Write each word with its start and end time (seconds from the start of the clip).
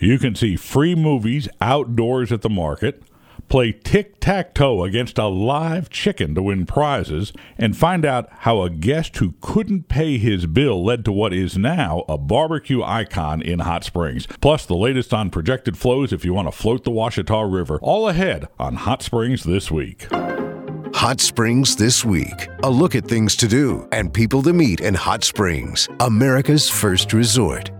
You 0.00 0.18
can 0.18 0.34
see 0.36 0.54
free 0.54 0.94
movies 0.94 1.48
outdoors 1.60 2.30
at 2.30 2.42
the 2.42 2.48
market, 2.48 3.02
play 3.48 3.72
tic 3.72 4.20
tac 4.20 4.54
toe 4.54 4.84
against 4.84 5.18
a 5.18 5.26
live 5.26 5.90
chicken 5.90 6.36
to 6.36 6.42
win 6.42 6.66
prizes, 6.66 7.32
and 7.56 7.76
find 7.76 8.04
out 8.04 8.28
how 8.30 8.62
a 8.62 8.70
guest 8.70 9.16
who 9.16 9.34
couldn't 9.40 9.88
pay 9.88 10.18
his 10.18 10.46
bill 10.46 10.84
led 10.84 11.04
to 11.04 11.10
what 11.10 11.32
is 11.32 11.58
now 11.58 12.04
a 12.08 12.16
barbecue 12.16 12.80
icon 12.82 13.42
in 13.42 13.58
Hot 13.58 13.82
Springs. 13.82 14.28
Plus, 14.40 14.66
the 14.66 14.76
latest 14.76 15.12
on 15.12 15.30
projected 15.30 15.76
flows 15.76 16.12
if 16.12 16.24
you 16.24 16.32
want 16.32 16.46
to 16.46 16.52
float 16.52 16.84
the 16.84 16.92
Ouachita 16.92 17.44
River. 17.50 17.80
All 17.82 18.08
ahead 18.08 18.46
on 18.58 18.76
Hot 18.76 19.02
Springs 19.02 19.42
this 19.42 19.68
week. 19.68 20.06
Hot 20.94 21.20
Springs 21.20 21.76
This 21.76 22.04
Week. 22.04 22.48
A 22.62 22.70
look 22.70 22.94
at 22.94 23.04
things 23.04 23.36
to 23.36 23.48
do 23.48 23.88
and 23.92 24.12
people 24.12 24.42
to 24.42 24.52
meet 24.52 24.80
in 24.80 24.94
Hot 24.94 25.22
Springs, 25.22 25.88
America's 26.00 26.68
first 26.68 27.12
resort. 27.12 27.70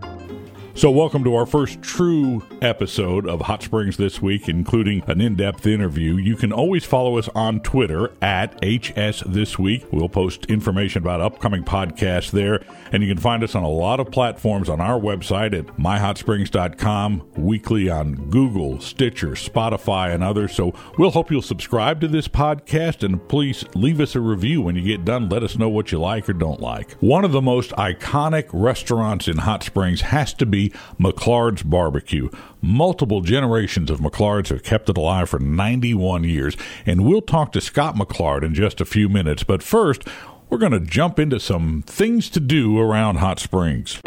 So, 0.78 0.92
welcome 0.92 1.24
to 1.24 1.34
our 1.34 1.44
first 1.44 1.82
true 1.82 2.40
episode 2.62 3.26
of 3.26 3.40
Hot 3.40 3.64
Springs 3.64 3.96
This 3.96 4.22
Week, 4.22 4.48
including 4.48 5.02
an 5.08 5.20
in 5.20 5.34
depth 5.34 5.66
interview. 5.66 6.14
You 6.14 6.36
can 6.36 6.52
always 6.52 6.84
follow 6.84 7.18
us 7.18 7.28
on 7.34 7.58
Twitter 7.58 8.12
at 8.22 8.54
HS 8.64 9.24
This 9.26 9.58
Week. 9.58 9.84
We'll 9.90 10.08
post 10.08 10.44
information 10.44 11.02
about 11.02 11.20
upcoming 11.20 11.64
podcasts 11.64 12.30
there. 12.30 12.64
And 12.92 13.02
you 13.02 13.12
can 13.12 13.20
find 13.20 13.42
us 13.42 13.56
on 13.56 13.64
a 13.64 13.68
lot 13.68 13.98
of 13.98 14.12
platforms 14.12 14.68
on 14.68 14.80
our 14.80 15.00
website 15.00 15.52
at 15.52 15.66
myhotsprings.com, 15.78 17.28
weekly 17.36 17.90
on 17.90 18.30
Google, 18.30 18.80
Stitcher, 18.80 19.30
Spotify, 19.30 20.14
and 20.14 20.22
others. 20.22 20.54
So, 20.54 20.74
we'll 20.96 21.10
hope 21.10 21.32
you'll 21.32 21.42
subscribe 21.42 22.00
to 22.02 22.06
this 22.06 22.28
podcast 22.28 23.02
and 23.02 23.28
please 23.28 23.64
leave 23.74 24.00
us 24.00 24.14
a 24.14 24.20
review 24.20 24.62
when 24.62 24.76
you 24.76 24.82
get 24.82 25.04
done. 25.04 25.28
Let 25.28 25.42
us 25.42 25.58
know 25.58 25.68
what 25.68 25.90
you 25.90 25.98
like 25.98 26.28
or 26.28 26.34
don't 26.34 26.60
like. 26.60 26.92
One 27.00 27.24
of 27.24 27.32
the 27.32 27.42
most 27.42 27.72
iconic 27.72 28.48
restaurants 28.52 29.26
in 29.26 29.38
Hot 29.38 29.64
Springs 29.64 30.02
has 30.02 30.32
to 30.34 30.46
be 30.46 30.67
McClard's 30.98 31.62
Barbecue. 31.62 32.28
Multiple 32.60 33.20
generations 33.20 33.90
of 33.90 34.00
McClards 34.00 34.48
have 34.48 34.62
kept 34.62 34.88
it 34.88 34.96
alive 34.96 35.28
for 35.28 35.38
91 35.38 36.24
years, 36.24 36.56
and 36.84 37.04
we'll 37.04 37.22
talk 37.22 37.52
to 37.52 37.60
Scott 37.60 37.94
McClard 37.94 38.42
in 38.42 38.54
just 38.54 38.80
a 38.80 38.84
few 38.84 39.08
minutes. 39.08 39.44
But 39.44 39.62
first, 39.62 40.02
we're 40.48 40.58
going 40.58 40.72
to 40.72 40.80
jump 40.80 41.18
into 41.18 41.38
some 41.38 41.82
things 41.86 42.30
to 42.30 42.40
do 42.40 42.78
around 42.78 43.16
Hot 43.16 43.38
Springs. 43.38 44.00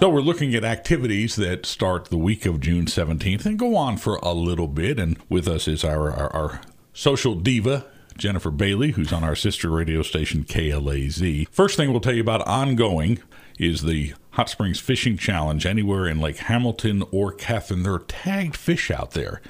So 0.00 0.08
we're 0.08 0.20
looking 0.20 0.54
at 0.54 0.62
activities 0.62 1.34
that 1.36 1.66
start 1.66 2.04
the 2.04 2.16
week 2.16 2.46
of 2.46 2.60
June 2.60 2.86
17th 2.86 3.44
and 3.44 3.58
go 3.58 3.74
on 3.74 3.96
for 3.96 4.14
a 4.22 4.32
little 4.32 4.68
bit. 4.68 5.00
And 5.00 5.18
with 5.28 5.48
us 5.48 5.66
is 5.66 5.82
our, 5.82 6.12
our, 6.12 6.32
our 6.32 6.60
social 6.92 7.34
diva, 7.34 7.84
Jennifer 8.16 8.52
Bailey, 8.52 8.92
who's 8.92 9.12
on 9.12 9.24
our 9.24 9.34
sister 9.34 9.70
radio 9.70 10.02
station 10.02 10.44
KLAZ. 10.44 11.48
First 11.50 11.76
thing 11.76 11.90
we'll 11.90 12.00
tell 12.00 12.14
you 12.14 12.20
about 12.20 12.46
ongoing 12.46 13.18
is 13.58 13.82
the 13.82 14.14
Hot 14.38 14.48
Springs 14.48 14.78
Fishing 14.78 15.16
Challenge 15.16 15.66
anywhere 15.66 16.06
in 16.06 16.20
Lake 16.20 16.36
Hamilton 16.36 17.02
or 17.10 17.32
Catherine. 17.32 17.82
There 17.82 17.94
are 17.94 17.98
tagged 17.98 18.56
fish 18.56 18.88
out 18.88 19.10
there. 19.10 19.42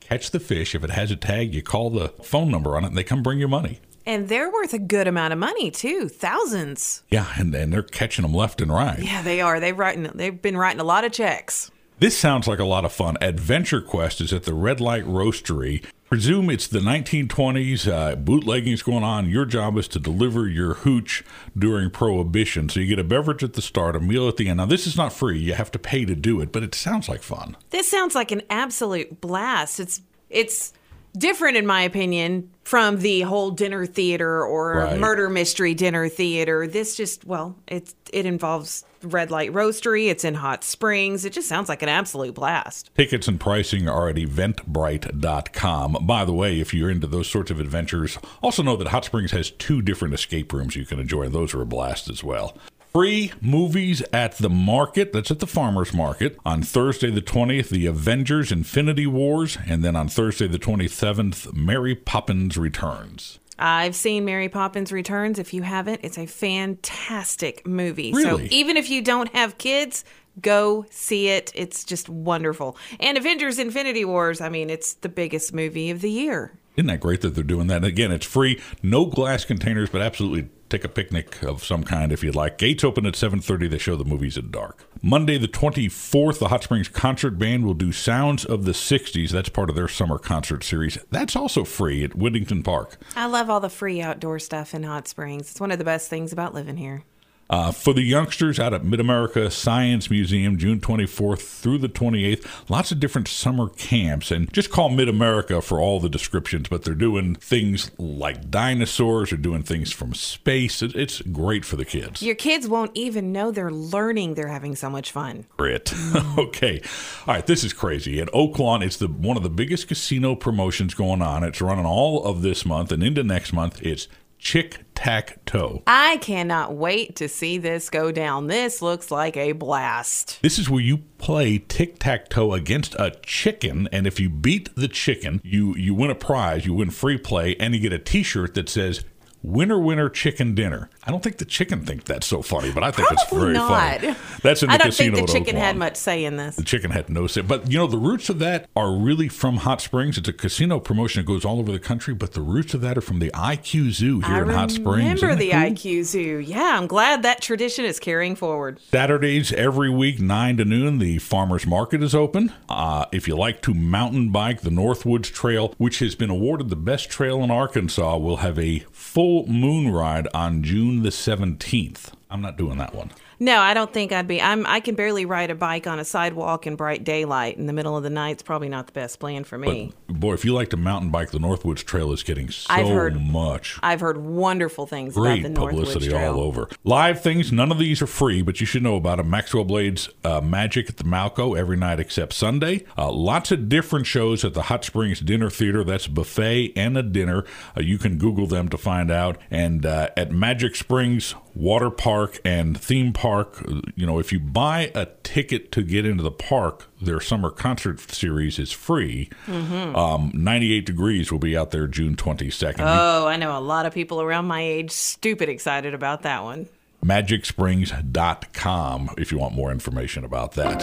Catch 0.00 0.32
the 0.32 0.40
fish. 0.40 0.74
If 0.74 0.82
it 0.82 0.90
has 0.90 1.12
a 1.12 1.16
tag, 1.16 1.54
you 1.54 1.62
call 1.62 1.90
the 1.90 2.08
phone 2.24 2.50
number 2.50 2.76
on 2.76 2.82
it 2.82 2.88
and 2.88 2.98
they 2.98 3.04
come 3.04 3.22
bring 3.22 3.38
you 3.38 3.46
money. 3.46 3.78
And 4.04 4.28
they're 4.28 4.50
worth 4.50 4.74
a 4.74 4.80
good 4.80 5.06
amount 5.06 5.32
of 5.32 5.38
money 5.38 5.70
too, 5.70 6.08
thousands. 6.08 7.04
Yeah, 7.08 7.28
and, 7.36 7.54
and 7.54 7.72
they're 7.72 7.84
catching 7.84 8.24
them 8.24 8.34
left 8.34 8.60
and 8.60 8.72
right. 8.72 8.98
Yeah, 8.98 9.22
they 9.22 9.40
are. 9.40 9.60
They've 9.60 9.78
writing. 9.78 10.10
They've 10.12 10.42
been 10.42 10.56
writing 10.56 10.80
a 10.80 10.84
lot 10.84 11.04
of 11.04 11.12
checks. 11.12 11.70
This 12.02 12.18
sounds 12.18 12.48
like 12.48 12.58
a 12.58 12.64
lot 12.64 12.84
of 12.84 12.92
fun. 12.92 13.16
Adventure 13.20 13.80
Quest 13.80 14.20
is 14.20 14.32
at 14.32 14.42
the 14.42 14.54
Red 14.54 14.80
Light 14.80 15.04
Roastery. 15.04 15.84
Presume 16.06 16.50
it's 16.50 16.66
the 16.66 16.80
1920s. 16.80 17.86
Uh, 17.86 18.16
bootlegging's 18.16 18.82
going 18.82 19.04
on. 19.04 19.30
Your 19.30 19.44
job 19.44 19.78
is 19.78 19.86
to 19.86 20.00
deliver 20.00 20.48
your 20.48 20.74
hooch 20.74 21.22
during 21.56 21.90
Prohibition. 21.90 22.68
So 22.68 22.80
you 22.80 22.88
get 22.88 22.98
a 22.98 23.04
beverage 23.04 23.44
at 23.44 23.52
the 23.52 23.62
start, 23.62 23.94
a 23.94 24.00
meal 24.00 24.26
at 24.26 24.36
the 24.36 24.48
end. 24.48 24.56
Now, 24.56 24.66
this 24.66 24.84
is 24.88 24.96
not 24.96 25.12
free. 25.12 25.38
You 25.38 25.54
have 25.54 25.70
to 25.70 25.78
pay 25.78 26.04
to 26.04 26.16
do 26.16 26.40
it, 26.40 26.50
but 26.50 26.64
it 26.64 26.74
sounds 26.74 27.08
like 27.08 27.22
fun. 27.22 27.56
This 27.70 27.88
sounds 27.88 28.16
like 28.16 28.32
an 28.32 28.42
absolute 28.50 29.20
blast. 29.20 29.78
It's 29.78 30.00
it's 30.28 30.72
different 31.16 31.56
in 31.56 31.66
my 31.66 31.82
opinion 31.82 32.50
from 32.64 32.98
the 33.00 33.20
whole 33.22 33.50
dinner 33.50 33.84
theater 33.86 34.44
or 34.44 34.72
Right. 34.76 34.98
murder 34.98 35.28
mystery 35.28 35.74
dinner 35.74 36.08
theater. 36.08 36.66
This 36.66 36.96
just 36.96 37.24
well, 37.26 37.56
it's 37.68 37.94
it 38.12 38.24
involves 38.26 38.84
Red 39.02 39.30
Light 39.30 39.52
Roastery. 39.52 40.08
It's 40.08 40.24
in 40.24 40.34
Hot 40.34 40.62
Springs. 40.62 41.24
It 41.24 41.32
just 41.32 41.48
sounds 41.48 41.68
like 41.68 41.82
an 41.82 41.88
absolute 41.88 42.34
blast. 42.34 42.90
Tickets 42.96 43.26
and 43.26 43.40
pricing 43.40 43.88
are 43.88 44.08
at 44.08 44.16
eventbrite.com. 44.16 45.98
By 46.02 46.24
the 46.24 46.32
way, 46.32 46.60
if 46.60 46.72
you're 46.72 46.90
into 46.90 47.06
those 47.06 47.28
sorts 47.28 47.50
of 47.50 47.58
adventures, 47.60 48.18
also 48.42 48.62
know 48.62 48.76
that 48.76 48.88
Hot 48.88 49.04
Springs 49.04 49.32
has 49.32 49.50
two 49.50 49.82
different 49.82 50.14
escape 50.14 50.52
rooms 50.52 50.76
you 50.76 50.86
can 50.86 51.00
enjoy. 51.00 51.28
Those 51.28 51.52
are 51.54 51.62
a 51.62 51.66
blast 51.66 52.08
as 52.08 52.22
well. 52.22 52.56
Free 52.92 53.32
movies 53.40 54.02
at 54.12 54.36
the 54.36 54.50
market. 54.50 55.14
That's 55.14 55.30
at 55.30 55.38
the 55.38 55.46
farmer's 55.46 55.94
market. 55.94 56.36
On 56.44 56.62
Thursday 56.62 57.10
the 57.10 57.22
20th, 57.22 57.70
The 57.70 57.86
Avengers 57.86 58.52
Infinity 58.52 59.06
Wars. 59.06 59.56
And 59.66 59.82
then 59.82 59.96
on 59.96 60.08
Thursday 60.08 60.46
the 60.46 60.58
27th, 60.58 61.54
Mary 61.54 61.94
Poppins 61.94 62.58
Returns. 62.58 63.38
I've 63.58 63.94
seen 63.94 64.26
Mary 64.26 64.50
Poppins 64.50 64.92
Returns. 64.92 65.38
If 65.38 65.54
you 65.54 65.62
haven't, 65.62 66.00
it's 66.02 66.18
a 66.18 66.26
fantastic 66.26 67.66
movie. 67.66 68.12
Really? 68.12 68.48
So 68.48 68.54
even 68.54 68.76
if 68.76 68.90
you 68.90 69.00
don't 69.00 69.34
have 69.34 69.56
kids, 69.56 70.04
go 70.42 70.84
see 70.90 71.28
it. 71.28 71.50
It's 71.54 71.84
just 71.84 72.10
wonderful. 72.10 72.76
And 73.00 73.16
Avengers 73.16 73.58
Infinity 73.58 74.04
Wars, 74.04 74.42
I 74.42 74.50
mean, 74.50 74.68
it's 74.68 74.94
the 74.94 75.08
biggest 75.08 75.54
movie 75.54 75.90
of 75.90 76.02
the 76.02 76.10
year. 76.10 76.52
Isn't 76.76 76.88
that 76.88 77.00
great 77.00 77.20
that 77.22 77.34
they're 77.34 77.44
doing 77.44 77.68
that? 77.68 77.84
Again, 77.84 78.12
it's 78.12 78.26
free, 78.26 78.60
no 78.82 79.06
glass 79.06 79.44
containers, 79.44 79.90
but 79.90 80.02
absolutely 80.02 80.48
take 80.72 80.84
a 80.84 80.88
picnic 80.88 81.42
of 81.42 81.62
some 81.62 81.84
kind 81.84 82.12
if 82.12 82.24
you'd 82.24 82.34
like. 82.34 82.58
Gates 82.58 82.82
open 82.82 83.06
at 83.06 83.14
7:30. 83.14 83.68
They 83.68 83.78
show 83.78 83.96
the 83.96 84.04
movies 84.04 84.38
at 84.38 84.50
dark. 84.50 84.84
Monday 85.02 85.36
the 85.36 85.48
24th, 85.48 86.38
the 86.38 86.48
Hot 86.48 86.64
Springs 86.64 86.88
Concert 86.88 87.38
Band 87.38 87.64
will 87.64 87.74
do 87.74 87.92
Sounds 87.92 88.44
of 88.44 88.64
the 88.64 88.72
60s. 88.72 89.30
That's 89.30 89.48
part 89.48 89.68
of 89.68 89.76
their 89.76 89.88
summer 89.88 90.18
concert 90.18 90.64
series. 90.64 90.98
That's 91.10 91.36
also 91.36 91.64
free 91.64 92.02
at 92.04 92.16
Whittington 92.16 92.62
Park. 92.62 92.96
I 93.14 93.26
love 93.26 93.50
all 93.50 93.60
the 93.60 93.68
free 93.68 94.00
outdoor 94.00 94.38
stuff 94.38 94.74
in 94.74 94.82
Hot 94.84 95.06
Springs. 95.06 95.50
It's 95.50 95.60
one 95.60 95.70
of 95.70 95.78
the 95.78 95.84
best 95.84 96.08
things 96.08 96.32
about 96.32 96.54
living 96.54 96.78
here. 96.78 97.04
Uh, 97.52 97.70
for 97.70 97.92
the 97.92 98.00
youngsters 98.00 98.58
out 98.58 98.72
at 98.72 98.82
Mid 98.82 98.98
America 98.98 99.50
Science 99.50 100.08
Museum, 100.08 100.56
June 100.56 100.80
24th 100.80 101.42
through 101.42 101.76
the 101.76 101.88
28th, 101.88 102.46
lots 102.70 102.90
of 102.90 102.98
different 102.98 103.28
summer 103.28 103.68
camps. 103.68 104.30
And 104.30 104.50
just 104.54 104.70
call 104.70 104.88
Mid 104.88 105.06
America 105.06 105.60
for 105.60 105.78
all 105.78 106.00
the 106.00 106.08
descriptions, 106.08 106.68
but 106.68 106.82
they're 106.84 106.94
doing 106.94 107.34
things 107.34 107.90
like 107.98 108.50
dinosaurs, 108.50 109.28
they're 109.30 109.38
doing 109.38 109.62
things 109.62 109.92
from 109.92 110.14
space. 110.14 110.80
It- 110.80 110.96
It's 110.96 111.20
great 111.20 111.66
for 111.66 111.76
the 111.76 111.84
kids. 111.84 112.22
Your 112.22 112.34
kids 112.36 112.66
won't 112.66 112.92
even 112.94 113.32
know 113.32 113.50
they're 113.50 113.70
learning. 113.70 114.32
They're 114.32 114.48
having 114.48 114.74
so 114.74 114.88
much 114.88 115.10
fun. 115.12 115.44
Grit. 115.58 115.92
okay. 116.38 116.80
All 117.26 117.34
right, 117.34 117.46
this 117.46 117.64
is 117.64 117.74
crazy. 117.74 118.18
At 118.18 118.28
Oaklawn, 118.28 118.82
it's 118.82 118.96
the 118.96 119.08
one 119.08 119.36
of 119.36 119.42
the 119.42 119.50
biggest 119.50 119.88
casino 119.88 120.34
promotions 120.34 120.94
going 120.94 121.20
on. 121.20 121.44
It's 121.44 121.60
running 121.60 121.84
all 121.84 122.24
of 122.24 122.40
this 122.40 122.64
month 122.64 122.92
and 122.92 123.02
into 123.02 123.22
next 123.22 123.52
month. 123.52 123.82
It's 123.82 124.08
Chick 124.42 124.80
Tac 124.96 125.44
Toe. 125.46 125.84
I 125.86 126.16
cannot 126.16 126.74
wait 126.74 127.14
to 127.16 127.28
see 127.28 127.58
this 127.58 127.88
go 127.88 128.10
down. 128.10 128.48
This 128.48 128.82
looks 128.82 129.12
like 129.12 129.36
a 129.36 129.52
blast. 129.52 130.40
This 130.42 130.58
is 130.58 130.68
where 130.68 130.80
you 130.80 130.98
play 131.18 131.58
tic 131.58 132.00
tac 132.00 132.28
toe 132.28 132.52
against 132.52 132.96
a 132.96 133.12
chicken, 133.22 133.88
and 133.92 134.04
if 134.04 134.18
you 134.18 134.28
beat 134.28 134.74
the 134.74 134.88
chicken, 134.88 135.40
you 135.44 135.76
you 135.76 135.94
win 135.94 136.10
a 136.10 136.16
prize, 136.16 136.66
you 136.66 136.74
win 136.74 136.90
free 136.90 137.18
play, 137.18 137.54
and 137.60 137.72
you 137.72 137.80
get 137.80 137.92
a 137.92 138.00
T-shirt 138.00 138.54
that 138.54 138.68
says 138.68 139.04
"Winner, 139.42 139.78
winner, 139.78 140.08
chicken 140.08 140.54
dinner." 140.54 140.88
I 141.04 141.10
don't 141.10 141.22
think 141.22 141.38
the 141.38 141.44
chicken 141.44 141.84
think 141.84 142.04
that's 142.04 142.26
so 142.26 142.42
funny, 142.42 142.70
but 142.72 142.82
I 142.84 142.90
think 142.90 143.10
it's 143.10 143.24
Probably 143.24 143.52
very 143.52 143.54
not. 143.54 144.00
funny. 144.00 144.14
That's 144.42 144.62
in 144.62 144.68
the 144.68 144.74
I 144.74 144.78
don't 144.78 144.86
casino 144.88 145.16
think 145.16 145.26
the 145.28 145.32
chicken 145.32 145.56
had 145.56 145.76
much 145.76 145.96
say 145.96 146.24
in 146.24 146.36
this. 146.36 146.56
The 146.56 146.62
chicken 146.64 146.90
had 146.92 147.08
no 147.10 147.26
say. 147.26 147.40
But 147.42 147.70
you 147.70 147.78
know, 147.78 147.86
the 147.86 147.98
roots 147.98 148.28
of 148.28 148.38
that 148.40 148.68
are 148.76 148.92
really 148.92 149.28
from 149.28 149.58
Hot 149.58 149.80
Springs. 149.80 150.16
It's 150.18 150.28
a 150.28 150.32
casino 150.32 150.78
promotion 150.80 151.20
that 151.22 151.26
goes 151.26 151.44
all 151.44 151.58
over 151.58 151.72
the 151.72 151.78
country, 151.80 152.14
but 152.14 152.32
the 152.32 152.40
roots 152.40 152.74
of 152.74 152.80
that 152.82 152.96
are 152.96 153.00
from 153.02 153.18
the 153.18 153.30
IQ 153.32 153.90
Zoo 153.90 154.20
here 154.20 154.36
I 154.36 154.42
in 154.42 154.48
Hot 154.50 154.70
Springs. 154.70 155.22
remember 155.22 155.34
the 155.34 155.50
cool? 155.50 155.60
IQ 155.60 156.04
Zoo. 156.04 156.38
Yeah, 156.38 156.78
I'm 156.78 156.86
glad 156.86 157.22
that 157.22 157.40
tradition 157.40 157.84
is 157.84 157.98
carrying 157.98 158.36
forward. 158.36 158.80
Saturdays 158.90 159.52
every 159.52 159.90
week, 159.90 160.20
9 160.20 160.56
to 160.58 160.64
noon, 160.64 160.98
the 160.98 161.18
farmers 161.18 161.66
market 161.66 162.02
is 162.02 162.14
open. 162.14 162.52
Uh, 162.68 163.06
if 163.12 163.26
you 163.26 163.36
like 163.36 163.60
to 163.62 163.74
mountain 163.74 164.30
bike, 164.30 164.60
the 164.60 164.70
Northwoods 164.70 165.32
Trail, 165.32 165.74
which 165.78 165.98
has 165.98 166.14
been 166.14 166.30
awarded 166.30 166.68
the 166.68 166.76
best 166.76 167.10
trail 167.10 167.42
in 167.42 167.50
Arkansas, 167.50 168.16
will 168.18 168.36
have 168.38 168.58
a 168.58 168.80
full 168.92 169.31
moon 169.46 169.90
ride 169.92 170.28
on 170.34 170.62
June 170.62 171.02
the 171.02 171.08
17th. 171.08 172.12
I'm 172.30 172.40
not 172.42 172.56
doing 172.56 172.78
that 172.78 172.94
one. 172.94 173.10
No, 173.42 173.58
I 173.58 173.74
don't 173.74 173.92
think 173.92 174.12
I'd 174.12 174.28
be. 174.28 174.40
I'm. 174.40 174.64
I 174.66 174.78
can 174.78 174.94
barely 174.94 175.24
ride 175.24 175.50
a 175.50 175.56
bike 175.56 175.88
on 175.88 175.98
a 175.98 176.04
sidewalk 176.04 176.64
in 176.64 176.76
bright 176.76 177.02
daylight 177.02 177.56
in 177.56 177.66
the 177.66 177.72
middle 177.72 177.96
of 177.96 178.04
the 178.04 178.10
night. 178.10 178.30
It's 178.30 178.42
probably 178.44 178.68
not 178.68 178.86
the 178.86 178.92
best 178.92 179.18
plan 179.18 179.42
for 179.42 179.58
me. 179.58 179.92
Boy, 180.08 180.34
if 180.34 180.44
you 180.44 180.54
like 180.54 180.70
to 180.70 180.76
mountain 180.76 181.10
bike, 181.10 181.32
the 181.32 181.38
Northwoods 181.40 181.84
Trail 181.84 182.12
is 182.12 182.22
getting 182.22 182.50
so 182.52 182.72
I've 182.72 182.86
heard- 182.86 183.20
much. 183.20 183.80
I've 183.82 183.98
heard 183.98 184.18
wonderful 184.18 184.86
things 184.86 185.14
Great 185.14 185.44
about 185.44 185.54
the 185.54 185.60
Northwoods 185.60 185.70
publicity 185.70 186.08
Trail. 186.10 186.34
all 186.34 186.40
over. 186.40 186.68
Live 186.84 187.20
things, 187.20 187.50
none 187.50 187.72
of 187.72 187.80
these 187.80 188.00
are 188.00 188.06
free, 188.06 188.42
but 188.42 188.60
you 188.60 188.66
should 188.66 188.84
know 188.84 188.94
about 188.94 189.16
them. 189.16 189.28
Maxwell 189.28 189.64
Blades 189.64 190.08
uh, 190.22 190.40
Magic 190.40 190.88
at 190.88 190.98
the 190.98 191.04
Malco 191.04 191.58
every 191.58 191.76
night 191.76 191.98
except 191.98 192.34
Sunday. 192.34 192.84
Uh, 192.96 193.10
lots 193.10 193.50
of 193.50 193.68
different 193.68 194.06
shows 194.06 194.44
at 194.44 194.54
the 194.54 194.62
Hot 194.62 194.84
Springs 194.84 195.18
Dinner 195.18 195.50
Theater. 195.50 195.82
That's 195.82 196.06
buffet 196.06 196.74
and 196.76 196.96
a 196.96 197.02
dinner. 197.02 197.44
Uh, 197.76 197.80
you 197.80 197.98
can 197.98 198.18
Google 198.18 198.46
them 198.46 198.68
to 198.68 198.78
find 198.78 199.10
out. 199.10 199.36
And 199.50 199.84
uh, 199.84 200.10
at 200.16 200.30
Magic 200.30 200.76
Springs 200.76 201.34
water 201.54 201.90
park 201.90 202.40
and 202.44 202.80
theme 202.80 203.12
park. 203.12 203.64
You 203.94 204.06
know, 204.06 204.18
if 204.18 204.32
you 204.32 204.40
buy 204.40 204.90
a 204.94 205.06
ticket 205.22 205.70
to 205.72 205.82
get 205.82 206.06
into 206.06 206.22
the 206.22 206.30
park, 206.30 206.88
their 207.00 207.20
summer 207.20 207.50
concert 207.50 208.00
series 208.00 208.58
is 208.58 208.72
free. 208.72 209.28
Mm-hmm. 209.46 209.96
Um, 209.96 210.30
98 210.34 210.86
Degrees 210.86 211.32
will 211.32 211.38
be 211.38 211.56
out 211.56 211.70
there 211.70 211.86
June 211.86 212.16
22nd. 212.16 212.80
Oh, 212.80 213.26
I 213.26 213.36
know 213.36 213.56
a 213.56 213.60
lot 213.60 213.86
of 213.86 213.94
people 213.94 214.20
around 214.20 214.46
my 214.46 214.60
age 214.60 214.90
stupid 214.90 215.48
excited 215.48 215.94
about 215.94 216.22
that 216.22 216.42
one. 216.42 216.68
MagicSprings.com 217.04 219.10
if 219.18 219.30
you 219.32 219.38
want 219.38 219.54
more 219.54 219.72
information 219.72 220.24
about 220.24 220.52
that. 220.52 220.82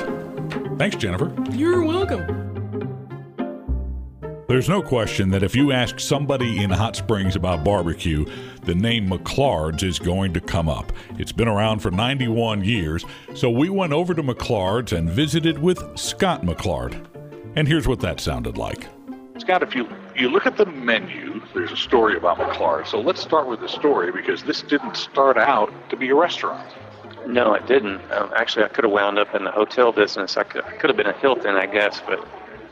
Thanks, 0.77 0.97
Jennifer. 0.97 1.33
You're 1.51 1.83
welcome. 1.83 2.48
There's 4.49 4.67
no 4.67 4.81
question 4.81 5.29
that 5.29 5.43
if 5.43 5.55
you 5.55 5.71
ask 5.71 5.99
somebody 5.99 6.63
in 6.63 6.71
Hot 6.71 6.95
Springs 6.95 7.35
about 7.35 7.63
barbecue, 7.63 8.25
the 8.63 8.73
name 8.73 9.07
McClard's 9.07 9.83
is 9.83 9.99
going 9.99 10.33
to 10.33 10.41
come 10.41 10.67
up. 10.67 10.91
It's 11.19 11.31
been 11.31 11.47
around 11.47 11.81
for 11.81 11.91
91 11.91 12.63
years, 12.63 13.05
so 13.35 13.51
we 13.51 13.69
went 13.69 13.93
over 13.93 14.15
to 14.15 14.23
McClard's 14.23 14.91
and 14.91 15.07
visited 15.07 15.59
with 15.59 15.99
Scott 15.99 16.41
McClard. 16.41 17.05
And 17.55 17.67
here's 17.67 17.87
what 17.87 17.99
that 17.99 18.19
sounded 18.19 18.57
like. 18.57 18.87
Scott, 19.37 19.61
if 19.61 19.75
you 19.75 19.87
you 20.15 20.29
look 20.29 20.47
at 20.47 20.57
the 20.57 20.65
menu, 20.65 21.43
there's 21.53 21.71
a 21.71 21.77
story 21.77 22.17
about 22.17 22.39
McClard. 22.39 22.87
So 22.87 22.99
let's 22.99 23.21
start 23.21 23.47
with 23.47 23.59
the 23.59 23.69
story 23.69 24.11
because 24.11 24.41
this 24.41 24.63
didn't 24.63 24.97
start 24.97 25.37
out 25.37 25.71
to 25.91 25.95
be 25.95 26.09
a 26.09 26.15
restaurant. 26.15 26.67
No, 27.27 27.53
it 27.53 27.67
didn't. 27.67 28.01
Um, 28.11 28.31
actually, 28.35 28.65
I 28.65 28.69
could 28.69 28.83
have 28.83 28.93
wound 28.93 29.19
up 29.19 29.35
in 29.35 29.43
the 29.43 29.51
hotel 29.51 29.91
business. 29.91 30.37
I 30.37 30.43
could, 30.43 30.63
I 30.63 30.71
could 30.71 30.89
have 30.89 30.97
been 30.97 31.05
a 31.05 31.13
Hilton, 31.19 31.55
I 31.55 31.67
guess, 31.67 32.01
but 32.07 32.27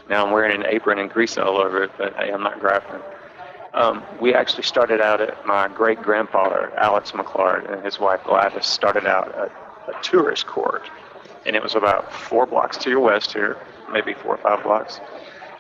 now 0.10 0.26
I'm 0.26 0.32
wearing 0.32 0.56
an 0.56 0.66
apron 0.66 1.00
and 1.00 1.10
grease 1.10 1.38
all 1.38 1.58
over 1.58 1.84
it, 1.84 1.92
but 1.98 2.16
hey, 2.16 2.32
I'm 2.32 2.44
not 2.44 2.60
grafting. 2.60 3.02
Um, 3.74 4.04
we 4.20 4.34
actually 4.34 4.64
started 4.64 5.02
out 5.02 5.22
at 5.22 5.46
my 5.46 5.68
great 5.68 6.02
grandfather, 6.02 6.72
Alex 6.78 7.12
McClard, 7.12 7.72
and 7.72 7.84
his 7.86 8.00
wife 8.00 8.24
Gladys 8.24 8.66
started 8.66 9.06
out 9.06 9.36
at 9.36 9.52
a 9.88 10.02
tourist 10.02 10.48
court. 10.48 10.90
And 11.46 11.56
it 11.56 11.62
was 11.62 11.76
about 11.76 12.12
four 12.12 12.46
blocks 12.46 12.78
to 12.78 12.90
your 12.90 13.00
west 13.00 13.34
here, 13.34 13.58
maybe 13.92 14.14
four 14.14 14.36
or 14.36 14.38
five 14.38 14.64
blocks. 14.64 15.00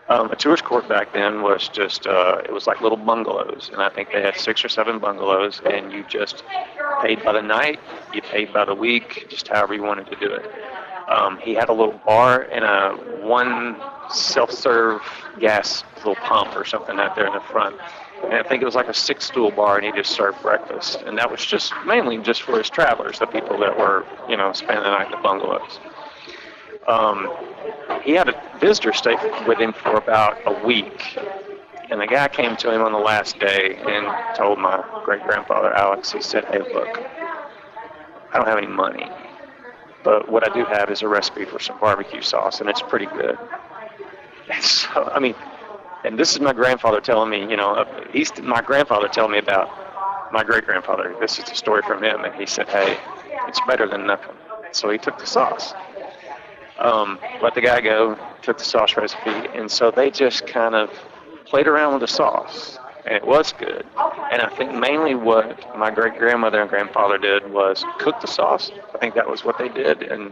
Um, 0.09 0.31
a 0.31 0.35
tourist 0.35 0.63
court 0.63 0.87
back 0.87 1.11
then 1.13 1.41
was 1.41 1.67
just, 1.67 2.07
uh, 2.07 2.41
it 2.43 2.53
was 2.53 2.65
like 2.65 2.81
little 2.81 2.97
bungalows. 2.97 3.69
And 3.73 3.81
I 3.81 3.89
think 3.89 4.11
they 4.11 4.21
had 4.21 4.37
six 4.37 4.63
or 4.63 4.69
seven 4.69 4.99
bungalows, 4.99 5.61
and 5.65 5.91
you 5.91 6.03
just 6.07 6.43
paid 7.01 7.23
by 7.23 7.33
the 7.33 7.41
night, 7.41 7.79
you 8.13 8.21
paid 8.21 8.53
by 8.53 8.63
the 8.63 8.75
week, 8.75 9.27
just 9.29 9.49
however 9.49 9.73
you 9.73 9.83
wanted 9.83 10.07
to 10.07 10.15
do 10.15 10.31
it. 10.31 10.49
Um, 11.07 11.37
he 11.39 11.53
had 11.53 11.69
a 11.69 11.73
little 11.73 11.99
bar 12.05 12.41
and 12.43 12.65
a 12.65 13.25
one 13.25 13.77
self-serve 14.09 15.01
gas 15.39 15.83
little 15.97 16.15
pump 16.15 16.55
or 16.55 16.65
something 16.65 16.99
out 16.99 17.15
there 17.15 17.27
in 17.27 17.33
the 17.33 17.39
front. 17.41 17.75
And 18.23 18.33
I 18.33 18.43
think 18.43 18.61
it 18.61 18.65
was 18.65 18.75
like 18.75 18.87
a 18.87 18.93
six-stool 18.93 19.51
bar, 19.51 19.77
and 19.77 19.85
he 19.85 19.91
just 19.91 20.11
served 20.11 20.41
breakfast. 20.41 21.01
And 21.05 21.17
that 21.17 21.29
was 21.29 21.45
just 21.45 21.73
mainly 21.85 22.17
just 22.17 22.41
for 22.41 22.57
his 22.57 22.69
travelers, 22.69 23.19
the 23.19 23.27
people 23.27 23.57
that 23.59 23.77
were, 23.77 24.05
you 24.27 24.35
know, 24.35 24.51
spending 24.53 24.83
the 24.83 24.89
night 24.89 25.05
in 25.05 25.11
the 25.11 25.17
bungalows. 25.17 25.79
Um, 26.87 27.29
he 28.03 28.13
had 28.13 28.29
a 28.29 28.57
visitor 28.59 28.93
stay 28.93 29.15
with 29.47 29.59
him 29.59 29.73
for 29.73 29.95
about 29.95 30.39
a 30.45 30.65
week. 30.65 31.17
And 31.89 32.01
the 32.01 32.07
guy 32.07 32.27
came 32.27 32.55
to 32.57 32.73
him 32.73 32.81
on 32.81 32.91
the 32.91 32.97
last 32.97 33.39
day 33.39 33.75
and 33.75 34.35
told 34.35 34.59
my 34.59 34.83
great 35.03 35.23
grandfather, 35.23 35.73
Alex, 35.73 36.11
he 36.11 36.21
said, 36.21 36.45
Hey, 36.45 36.59
look, 36.59 36.99
I 38.31 38.37
don't 38.37 38.47
have 38.47 38.57
any 38.57 38.67
money. 38.67 39.09
But 40.07 40.31
what 40.31 40.49
I 40.49 40.53
do 40.53 40.63
have 40.63 40.89
is 40.89 41.01
a 41.01 41.07
recipe 41.09 41.43
for 41.43 41.59
some 41.59 41.77
barbecue 41.81 42.21
sauce, 42.21 42.61
and 42.61 42.69
it's 42.69 42.81
pretty 42.81 43.07
good. 43.07 43.37
And 44.49 44.63
so, 44.79 45.11
I 45.13 45.19
mean, 45.19 45.35
and 46.05 46.17
this 46.17 46.31
is 46.31 46.39
my 46.39 46.53
grandfather 46.53 47.01
telling 47.01 47.29
me, 47.29 47.41
you 47.41 47.57
know, 47.57 47.71
uh, 47.71 48.05
he's 48.13 48.31
my 48.41 48.61
grandfather 48.61 49.09
telling 49.09 49.33
me 49.33 49.39
about 49.39 49.67
my 50.31 50.45
great 50.45 50.65
grandfather. 50.65 51.13
This 51.19 51.39
is 51.39 51.51
a 51.51 51.55
story 51.55 51.81
from 51.81 52.01
him, 52.01 52.23
and 52.23 52.33
he 52.35 52.45
said, 52.45 52.69
"Hey, 52.69 52.97
it's 53.49 53.59
better 53.67 53.85
than 53.85 54.07
nothing." 54.07 54.37
So 54.71 54.89
he 54.89 54.97
took 54.97 55.19
the 55.19 55.27
sauce, 55.27 55.73
um, 56.79 57.19
let 57.41 57.53
the 57.53 57.61
guy 57.61 57.81
go, 57.81 58.17
took 58.43 58.59
the 58.59 58.63
sauce 58.63 58.95
recipe, 58.95 59.49
and 59.55 59.69
so 59.69 59.91
they 59.91 60.09
just 60.09 60.47
kind 60.47 60.73
of 60.73 60.89
played 61.47 61.67
around 61.67 61.91
with 61.91 62.01
the 62.01 62.07
sauce 62.07 62.79
and 63.07 63.15
it 63.15 63.25
was 63.25 63.53
good. 63.53 63.85
And 64.31 64.41
I 64.41 64.49
think 64.57 64.73
mainly 64.75 65.15
what 65.15 65.77
my 65.77 65.89
great 65.89 66.17
grandmother 66.17 66.59
and 66.61 66.69
grandfather 66.69 67.17
did 67.17 67.49
was 67.51 67.85
cook 67.99 68.19
the 68.19 68.27
sauce. 68.27 68.69
I 68.93 68.97
think 68.97 69.15
that 69.15 69.29
was 69.29 69.45
what 69.45 69.57
they 69.57 69.69
did, 69.69 70.03
and 70.03 70.31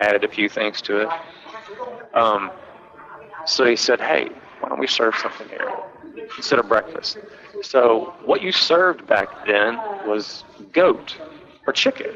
added 0.00 0.24
a 0.24 0.28
few 0.28 0.48
things 0.48 0.80
to 0.82 1.02
it. 1.02 1.08
Um, 2.14 2.50
so 3.44 3.64
he 3.66 3.76
said, 3.76 4.00
"Hey, 4.00 4.30
why 4.60 4.68
don't 4.70 4.78
we 4.78 4.86
serve 4.86 5.14
something 5.16 5.48
here 5.48 5.72
instead 6.36 6.58
of 6.58 6.68
breakfast?" 6.68 7.18
So 7.62 8.14
what 8.24 8.40
you 8.40 8.50
served 8.52 9.06
back 9.06 9.46
then 9.46 9.76
was 10.06 10.44
goat 10.72 11.16
or 11.66 11.72
chicken, 11.74 12.12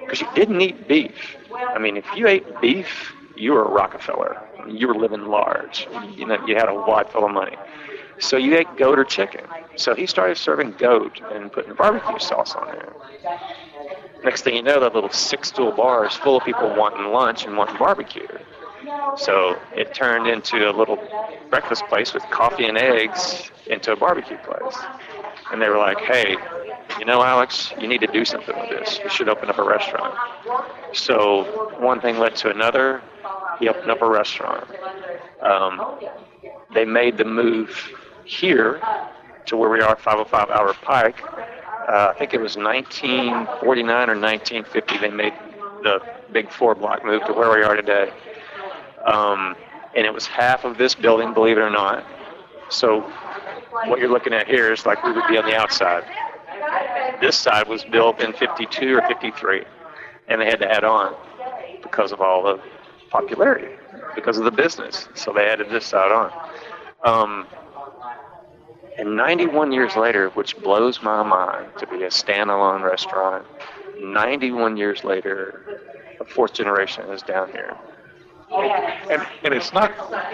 because 0.00 0.22
you 0.22 0.28
didn't 0.34 0.60
eat 0.62 0.88
beef. 0.88 1.36
I 1.54 1.78
mean, 1.78 1.98
if 1.98 2.06
you 2.16 2.26
ate 2.26 2.60
beef, 2.62 3.12
you 3.36 3.52
were 3.52 3.64
a 3.64 3.70
Rockefeller. 3.70 4.42
You 4.66 4.88
were 4.88 4.94
living 4.94 5.26
large. 5.26 5.86
You 6.16 6.26
know, 6.26 6.38
you 6.46 6.54
had 6.56 6.68
a 6.68 6.74
wad 6.74 7.10
full 7.10 7.24
of 7.26 7.30
money. 7.32 7.56
So 8.20 8.36
you 8.36 8.56
ate 8.56 8.76
goat 8.76 8.98
or 8.98 9.04
chicken. 9.04 9.44
So 9.76 9.94
he 9.94 10.06
started 10.06 10.36
serving 10.36 10.72
goat 10.72 11.20
and 11.32 11.52
putting 11.52 11.74
barbecue 11.74 12.18
sauce 12.18 12.54
on 12.54 12.66
there. 12.66 12.92
Next 14.24 14.42
thing 14.42 14.56
you 14.56 14.62
know, 14.62 14.80
that 14.80 14.94
little 14.94 15.10
six 15.10 15.48
stool 15.48 15.72
bar 15.72 16.06
is 16.06 16.14
full 16.14 16.36
of 16.38 16.44
people 16.44 16.74
wanting 16.76 17.12
lunch 17.12 17.44
and 17.46 17.56
wanting 17.56 17.76
barbecue. 17.78 18.26
So 19.16 19.58
it 19.74 19.94
turned 19.94 20.26
into 20.26 20.70
a 20.70 20.72
little 20.72 20.98
breakfast 21.50 21.84
place 21.86 22.14
with 22.14 22.22
coffee 22.24 22.66
and 22.66 22.76
eggs 22.76 23.50
into 23.66 23.92
a 23.92 23.96
barbecue 23.96 24.38
place. 24.38 24.76
And 25.52 25.60
they 25.62 25.68
were 25.68 25.78
like, 25.78 25.98
hey, 26.00 26.36
you 26.98 27.04
know, 27.04 27.22
Alex, 27.22 27.72
you 27.80 27.86
need 27.86 28.00
to 28.00 28.06
do 28.06 28.24
something 28.24 28.56
with 28.58 28.70
this. 28.70 28.98
You 29.02 29.10
should 29.10 29.28
open 29.28 29.48
up 29.48 29.58
a 29.58 29.64
restaurant. 29.64 30.14
So 30.92 31.70
one 31.78 32.00
thing 32.00 32.18
led 32.18 32.34
to 32.36 32.50
another. 32.50 33.02
He 33.60 33.68
opened 33.68 33.90
up 33.90 34.02
a 34.02 34.08
restaurant. 34.08 34.68
Um, 35.40 35.98
they 36.74 36.84
made 36.84 37.16
the 37.18 37.24
move 37.24 37.70
here 38.28 38.80
to 39.46 39.56
where 39.56 39.70
we 39.70 39.80
are, 39.80 39.96
505 39.96 40.50
Albert 40.50 40.76
Pike. 40.82 41.22
Uh, 41.24 42.12
I 42.14 42.14
think 42.18 42.34
it 42.34 42.40
was 42.40 42.56
1949 42.56 44.10
or 44.10 44.20
1950 44.20 44.98
they 44.98 45.10
made 45.10 45.32
the 45.82 46.00
big 46.32 46.50
four 46.50 46.74
block 46.74 47.04
move 47.04 47.24
to 47.24 47.32
where 47.32 47.50
we 47.50 47.62
are 47.62 47.74
today. 47.74 48.12
Um, 49.06 49.56
and 49.96 50.04
it 50.04 50.12
was 50.12 50.26
half 50.26 50.64
of 50.64 50.76
this 50.76 50.94
building, 50.94 51.32
believe 51.32 51.56
it 51.56 51.62
or 51.62 51.70
not. 51.70 52.04
So 52.68 53.00
what 53.86 53.98
you're 53.98 54.10
looking 54.10 54.34
at 54.34 54.46
here 54.46 54.70
is 54.70 54.84
like 54.84 55.02
we 55.02 55.12
would 55.12 55.26
be 55.28 55.38
on 55.38 55.46
the 55.46 55.56
outside. 55.56 56.04
This 57.22 57.36
side 57.36 57.66
was 57.66 57.84
built 57.84 58.20
in 58.20 58.34
52 58.34 58.98
or 58.98 59.02
53, 59.08 59.64
and 60.28 60.40
they 60.40 60.46
had 60.46 60.58
to 60.60 60.70
add 60.70 60.84
on 60.84 61.14
because 61.82 62.12
of 62.12 62.20
all 62.20 62.42
the 62.42 62.60
popularity, 63.08 63.74
because 64.14 64.36
of 64.36 64.44
the 64.44 64.50
business. 64.50 65.08
So 65.14 65.32
they 65.32 65.46
added 65.48 65.70
this 65.70 65.86
side 65.86 66.12
on. 66.12 66.32
Um, 67.04 67.46
and 68.98 69.16
91 69.16 69.72
years 69.72 69.96
later, 69.96 70.28
which 70.30 70.56
blows 70.58 71.02
my 71.02 71.22
mind 71.22 71.68
to 71.78 71.86
be 71.86 72.02
a 72.02 72.08
standalone 72.08 72.82
restaurant, 72.82 73.46
91 74.00 74.76
years 74.76 75.04
later, 75.04 75.80
a 76.20 76.24
fourth 76.24 76.52
generation 76.52 77.04
is 77.10 77.22
down 77.22 77.50
here. 77.52 77.76
And, 79.10 79.26
and 79.44 79.54
it's 79.54 79.72
not 79.72 79.92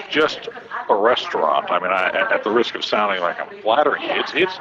just 0.09 0.49
a 0.88 0.94
restaurant. 0.94 1.71
I 1.71 1.78
mean, 1.78 1.90
I, 1.90 2.28
at 2.33 2.44
the 2.44 2.50
risk 2.50 2.75
of 2.75 2.85
sounding 2.85 3.21
like 3.21 3.40
I'm 3.40 3.61
flattering 3.61 4.02
you, 4.02 4.11
it's, 4.12 4.33
it's 4.35 4.59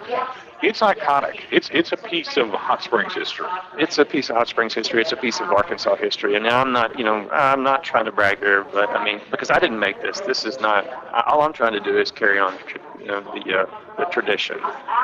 it's 0.63 0.79
iconic. 0.79 1.41
It's 1.51 1.69
it's 1.73 1.91
a 1.91 1.97
piece 1.97 2.37
of 2.37 2.49
Hot 2.49 2.81
Springs 2.81 3.13
history. 3.13 3.47
It's 3.77 3.97
a 3.97 4.05
piece 4.05 4.29
of 4.29 4.37
Hot 4.37 4.47
Springs 4.47 4.73
history. 4.73 5.01
It's 5.01 5.11
a 5.11 5.17
piece 5.17 5.41
of 5.41 5.51
Arkansas 5.51 5.95
history. 5.97 6.35
And 6.35 6.47
I'm 6.47 6.71
not, 6.71 6.97
you 6.97 7.03
know, 7.03 7.29
I'm 7.31 7.63
not 7.63 7.83
trying 7.83 8.05
to 8.05 8.11
brag 8.13 8.39
here, 8.39 8.63
but 8.63 8.89
I 8.89 9.03
mean, 9.03 9.19
because 9.29 9.51
I 9.51 9.59
didn't 9.59 9.79
make 9.79 10.01
this. 10.01 10.21
This 10.21 10.45
is 10.45 10.59
not. 10.61 10.87
All 11.27 11.41
I'm 11.41 11.51
trying 11.51 11.73
to 11.73 11.81
do 11.81 11.97
is 11.97 12.11
carry 12.11 12.39
on, 12.39 12.57
you 12.99 13.07
know, 13.07 13.21
the 13.21 13.59
uh, 13.59 13.65
the 13.97 14.05
tradition 14.05 14.57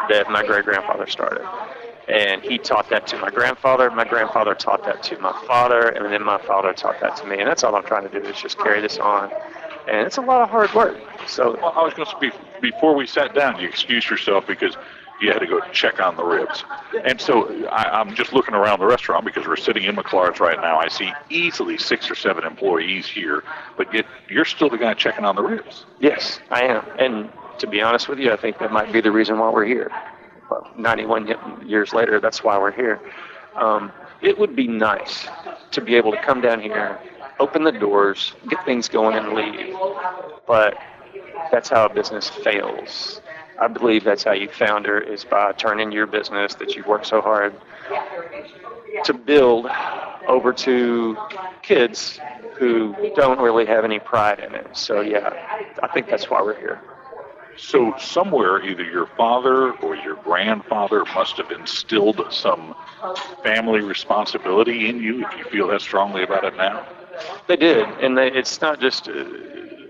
that 0.09 0.31
my 0.31 0.45
great 0.45 0.63
grandfather 0.63 1.07
started. 1.07 1.45
And 2.07 2.41
he 2.41 2.57
taught 2.57 2.89
that 2.89 3.05
to 3.07 3.17
my 3.17 3.29
grandfather. 3.29 3.91
My 3.91 4.05
grandfather 4.05 4.55
taught 4.55 4.83
that 4.85 5.03
to 5.03 5.19
my 5.19 5.33
father, 5.45 5.89
and 5.89 6.11
then 6.11 6.23
my 6.23 6.39
father 6.39 6.73
taught 6.73 6.99
that 7.01 7.17
to 7.17 7.27
me. 7.27 7.37
And 7.37 7.47
that's 7.47 7.63
all 7.63 7.75
I'm 7.75 7.83
trying 7.83 8.09
to 8.09 8.19
do 8.19 8.25
is 8.25 8.41
just 8.41 8.57
carry 8.57 8.81
this 8.81 8.97
on. 8.97 9.31
And 9.87 10.07
it's 10.07 10.17
a 10.17 10.21
lot 10.21 10.41
of 10.41 10.49
hard 10.49 10.73
work. 10.73 10.97
So 11.27 11.57
well, 11.61 11.73
I 11.75 11.83
was 11.83 11.93
going 11.93 12.05
to 12.05 12.11
speak 12.11 12.33
before 12.61 12.95
we 12.95 13.05
sat 13.05 13.35
down. 13.35 13.59
You 13.59 13.67
excused 13.67 14.09
yourself 14.09 14.47
because 14.47 14.75
you 15.21 15.31
had 15.31 15.39
to 15.39 15.47
go 15.47 15.59
check 15.71 15.99
on 15.99 16.15
the 16.15 16.23
ribs. 16.23 16.63
And 17.03 17.19
so 17.19 17.67
I, 17.67 17.99
I'm 17.99 18.15
just 18.15 18.33
looking 18.33 18.53
around 18.55 18.79
the 18.79 18.85
restaurant 18.85 19.25
because 19.25 19.47
we're 19.47 19.57
sitting 19.57 19.83
in 19.83 19.95
McClard's 19.95 20.39
right 20.39 20.59
now. 20.59 20.79
I 20.79 20.87
see 20.87 21.11
easily 21.29 21.77
six 21.77 22.09
or 22.09 22.15
seven 22.15 22.43
employees 22.43 23.07
here, 23.07 23.43
but 23.77 23.93
yet 23.93 24.05
you're 24.29 24.45
still 24.45 24.69
the 24.69 24.77
guy 24.77 24.93
checking 24.93 25.25
on 25.25 25.35
the 25.35 25.43
ribs. 25.43 25.85
Yes, 25.99 26.39
I 26.49 26.63
am. 26.63 26.85
And 26.97 27.29
to 27.59 27.67
be 27.67 27.81
honest 27.81 28.07
with 28.07 28.19
you, 28.19 28.31
I 28.31 28.37
think 28.37 28.59
that 28.59 28.71
might 28.71 28.91
be 28.91 29.01
the 29.01 29.11
reason 29.11 29.37
why 29.37 29.49
we're 29.51 29.65
here. 29.65 29.91
Well, 30.49 30.71
91 30.77 31.67
years 31.67 31.93
later, 31.93 32.19
that's 32.19 32.43
why 32.43 32.57
we're 32.57 32.71
here. 32.71 32.99
Um, 33.55 33.91
it 34.21 34.37
would 34.37 34.55
be 34.55 34.67
nice 34.67 35.27
to 35.71 35.81
be 35.81 35.95
able 35.95 36.11
to 36.11 36.21
come 36.21 36.41
down 36.41 36.61
here, 36.61 36.99
open 37.39 37.63
the 37.63 37.71
doors, 37.71 38.33
get 38.49 38.63
things 38.65 38.87
going, 38.87 39.15
and 39.15 39.33
leave. 39.33 39.75
But 40.47 40.75
that's 41.51 41.69
how 41.69 41.85
a 41.85 41.93
business 41.93 42.29
fails. 42.29 43.21
I 43.59 43.67
believe 43.67 44.03
that's 44.03 44.23
how 44.23 44.31
you 44.31 44.47
founder 44.47 44.99
is 44.99 45.23
by 45.23 45.51
turning 45.53 45.91
your 45.91 46.07
business 46.07 46.55
that 46.55 46.75
you 46.75 46.83
worked 46.87 47.07
so 47.07 47.21
hard 47.21 47.53
to 49.03 49.13
build 49.13 49.67
over 50.27 50.53
to 50.53 51.17
kids 51.61 52.19
who 52.55 52.95
don't 53.15 53.39
really 53.39 53.65
have 53.65 53.83
any 53.83 53.99
pride 53.99 54.39
in 54.39 54.55
it. 54.55 54.75
So 54.75 55.01
yeah, 55.01 55.33
I 55.81 55.87
think 55.87 56.07
that's 56.07 56.29
why 56.29 56.41
we're 56.41 56.59
here. 56.59 56.81
So 57.57 57.93
somewhere, 57.97 58.63
either 58.63 58.83
your 58.83 59.07
father 59.17 59.71
or 59.73 59.95
your 59.95 60.15
grandfather 60.15 61.03
must 61.13 61.37
have 61.37 61.51
instilled 61.51 62.21
some 62.31 62.73
family 63.43 63.81
responsibility 63.81 64.87
in 64.87 65.01
you. 65.01 65.25
If 65.25 65.37
you 65.37 65.43
feel 65.45 65.67
that 65.67 65.81
strongly 65.81 66.23
about 66.23 66.45
it 66.45 66.55
now, 66.55 66.85
they 67.47 67.57
did, 67.57 67.85
and 68.01 68.17
they, 68.17 68.31
it's 68.31 68.61
not 68.61 68.79
just. 68.79 69.09
Uh, 69.09 69.23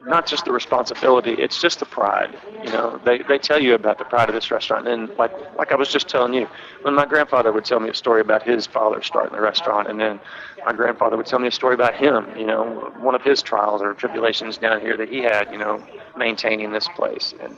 not 0.05 0.25
just 0.25 0.45
the 0.45 0.51
responsibility, 0.51 1.31
it's 1.33 1.61
just 1.61 1.79
the 1.79 1.85
pride. 1.85 2.37
You 2.63 2.71
know, 2.71 2.99
they, 3.03 3.19
they 3.19 3.37
tell 3.37 3.61
you 3.61 3.73
about 3.73 3.97
the 3.97 4.05
pride 4.05 4.29
of 4.29 4.35
this 4.35 4.51
restaurant. 4.51 4.87
And 4.87 5.09
like 5.17 5.31
like 5.55 5.71
I 5.71 5.75
was 5.75 5.89
just 5.89 6.07
telling 6.07 6.33
you, 6.33 6.47
when 6.81 6.95
my 6.95 7.05
grandfather 7.05 7.51
would 7.51 7.65
tell 7.65 7.79
me 7.79 7.89
a 7.89 7.93
story 7.93 8.21
about 8.21 8.43
his 8.43 8.65
father 8.65 9.01
starting 9.01 9.35
the 9.35 9.41
restaurant, 9.41 9.89
and 9.89 9.99
then 9.99 10.19
my 10.65 10.73
grandfather 10.73 11.17
would 11.17 11.25
tell 11.25 11.39
me 11.39 11.47
a 11.47 11.51
story 11.51 11.73
about 11.75 11.95
him, 11.95 12.27
you 12.37 12.45
know, 12.45 12.93
one 12.99 13.15
of 13.15 13.21
his 13.23 13.41
trials 13.41 13.81
or 13.81 13.93
tribulations 13.93 14.57
down 14.57 14.81
here 14.81 14.97
that 14.97 15.09
he 15.09 15.19
had, 15.19 15.51
you 15.51 15.57
know, 15.57 15.83
maintaining 16.17 16.71
this 16.71 16.87
place. 16.89 17.33
And 17.41 17.57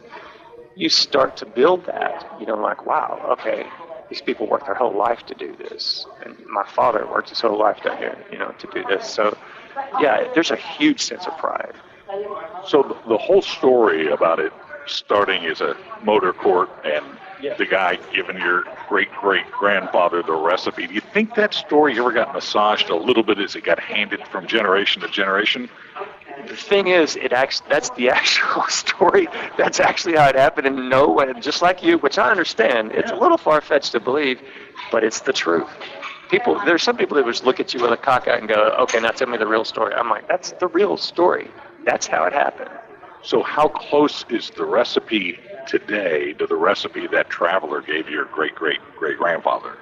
you 0.76 0.90
start 0.90 1.38
to 1.38 1.46
build 1.46 1.86
that, 1.86 2.26
you 2.40 2.46
know, 2.46 2.56
like, 2.56 2.86
wow, 2.86 3.36
okay, 3.40 3.66
these 4.10 4.22
people 4.22 4.48
worked 4.48 4.66
their 4.66 4.76
whole 4.76 4.96
life 4.96 5.26
to 5.28 5.36
do 5.36 5.56
this. 5.56 6.06
And 6.26 6.38
my 6.48 6.66
father 6.66 7.08
worked 7.08 7.30
his 7.30 7.40
whole 7.42 7.58
life 7.58 7.82
down 7.84 7.98
here, 7.98 8.18
you 8.32 8.38
know, 8.38 8.54
to 8.60 8.68
do 8.74 8.84
this. 8.90 9.10
So, 9.10 9.38
yeah, 10.00 10.30
there's 10.34 10.52
a 10.52 10.56
huge 10.56 11.02
sense 11.02 11.26
of 11.28 11.38
pride. 11.38 11.74
So 12.68 12.98
the 13.08 13.18
whole 13.18 13.42
story 13.42 14.12
about 14.12 14.40
it 14.40 14.52
starting 14.88 15.46
as 15.46 15.62
a 15.62 15.76
motor 16.04 16.34
court 16.34 16.70
and 16.84 17.06
yeah. 17.42 17.56
the 17.56 17.66
guy 17.66 17.98
giving 18.14 18.38
your 18.38 18.64
great 18.88 19.12
great 19.14 19.50
grandfather 19.52 20.22
the 20.22 20.34
recipe. 20.34 20.88
Do 20.88 20.94
you 20.94 21.02
think 21.02 21.36
that 21.36 21.54
story 21.54 21.98
ever 21.98 22.12
got 22.12 22.34
massaged 22.34 22.90
a 22.90 22.96
little 22.96 23.24
bit 23.24 23.40
as 23.40 23.56
it 23.56 23.64
got 23.64 23.80
handed 23.80 24.26
from 24.28 24.48
generation 24.48 25.02
to 25.02 25.08
generation? 25.08 25.70
The 26.48 26.56
thing 26.56 26.88
is, 26.88 27.16
it 27.16 27.34
actually 27.34 27.70
that's 27.70 27.90
the 27.92 28.10
actual 28.20 28.64
story. 28.68 29.28
That's 29.58 29.80
actually 29.80 30.16
how 30.16 30.28
it 30.28 30.36
happened, 30.36 30.68
and 30.68 30.90
no 30.90 31.10
way, 31.10 31.32
just 31.40 31.62
like 31.62 31.84
you, 31.84 31.98
which 32.00 32.18
I 32.18 32.30
understand. 32.30 32.92
It's 32.94 33.12
a 33.12 33.16
little 33.16 33.38
far 33.38 33.62
fetched 33.62 33.92
to 33.94 34.00
believe, 34.00 34.42
but 34.92 35.04
it's 35.04 35.22
the 35.22 35.34
truth. 35.34 35.70
People, 36.30 36.60
there's 36.66 36.82
some 36.82 36.96
people 36.96 37.18
that 37.18 37.26
would 37.26 37.34
just 37.34 37.46
look 37.46 37.60
at 37.60 37.74
you 37.74 37.82
with 37.82 37.92
a 37.92 37.98
cock 37.98 38.28
eye 38.28 38.38
and 38.38 38.48
go, 38.48 38.76
"Okay, 38.80 39.00
now 39.00 39.12
tell 39.12 39.28
me 39.28 39.38
the 39.38 39.48
real 39.48 39.66
story." 39.66 39.94
I'm 39.94 40.10
like, 40.10 40.28
"That's 40.28 40.52
the 40.54 40.68
real 40.68 40.98
story." 40.98 41.50
That's 41.86 42.08
how 42.08 42.26
it 42.26 42.34
happened. 42.34 42.70
So, 43.24 43.44
how 43.44 43.68
close 43.68 44.26
is 44.30 44.50
the 44.52 44.66
recipe 44.66 45.38
today 45.68 46.34
to 46.34 46.48
the 46.48 46.56
recipe 46.56 47.06
that 47.08 47.30
traveler 47.30 47.82
gave 47.82 48.10
your 48.10 48.26
great 48.26 48.56
great 48.56 48.80
great 48.98 49.18
grandfather? 49.18 49.78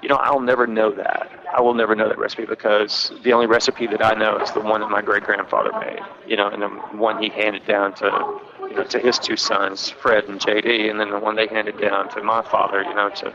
You 0.00 0.08
know, 0.08 0.16
I'll 0.16 0.40
never 0.40 0.66
know 0.66 0.92
that. 0.92 1.30
I 1.52 1.60
will 1.60 1.74
never 1.74 1.96
know 1.96 2.08
that 2.08 2.18
recipe 2.18 2.46
because 2.46 3.12
the 3.22 3.32
only 3.32 3.46
recipe 3.46 3.86
that 3.88 4.04
I 4.04 4.14
know 4.14 4.38
is 4.38 4.52
the 4.52 4.60
one 4.60 4.80
that 4.80 4.90
my 4.90 5.02
great 5.02 5.24
grandfather 5.24 5.72
made. 5.80 6.00
You 6.26 6.36
know, 6.36 6.48
and 6.48 6.62
the 6.62 6.68
one 6.68 7.20
he 7.20 7.30
handed 7.30 7.66
down 7.66 7.94
to 7.94 8.40
you 8.60 8.76
know 8.76 8.84
to 8.84 8.98
his 8.98 9.18
two 9.18 9.36
sons, 9.36 9.90
Fred 9.90 10.24
and 10.24 10.40
JD, 10.40 10.88
and 10.90 11.00
then 11.00 11.10
the 11.10 11.18
one 11.18 11.34
they 11.34 11.48
handed 11.48 11.80
down 11.80 12.08
to 12.10 12.22
my 12.22 12.42
father. 12.42 12.82
You 12.82 12.94
know, 12.94 13.10
to 13.10 13.34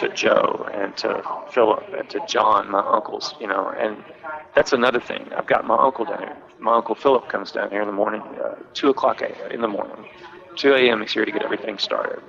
to 0.00 0.08
Joe 0.14 0.68
and 0.72 0.96
to 0.98 1.22
Philip 1.52 1.84
and 1.96 2.08
to 2.10 2.20
John, 2.26 2.70
my 2.70 2.80
uncles. 2.80 3.34
You 3.40 3.46
know, 3.46 3.68
and 3.78 3.96
that's 4.54 4.72
another 4.72 5.00
thing. 5.00 5.28
I've 5.36 5.46
got 5.46 5.66
my 5.66 5.76
uncle 5.76 6.04
down 6.04 6.18
here. 6.18 6.36
My 6.58 6.76
uncle 6.76 6.94
Philip 6.94 7.28
comes 7.28 7.52
down 7.52 7.70
here 7.70 7.80
in 7.80 7.86
the 7.86 7.92
morning, 7.92 8.22
uh, 8.22 8.56
two 8.74 8.90
o'clock 8.90 9.22
in 9.50 9.60
the 9.60 9.68
morning. 9.68 10.06
2 10.56 10.74
a.m. 10.74 11.00
He's 11.00 11.12
here 11.12 11.24
to 11.24 11.30
get 11.30 11.42
everything 11.42 11.78
started. 11.78 12.20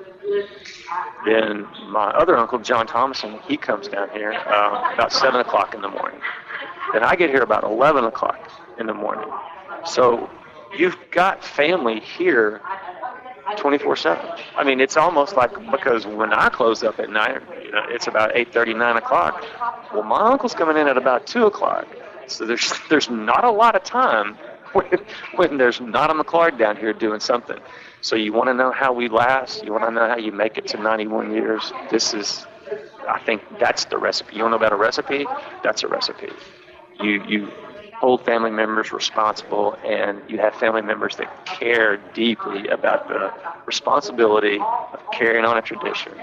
Then 1.25 1.67
my 1.89 2.09
other 2.11 2.37
uncle, 2.37 2.59
John 2.59 2.87
Thomason, 2.87 3.39
he 3.47 3.57
comes 3.57 3.87
down 3.87 4.09
here 4.11 4.33
uh, 4.33 4.93
about 4.93 5.11
7 5.11 5.39
o'clock 5.41 5.73
in 5.73 5.81
the 5.81 5.89
morning. 5.89 6.19
Then 6.93 7.03
I 7.03 7.15
get 7.15 7.29
here 7.29 7.41
about 7.41 7.63
11 7.63 8.05
o'clock 8.05 8.49
in 8.79 8.85
the 8.85 8.93
morning. 8.93 9.29
So 9.85 10.29
you've 10.77 10.97
got 11.11 11.43
family 11.43 11.99
here 11.99 12.61
24 13.57 13.95
7. 13.95 14.25
I 14.55 14.63
mean, 14.63 14.79
it's 14.79 14.97
almost 14.97 15.35
like 15.35 15.51
because 15.71 16.05
when 16.05 16.33
I 16.33 16.49
close 16.49 16.83
up 16.83 16.99
at 16.99 17.09
night, 17.09 17.41
Uh, 17.73 17.83
it's 17.89 18.07
about 18.07 18.35
8:30, 18.35 18.75
9 18.75 18.97
o'clock. 18.97 19.45
Well, 19.93 20.03
my 20.03 20.31
uncle's 20.31 20.53
coming 20.53 20.77
in 20.77 20.87
at 20.87 20.97
about 20.97 21.25
2 21.25 21.45
o'clock. 21.45 21.87
So 22.27 22.45
there's 22.45 22.73
there's 22.89 23.09
not 23.09 23.43
a 23.43 23.51
lot 23.51 23.75
of 23.75 23.83
time 23.83 24.35
when, 24.73 24.99
when 25.35 25.57
there's 25.57 25.79
not 25.81 26.09
a 26.09 26.13
McClard 26.13 26.57
down 26.57 26.77
here 26.77 26.93
doing 26.93 27.19
something. 27.19 27.59
So 28.01 28.15
you 28.15 28.33
want 28.33 28.47
to 28.49 28.53
know 28.53 28.71
how 28.71 28.93
we 28.93 29.09
last? 29.09 29.63
You 29.63 29.71
want 29.71 29.85
to 29.85 29.91
know 29.91 30.07
how 30.07 30.17
you 30.17 30.31
make 30.31 30.57
it 30.57 30.67
to 30.67 30.77
91 30.77 31.31
years? 31.31 31.71
This 31.91 32.13
is, 32.13 32.45
I 33.07 33.19
think 33.19 33.43
that's 33.59 33.85
the 33.85 33.97
recipe. 33.97 34.35
You 34.35 34.43
want 34.43 34.53
to 34.53 34.59
know 34.59 34.65
about 34.65 34.73
a 34.73 34.81
recipe? 34.81 35.27
That's 35.63 35.83
a 35.83 35.87
recipe. 35.87 36.29
You 37.01 37.23
you 37.23 37.51
hold 37.99 38.25
family 38.25 38.49
members 38.49 38.91
responsible, 38.91 39.77
and 39.85 40.21
you 40.27 40.39
have 40.39 40.55
family 40.55 40.81
members 40.81 41.17
that 41.17 41.45
care 41.45 41.97
deeply 42.13 42.67
about 42.69 43.07
the 43.07 43.31
responsibility 43.67 44.57
of 44.59 44.99
carrying 45.13 45.45
on 45.45 45.57
a 45.57 45.61
tradition 45.61 46.13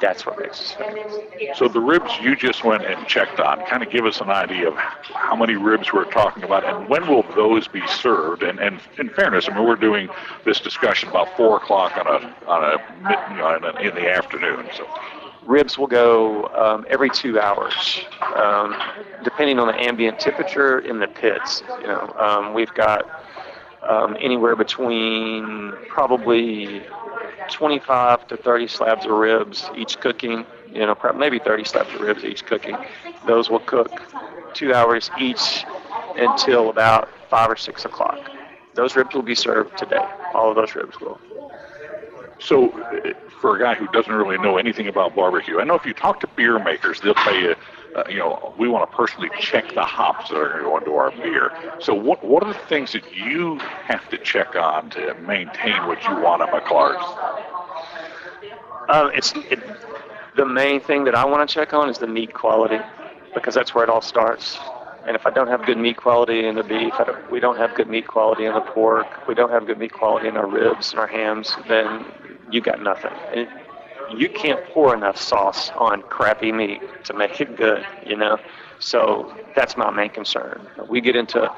that's 0.00 0.26
what 0.26 0.38
makes 0.38 0.60
us 0.60 0.72
famous. 0.72 1.58
So 1.58 1.68
the 1.68 1.80
ribs 1.80 2.10
you 2.20 2.36
just 2.36 2.64
went 2.64 2.84
and 2.84 3.06
checked 3.06 3.40
on, 3.40 3.64
kind 3.66 3.82
of 3.82 3.90
give 3.90 4.04
us 4.04 4.20
an 4.20 4.30
idea 4.30 4.68
of 4.68 4.74
how 4.76 5.36
many 5.36 5.56
ribs 5.56 5.92
we're 5.92 6.10
talking 6.10 6.44
about, 6.44 6.64
and 6.64 6.88
when 6.88 7.06
will 7.08 7.24
those 7.34 7.68
be 7.68 7.86
served? 7.86 8.42
And, 8.42 8.58
and 8.58 8.80
in 8.98 9.10
fairness, 9.10 9.48
I 9.48 9.54
mean 9.54 9.66
we're 9.66 9.76
doing 9.76 10.08
this 10.44 10.60
discussion 10.60 11.08
about 11.08 11.36
four 11.36 11.56
o'clock 11.56 11.96
on 11.96 12.06
a 12.06 12.34
on 12.46 12.64
a, 12.64 13.30
you 13.30 13.36
know, 13.36 13.78
in 13.80 13.94
the 13.94 14.10
afternoon. 14.10 14.68
So 14.76 14.86
ribs 15.46 15.78
will 15.78 15.86
go 15.86 16.46
um, 16.48 16.86
every 16.88 17.10
two 17.10 17.40
hours, 17.40 18.00
um, 18.36 18.76
depending 19.24 19.58
on 19.58 19.68
the 19.68 19.80
ambient 19.80 20.20
temperature 20.20 20.78
in 20.80 21.00
the 21.00 21.08
pits. 21.08 21.62
You 21.80 21.86
know, 21.88 22.14
um, 22.18 22.54
we've 22.54 22.72
got 22.74 23.24
um, 23.88 24.16
anywhere 24.20 24.54
between 24.54 25.72
probably 25.88 26.82
25 27.50 28.28
to 28.28 28.36
30 28.36 28.66
slabs 28.68 29.04
of 29.04 29.12
ribs 29.12 29.68
each 29.76 29.98
cooking. 30.00 30.46
You 30.72 30.86
know, 30.86 30.96
maybe 31.14 31.38
30 31.38 31.64
slabs 31.64 31.92
of 31.94 32.00
ribs 32.00 32.24
each 32.24 32.44
cooking. 32.44 32.76
Those 33.26 33.50
will 33.50 33.60
cook 33.60 34.02
two 34.54 34.74
hours 34.74 35.10
each 35.18 35.64
until 36.16 36.70
about 36.70 37.08
five 37.30 37.50
or 37.50 37.56
six 37.56 37.84
o'clock. 37.84 38.18
Those 38.74 38.96
ribs 38.96 39.14
will 39.14 39.22
be 39.22 39.34
served 39.34 39.76
today. 39.76 40.06
All 40.34 40.50
of 40.50 40.56
those 40.56 40.74
ribs 40.74 41.00
will. 41.00 41.20
So, 42.40 42.68
for 43.40 43.56
a 43.56 43.58
guy 43.58 43.74
who 43.74 43.88
doesn't 43.88 44.12
really 44.12 44.38
know 44.38 44.58
anything 44.58 44.86
about 44.86 45.16
barbecue, 45.16 45.58
I 45.58 45.64
know 45.64 45.74
if 45.74 45.84
you 45.84 45.92
talk 45.92 46.20
to 46.20 46.28
beer 46.28 46.62
makers, 46.62 47.00
they'll 47.00 47.14
tell 47.14 47.34
you 47.34 47.56
uh, 47.94 48.04
you 48.08 48.18
know, 48.18 48.54
we 48.58 48.68
want 48.68 48.88
to 48.88 48.96
personally 48.96 49.30
check 49.40 49.74
the 49.74 49.82
hops 49.82 50.30
that 50.30 50.36
are 50.36 50.48
going 50.48 50.58
to 50.58 50.64
go 50.64 50.78
into 50.78 50.94
our 50.94 51.10
beer. 51.10 51.52
So, 51.80 51.94
what 51.94 52.22
what 52.24 52.42
are 52.44 52.52
the 52.52 52.58
things 52.58 52.92
that 52.92 53.14
you 53.14 53.58
have 53.58 54.08
to 54.10 54.18
check 54.18 54.54
on 54.56 54.90
to 54.90 55.14
maintain 55.26 55.86
what 55.86 56.02
you 56.04 56.14
want 56.20 56.42
at 56.42 56.50
McClard's? 56.50 57.04
Uh, 58.88 59.10
it's 59.14 59.32
it, 59.50 59.60
the 60.36 60.46
main 60.46 60.80
thing 60.80 61.04
that 61.04 61.14
I 61.14 61.24
want 61.24 61.46
to 61.46 61.52
check 61.52 61.74
on 61.74 61.90
is 61.90 61.98
the 61.98 62.06
meat 62.06 62.32
quality 62.32 62.78
because 63.34 63.54
that's 63.54 63.74
where 63.74 63.84
it 63.84 63.90
all 63.90 64.00
starts. 64.00 64.58
And 65.06 65.14
if 65.14 65.26
I 65.26 65.30
don't 65.30 65.48
have 65.48 65.64
good 65.66 65.78
meat 65.78 65.96
quality 65.96 66.46
in 66.46 66.54
the 66.54 66.62
beef, 66.62 66.94
don't, 66.98 67.30
we 67.30 67.40
don't 67.40 67.56
have 67.56 67.74
good 67.74 67.88
meat 67.88 68.06
quality 68.06 68.44
in 68.46 68.54
the 68.54 68.60
pork, 68.60 69.26
we 69.26 69.34
don't 69.34 69.50
have 69.50 69.66
good 69.66 69.78
meat 69.78 69.92
quality 69.92 70.28
in 70.28 70.36
our 70.36 70.46
ribs 70.46 70.90
and 70.90 71.00
our 71.00 71.06
hams, 71.06 71.56
then 71.68 72.04
you 72.50 72.60
got 72.60 72.82
nothing. 72.82 73.12
You 74.16 74.28
can't 74.28 74.64
pour 74.66 74.94
enough 74.94 75.18
sauce 75.18 75.70
on 75.76 76.02
crappy 76.02 76.52
meat 76.52 76.80
to 77.04 77.14
make 77.14 77.40
it 77.40 77.56
good, 77.56 77.84
you 78.06 78.16
know. 78.16 78.38
So 78.80 79.34
that's 79.54 79.76
my 79.76 79.90
main 79.90 80.10
concern. 80.10 80.66
We 80.88 81.00
get 81.00 81.16
into 81.16 81.50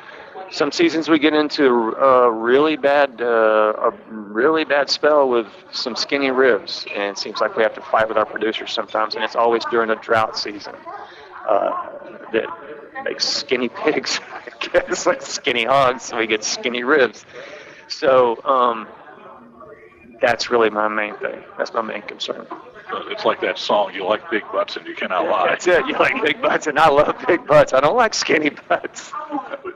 some 0.51 0.73
seasons 0.73 1.09
we 1.09 1.19
get 1.19 1.35
into 1.35 1.67
a 1.95 2.31
really 2.31 2.77
bad 2.77 3.21
uh, 3.21 3.73
a 3.79 3.91
really 4.11 4.65
bad 4.65 4.91
spell 4.91 5.29
with 5.29 5.47
some 5.73 5.95
skinny 5.95 6.31
ribs, 6.31 6.87
and 6.95 7.05
it 7.05 7.19
seems 7.19 7.41
like 7.41 7.57
we 7.57 7.63
have 7.63 7.75
to 7.75 7.81
fight 7.81 8.09
with 8.09 8.17
our 8.17 8.27
producers 8.27 8.73
sometimes, 8.73 9.15
and 9.15 9.25
it's 9.25 9.37
always 9.37 9.65
during 9.71 9.91
a 9.91 9.97
drought 9.97 10.37
season 10.37 10.75
uh, 11.49 11.89
that 12.33 12.47
makes 13.05 13.27
skinny 13.27 13.69
pigs, 13.85 14.21
I 14.33 14.67
guess, 14.67 15.07
like 15.07 15.23
skinny 15.23 15.65
hogs, 15.65 16.05
so 16.05 16.19
we 16.19 16.27
get 16.27 16.45
skinny 16.45 16.83
ribs. 16.83 17.25
So 17.89 18.43
um, 18.45 18.89
that's 20.21 20.51
really 20.51 20.71
my 20.71 20.89
main 20.89 21.17
thing. 21.17 21.43
That's 21.59 21.73
my 21.73 21.83
main 21.83 22.03
concern. 22.03 22.47
It's 23.09 23.25
like 23.25 23.41
that 23.41 23.59
song, 23.59 23.95
you 23.95 24.05
like 24.05 24.29
big 24.31 24.43
butts 24.53 24.77
and 24.77 24.87
you 24.87 24.95
cannot 24.95 25.29
lie. 25.29 25.49
That's 25.49 25.67
it. 25.67 25.87
You 25.87 25.93
like 25.95 26.21
big 26.23 26.43
butts 26.43 26.67
and 26.67 26.79
I 26.79 26.89
love 26.89 27.17
big 27.27 27.47
butts. 27.47 27.73
I 27.73 27.81
don't 27.81 27.97
like 27.97 28.15
skinny 28.15 28.51
butts. 28.51 29.13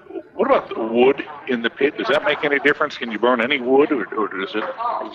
What 0.45 0.59
about 0.59 0.75
the 0.75 0.83
wood 0.83 1.25
in 1.49 1.63
the 1.63 1.71
pit? 1.71 1.97
Does 1.97 2.09
that 2.09 2.23
make 2.23 2.45
any 2.45 2.59
difference? 2.59 2.99
Can 2.99 3.11
you 3.11 3.19
burn 3.19 3.41
any 3.41 3.63
wood, 3.63 3.91
or, 3.91 4.05
or 4.15 4.29
does 4.29 4.55
it? 4.55 4.65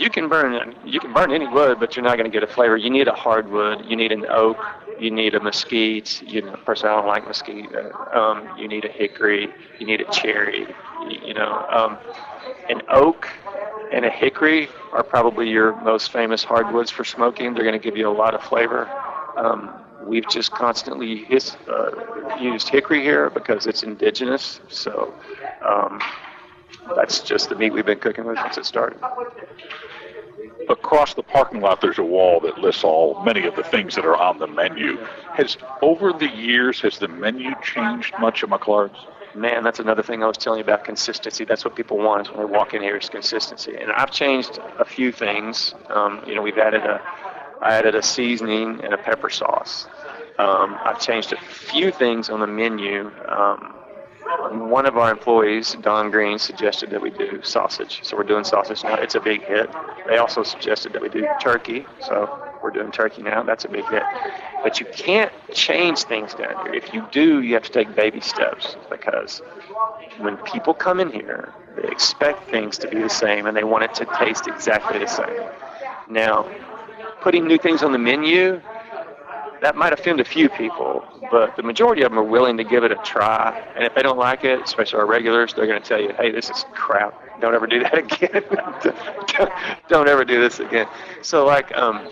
You 0.01 0.09
can 0.09 0.27
burn 0.27 0.75
you 0.83 0.99
can 0.99 1.13
burn 1.13 1.31
any 1.31 1.47
wood, 1.47 1.79
but 1.79 1.95
you're 1.95 2.03
not 2.03 2.17
going 2.17 2.25
to 2.29 2.35
get 2.35 2.41
a 2.41 2.51
flavor. 2.51 2.75
You 2.75 2.89
need 2.89 3.07
a 3.07 3.13
hardwood. 3.13 3.85
You 3.85 3.95
need 3.95 4.11
an 4.11 4.25
oak. 4.27 4.57
You 4.99 5.11
need 5.11 5.35
a 5.35 5.39
mesquite. 5.39 6.23
You 6.23 6.41
know, 6.41 6.55
personally, 6.65 6.95
I 6.95 6.97
don't 6.97 7.07
like 7.07 7.27
mesquite. 7.27 7.69
Um, 8.11 8.57
you 8.57 8.67
need 8.67 8.85
a 8.85 8.87
hickory. 8.87 9.49
You 9.77 9.85
need 9.85 10.01
a 10.01 10.11
cherry. 10.11 10.65
You, 11.07 11.35
know, 11.35 11.63
um, 11.69 11.99
an 12.67 12.81
oak 12.89 13.29
and 13.91 14.05
a 14.05 14.09
hickory 14.09 14.67
are 14.93 15.03
probably 15.03 15.47
your 15.47 15.79
most 15.83 16.11
famous 16.11 16.43
hardwoods 16.43 16.89
for 16.89 17.03
smoking. 17.03 17.53
They're 17.53 17.63
going 17.63 17.79
to 17.79 17.83
give 17.83 17.95
you 17.95 18.09
a 18.09 18.17
lot 18.17 18.33
of 18.33 18.41
flavor. 18.41 18.89
Um, 19.37 19.69
we've 20.05 20.27
just 20.29 20.51
constantly 20.51 21.23
his, 21.25 21.55
uh, 21.67 22.37
used 22.39 22.69
hickory 22.69 23.01
here 23.01 23.29
because 23.29 23.67
it's 23.67 23.83
indigenous. 23.83 24.59
So 24.69 25.13
um, 25.65 26.01
that's 26.95 27.19
just 27.21 27.49
the 27.49 27.55
meat 27.55 27.73
we've 27.73 27.85
been 27.85 27.99
cooking 27.99 28.25
with 28.25 28.37
since 28.39 28.57
it 28.57 28.65
started. 28.65 28.99
Across 30.69 31.15
the 31.15 31.23
parking 31.23 31.61
lot, 31.61 31.81
there's 31.81 31.97
a 31.97 32.03
wall 32.03 32.39
that 32.41 32.59
lists 32.59 32.83
all 32.83 33.23
many 33.23 33.45
of 33.47 33.55
the 33.55 33.63
things 33.63 33.95
that 33.95 34.05
are 34.05 34.15
on 34.15 34.37
the 34.37 34.47
menu. 34.47 34.97
Has 35.33 35.57
over 35.81 36.13
the 36.13 36.29
years 36.29 36.79
has 36.81 36.99
the 36.99 37.07
menu 37.07 37.51
changed 37.63 38.13
much 38.19 38.43
at 38.43 38.49
McClard's? 38.49 38.97
man, 39.35 39.63
that's 39.63 39.79
another 39.79 40.03
thing 40.03 40.23
I 40.23 40.27
was 40.27 40.37
telling 40.37 40.59
you 40.59 40.63
about 40.63 40.83
consistency. 40.83 41.45
That's 41.45 41.63
what 41.63 41.75
people 41.75 41.97
want 41.97 42.27
is 42.27 42.33
when 42.33 42.39
they 42.39 42.51
walk 42.51 42.73
in 42.73 42.81
here 42.81 42.97
is 42.97 43.09
consistency. 43.09 43.75
And 43.75 43.91
I've 43.91 44.11
changed 44.11 44.59
a 44.77 44.85
few 44.85 45.11
things. 45.11 45.73
Um, 45.89 46.21
you 46.25 46.35
know, 46.35 46.41
we've 46.41 46.57
added 46.57 46.83
a, 46.83 47.01
I 47.61 47.75
added 47.75 47.95
a 47.95 48.03
seasoning 48.03 48.81
and 48.83 48.93
a 48.93 48.97
pepper 48.97 49.29
sauce. 49.29 49.87
Um, 50.37 50.77
I've 50.83 51.01
changed 51.01 51.33
a 51.33 51.37
few 51.37 51.91
things 51.91 52.29
on 52.29 52.39
the 52.39 52.47
menu. 52.47 53.11
Um, 53.27 53.75
one 54.69 54.85
of 54.85 54.97
our 54.97 55.11
employees, 55.11 55.75
Don 55.81 56.11
Green, 56.11 56.39
suggested 56.39 56.91
that 56.91 57.01
we 57.01 57.09
do 57.09 57.41
sausage. 57.43 57.99
So 58.03 58.15
we're 58.15 58.23
doing 58.23 58.43
sausage 58.43 58.83
now. 58.83 58.95
It's 58.95 59.15
a 59.15 59.19
big 59.19 59.43
hit. 59.43 59.69
They 60.07 60.17
also 60.17 60.43
suggested 60.43 60.93
that 60.93 61.01
we 61.01 61.09
do 61.09 61.27
turkey. 61.41 61.85
So 61.99 62.39
we're 62.63 62.71
doing 62.71 62.91
turkey 62.91 63.21
now. 63.21 63.43
That's 63.43 63.65
a 63.65 63.69
big 63.69 63.85
hit. 63.89 64.03
But 64.63 64.79
you 64.79 64.85
can't 64.85 65.31
change 65.53 66.03
things 66.03 66.33
down 66.33 66.65
here. 66.65 66.73
If 66.73 66.93
you 66.93 67.05
do, 67.11 67.41
you 67.41 67.53
have 67.55 67.63
to 67.63 67.71
take 67.71 67.95
baby 67.95 68.21
steps 68.21 68.77
because 68.89 69.41
when 70.19 70.37
people 70.37 70.73
come 70.73 70.99
in 70.99 71.11
here, 71.11 71.53
they 71.75 71.89
expect 71.89 72.49
things 72.49 72.77
to 72.79 72.87
be 72.87 73.01
the 73.01 73.09
same 73.09 73.45
and 73.45 73.57
they 73.57 73.63
want 73.63 73.83
it 73.83 73.93
to 73.95 74.05
taste 74.17 74.47
exactly 74.47 74.99
the 74.99 75.07
same. 75.07 75.43
Now, 76.09 76.47
putting 77.21 77.47
new 77.47 77.57
things 77.57 77.83
on 77.83 77.91
the 77.91 77.97
menu, 77.97 78.61
that 79.61 79.75
might 79.75 79.91
offend 79.93 80.19
a 80.19 80.25
few 80.25 80.49
people, 80.49 81.03
but 81.31 81.55
the 81.57 81.63
majority 81.63 82.01
of 82.03 82.11
them 82.11 82.19
are 82.19 82.23
willing 82.23 82.57
to 82.57 82.63
give 82.63 82.83
it 82.83 82.91
a 82.91 82.95
try. 83.03 83.59
And 83.75 83.83
if 83.83 83.93
they 83.93 84.01
don't 84.01 84.17
like 84.17 84.43
it, 84.45 84.61
especially 84.61 84.99
our 84.99 85.05
regulars, 85.05 85.53
they're 85.53 85.67
going 85.67 85.81
to 85.81 85.87
tell 85.87 86.01
you, 86.01 86.13
hey, 86.17 86.31
this 86.31 86.49
is 86.49 86.65
crap. 86.73 87.13
Don't 87.41 87.53
ever 87.53 87.67
do 87.67 87.81
that 87.83 87.97
again. 87.97 88.43
don't, 89.89 90.07
ever 90.07 90.23
do 90.23 90.39
this 90.39 90.59
again. 90.59 90.87
So, 91.21 91.45
like, 91.45 91.75
um, 91.77 92.07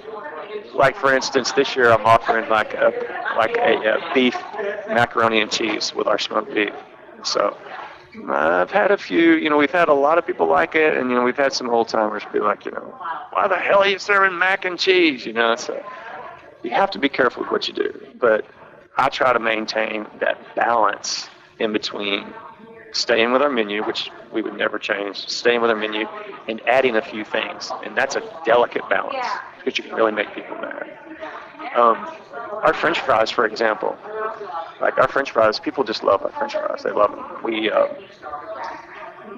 like 0.73 0.95
for 0.95 1.13
instance, 1.13 1.51
this 1.51 1.75
year 1.75 1.91
I'm 1.91 2.05
offering 2.05 2.49
like 2.49 2.73
a 2.73 2.93
like 3.37 3.57
a, 3.57 3.97
a 3.97 4.13
beef 4.13 4.35
macaroni 4.87 5.41
and 5.41 5.51
cheese 5.51 5.93
with 5.93 6.07
our 6.07 6.17
smoked 6.17 6.53
beef. 6.53 6.73
So 7.23 7.57
I've 8.29 8.71
had 8.71 8.91
a 8.91 8.97
few, 8.97 9.33
you 9.33 9.49
know, 9.49 9.57
we've 9.57 9.71
had 9.71 9.89
a 9.89 9.93
lot 9.93 10.17
of 10.17 10.25
people 10.25 10.47
like 10.47 10.75
it, 10.75 10.97
and 10.97 11.09
you 11.09 11.15
know, 11.15 11.23
we've 11.23 11.37
had 11.37 11.53
some 11.53 11.69
old 11.69 11.87
timers 11.87 12.23
be 12.33 12.39
like, 12.39 12.65
you 12.65 12.71
know, 12.71 12.97
why 13.31 13.47
the 13.47 13.57
hell 13.57 13.79
are 13.79 13.87
you 13.87 13.99
serving 13.99 14.37
mac 14.37 14.65
and 14.65 14.77
cheese? 14.79 15.25
You 15.25 15.33
know, 15.33 15.55
so 15.55 15.83
you 16.63 16.71
have 16.71 16.91
to 16.91 16.99
be 16.99 17.09
careful 17.09 17.43
with 17.43 17.51
what 17.51 17.67
you 17.67 17.73
do. 17.73 18.07
But 18.19 18.45
I 18.97 19.09
try 19.09 19.33
to 19.33 19.39
maintain 19.39 20.07
that 20.19 20.55
balance 20.55 21.29
in 21.59 21.73
between 21.73 22.33
staying 22.91 23.31
with 23.31 23.41
our 23.41 23.49
menu, 23.49 23.83
which 23.83 24.09
we 24.31 24.41
would 24.41 24.57
never 24.57 24.79
change, 24.79 25.27
staying 25.27 25.61
with 25.61 25.69
our 25.69 25.77
menu, 25.77 26.07
and 26.47 26.61
adding 26.67 26.95
a 26.95 27.01
few 27.01 27.23
things. 27.23 27.71
And 27.85 27.95
that's 27.95 28.15
a 28.15 28.23
delicate 28.45 28.87
balance 28.89 29.27
because 29.57 29.77
you 29.77 29.83
can 29.83 29.95
really 29.95 30.11
make 30.11 30.33
people 30.33 30.57
mad. 30.57 30.89
Um, 31.75 32.07
our 32.63 32.73
French 32.73 32.99
fries, 32.99 33.31
for 33.31 33.45
example, 33.45 33.97
like 34.81 34.97
our 34.97 35.07
French 35.07 35.31
fries, 35.31 35.59
people 35.59 35.83
just 35.83 36.03
love 36.03 36.23
our 36.23 36.31
French 36.31 36.53
fries. 36.53 36.83
They 36.83 36.91
love 36.91 37.11
them. 37.11 37.43
We 37.43 37.71
uh, 37.71 37.87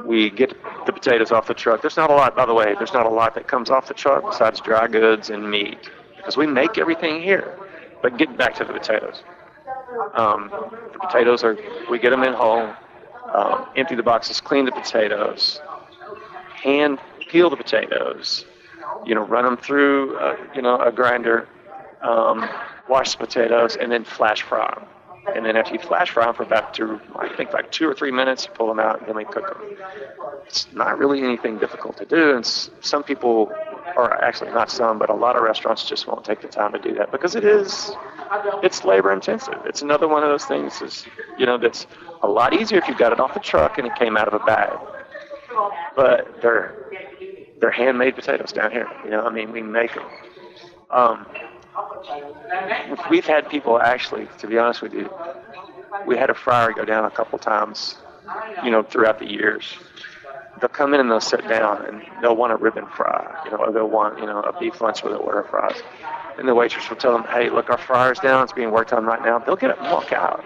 we 0.05 0.29
get 0.29 0.49
the 0.85 0.93
potatoes 0.93 1.31
off 1.31 1.47
the 1.47 1.53
truck. 1.53 1.81
There's 1.81 1.97
not 1.97 2.09
a 2.09 2.13
lot, 2.13 2.35
by 2.35 2.45
the 2.45 2.53
way. 2.53 2.75
There's 2.77 2.93
not 2.93 3.05
a 3.05 3.09
lot 3.09 3.35
that 3.35 3.47
comes 3.47 3.69
off 3.69 3.87
the 3.87 3.93
truck 3.93 4.23
besides 4.29 4.59
dry 4.61 4.87
goods 4.87 5.29
and 5.29 5.49
meat 5.49 5.89
because 6.17 6.37
we 6.37 6.45
make 6.47 6.77
everything 6.77 7.21
here. 7.21 7.57
But 8.01 8.17
getting 8.17 8.37
back 8.37 8.55
to 8.55 8.63
the 8.63 8.73
potatoes. 8.73 9.23
Um, 10.13 10.49
the 10.93 10.99
potatoes 10.99 11.43
are 11.43 11.57
we 11.89 11.99
get 11.99 12.11
them 12.11 12.23
in 12.23 12.33
whole 12.33 12.73
um, 13.33 13.67
empty 13.75 13.95
the 13.95 14.03
boxes, 14.03 14.39
clean 14.41 14.65
the 14.65 14.71
potatoes, 14.71 15.61
hand 16.63 16.99
peel 17.29 17.49
the 17.49 17.57
potatoes, 17.57 18.45
you 19.05 19.15
know, 19.15 19.25
run 19.25 19.45
them 19.45 19.57
through, 19.57 20.17
uh, 20.17 20.35
you 20.55 20.61
know, 20.61 20.79
a 20.79 20.91
grinder, 20.91 21.47
um, 22.01 22.47
wash 22.87 23.13
the 23.13 23.25
potatoes, 23.25 23.75
and 23.75 23.91
then 23.91 24.03
flash 24.03 24.41
fry 24.41 24.69
them. 24.75 24.85
And 25.35 25.45
then 25.45 25.55
after 25.55 25.73
you 25.73 25.79
flash 25.79 26.11
fry 26.11 26.25
them 26.25 26.33
for 26.33 26.43
about 26.43 26.73
two, 26.73 26.99
I 27.15 27.29
think 27.35 27.53
like 27.53 27.71
two 27.71 27.87
or 27.87 27.93
three 27.93 28.11
minutes, 28.11 28.45
you 28.45 28.51
pull 28.51 28.67
them 28.67 28.79
out, 28.79 28.99
and 28.99 29.07
then 29.07 29.15
we 29.15 29.25
cook 29.25 29.47
them. 29.47 29.77
It's 30.45 30.67
not 30.73 30.97
really 30.97 31.21
anything 31.21 31.59
difficult 31.59 31.97
to 31.97 32.05
do, 32.05 32.35
and 32.35 32.45
some 32.45 33.03
people, 33.03 33.51
or 33.95 34.23
actually 34.23 34.51
not 34.51 34.71
some, 34.71 34.97
but 34.97 35.09
a 35.09 35.13
lot 35.13 35.35
of 35.35 35.43
restaurants 35.43 35.83
just 35.87 36.07
won't 36.07 36.25
take 36.25 36.41
the 36.41 36.47
time 36.47 36.71
to 36.73 36.79
do 36.79 36.93
that 36.95 37.11
because 37.11 37.35
it 37.35 37.43
is, 37.43 37.91
it's 38.63 38.83
labor 38.83 39.11
intensive. 39.11 39.59
It's 39.65 39.81
another 39.81 40.07
one 40.07 40.23
of 40.23 40.29
those 40.29 40.45
things 40.45 40.81
is, 40.81 41.05
you 41.37 41.45
know, 41.45 41.57
that's 41.57 41.85
a 42.23 42.27
lot 42.27 42.53
easier 42.53 42.79
if 42.79 42.87
you 42.87 42.97
got 42.97 43.11
it 43.11 43.19
off 43.19 43.33
the 43.33 43.39
truck 43.39 43.77
and 43.77 43.85
it 43.87 43.95
came 43.95 44.17
out 44.17 44.27
of 44.27 44.33
a 44.33 44.43
bag. 44.45 44.77
But 45.95 46.41
they're 46.41 46.75
they're 47.59 47.71
handmade 47.71 48.15
potatoes 48.15 48.51
down 48.51 48.71
here. 48.71 48.87
You 49.03 49.11
know, 49.11 49.25
I 49.25 49.29
mean, 49.31 49.51
we 49.51 49.61
make 49.61 49.93
them. 49.93 50.05
Um, 50.89 51.25
we've 53.09 53.25
had 53.25 53.49
people 53.49 53.79
actually, 53.79 54.27
to 54.39 54.47
be 54.47 54.57
honest 54.57 54.81
with 54.81 54.93
you, 54.93 55.09
we 56.05 56.17
had 56.17 56.29
a 56.29 56.33
fryer 56.33 56.71
go 56.73 56.85
down 56.85 57.05
a 57.05 57.11
couple 57.11 57.39
times, 57.39 57.95
you 58.63 58.71
know, 58.71 58.83
throughout 58.83 59.19
the 59.19 59.29
years. 59.29 59.65
They'll 60.59 60.69
come 60.69 60.93
in 60.93 60.99
and 60.99 61.09
they'll 61.09 61.21
sit 61.21 61.47
down 61.47 61.85
and 61.85 62.01
they'll 62.21 62.35
want 62.35 62.51
a 62.51 62.57
ribbon 62.57 62.85
fry, 62.87 63.41
you 63.45 63.51
know, 63.51 63.57
or 63.57 63.71
they'll 63.71 63.89
want, 63.89 64.19
you 64.19 64.25
know, 64.25 64.41
a 64.41 64.57
beef 64.59 64.81
lunch 64.81 65.03
with 65.03 65.13
a 65.13 65.15
order 65.15 65.41
of 65.41 65.49
fries. 65.49 65.81
And 66.37 66.47
the 66.47 66.55
waitress 66.55 66.89
will 66.89 66.97
tell 66.97 67.13
them, 67.13 67.23
hey, 67.29 67.49
look, 67.49 67.69
our 67.69 67.77
fryer's 67.77 68.19
down. 68.19 68.43
It's 68.43 68.53
being 68.53 68.71
worked 68.71 68.91
on 68.91 69.05
right 69.05 69.21
now. 69.21 69.39
They'll 69.39 69.55
get 69.55 69.71
up 69.71 69.79
and 69.79 69.91
walk 69.91 70.11
out. 70.11 70.43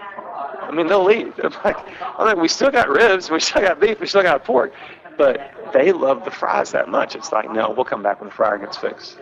I 0.60 0.70
mean, 0.70 0.86
they'll 0.86 1.04
leave. 1.04 1.34
They're 1.36 1.50
like, 1.64 1.76
I'm 2.18 2.26
like, 2.26 2.36
we 2.36 2.48
still 2.48 2.70
got 2.70 2.88
ribs, 2.88 3.30
we 3.30 3.40
still 3.40 3.62
got 3.62 3.80
beef, 3.80 4.00
we 4.00 4.06
still 4.06 4.22
got 4.22 4.44
pork, 4.44 4.72
but 5.16 5.52
they 5.72 5.92
love 5.92 6.24
the 6.24 6.30
fries 6.30 6.72
that 6.72 6.88
much. 6.88 7.14
It's 7.14 7.32
like, 7.32 7.50
no, 7.50 7.70
we'll 7.70 7.84
come 7.84 8.02
back 8.02 8.20
when 8.20 8.28
the 8.28 8.34
fryer 8.34 8.58
gets 8.58 8.76
fixed. 8.76 9.18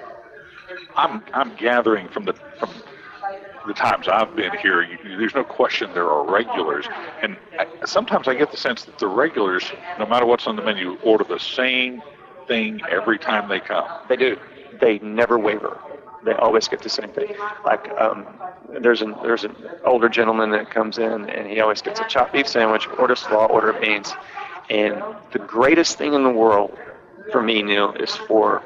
I'm 0.97 1.23
I'm 1.33 1.55
gathering 1.57 2.09
from 2.09 2.25
the 2.25 2.35
from 2.59 2.71
the 3.67 3.75
times 3.75 4.09
I've 4.09 4.35
been 4.35 4.51
here, 4.59 4.83
you, 4.83 4.99
there's 5.17 5.37
no 5.37 5.45
question 5.45 5.93
there 5.95 6.11
are 6.11 6.29
regulars, 6.29 6.87
and 7.23 7.37
I, 7.59 7.67
sometimes 7.85 8.27
I 8.27 8.35
get 8.35 8.51
the 8.51 8.57
sense 8.57 8.85
that 8.85 8.99
the 8.99 9.07
regulars, 9.07 9.71
no 10.01 10.07
matter 10.07 10.27
what's 10.27 10.49
on 10.49 10.57
the 10.57 10.63
menu, 10.63 10.99
order 11.05 11.23
the 11.23 11.39
same 11.39 12.03
thing 12.49 12.81
every 12.91 13.21
time 13.21 13.49
they 13.49 13.61
come. 13.61 13.87
They 14.09 14.17
do. 14.17 14.37
They 14.81 14.99
never 14.99 15.39
waver 15.39 15.79
they 16.25 16.33
always 16.35 16.69
get 16.69 16.83
the 16.83 16.89
same 16.89 17.11
thing. 17.11 17.35
Like 17.65 17.89
um, 17.99 18.27
there's 18.81 19.03
an 19.03 19.15
there's 19.23 19.45
an 19.45 19.57
older 19.85 20.09
gentleman 20.09 20.51
that 20.51 20.71
comes 20.71 20.99
in 20.99 21.29
and 21.29 21.47
he 21.47 21.61
always 21.61 21.83
gets 21.83 22.01
a 22.01 22.05
chopped 22.05 22.33
beef 22.33 22.49
sandwich, 22.49 22.87
order 22.99 23.17
slaw, 23.17 23.47
order 23.47 23.73
beans, 23.73 24.15
and 24.71 25.03
the 25.33 25.39
greatest 25.41 25.99
thing 25.99 26.15
in 26.15 26.23
the 26.23 26.31
world 26.31 26.77
for 27.31 27.43
me, 27.43 27.63
Neil, 27.63 27.93
is 27.93 28.15
for 28.15 28.63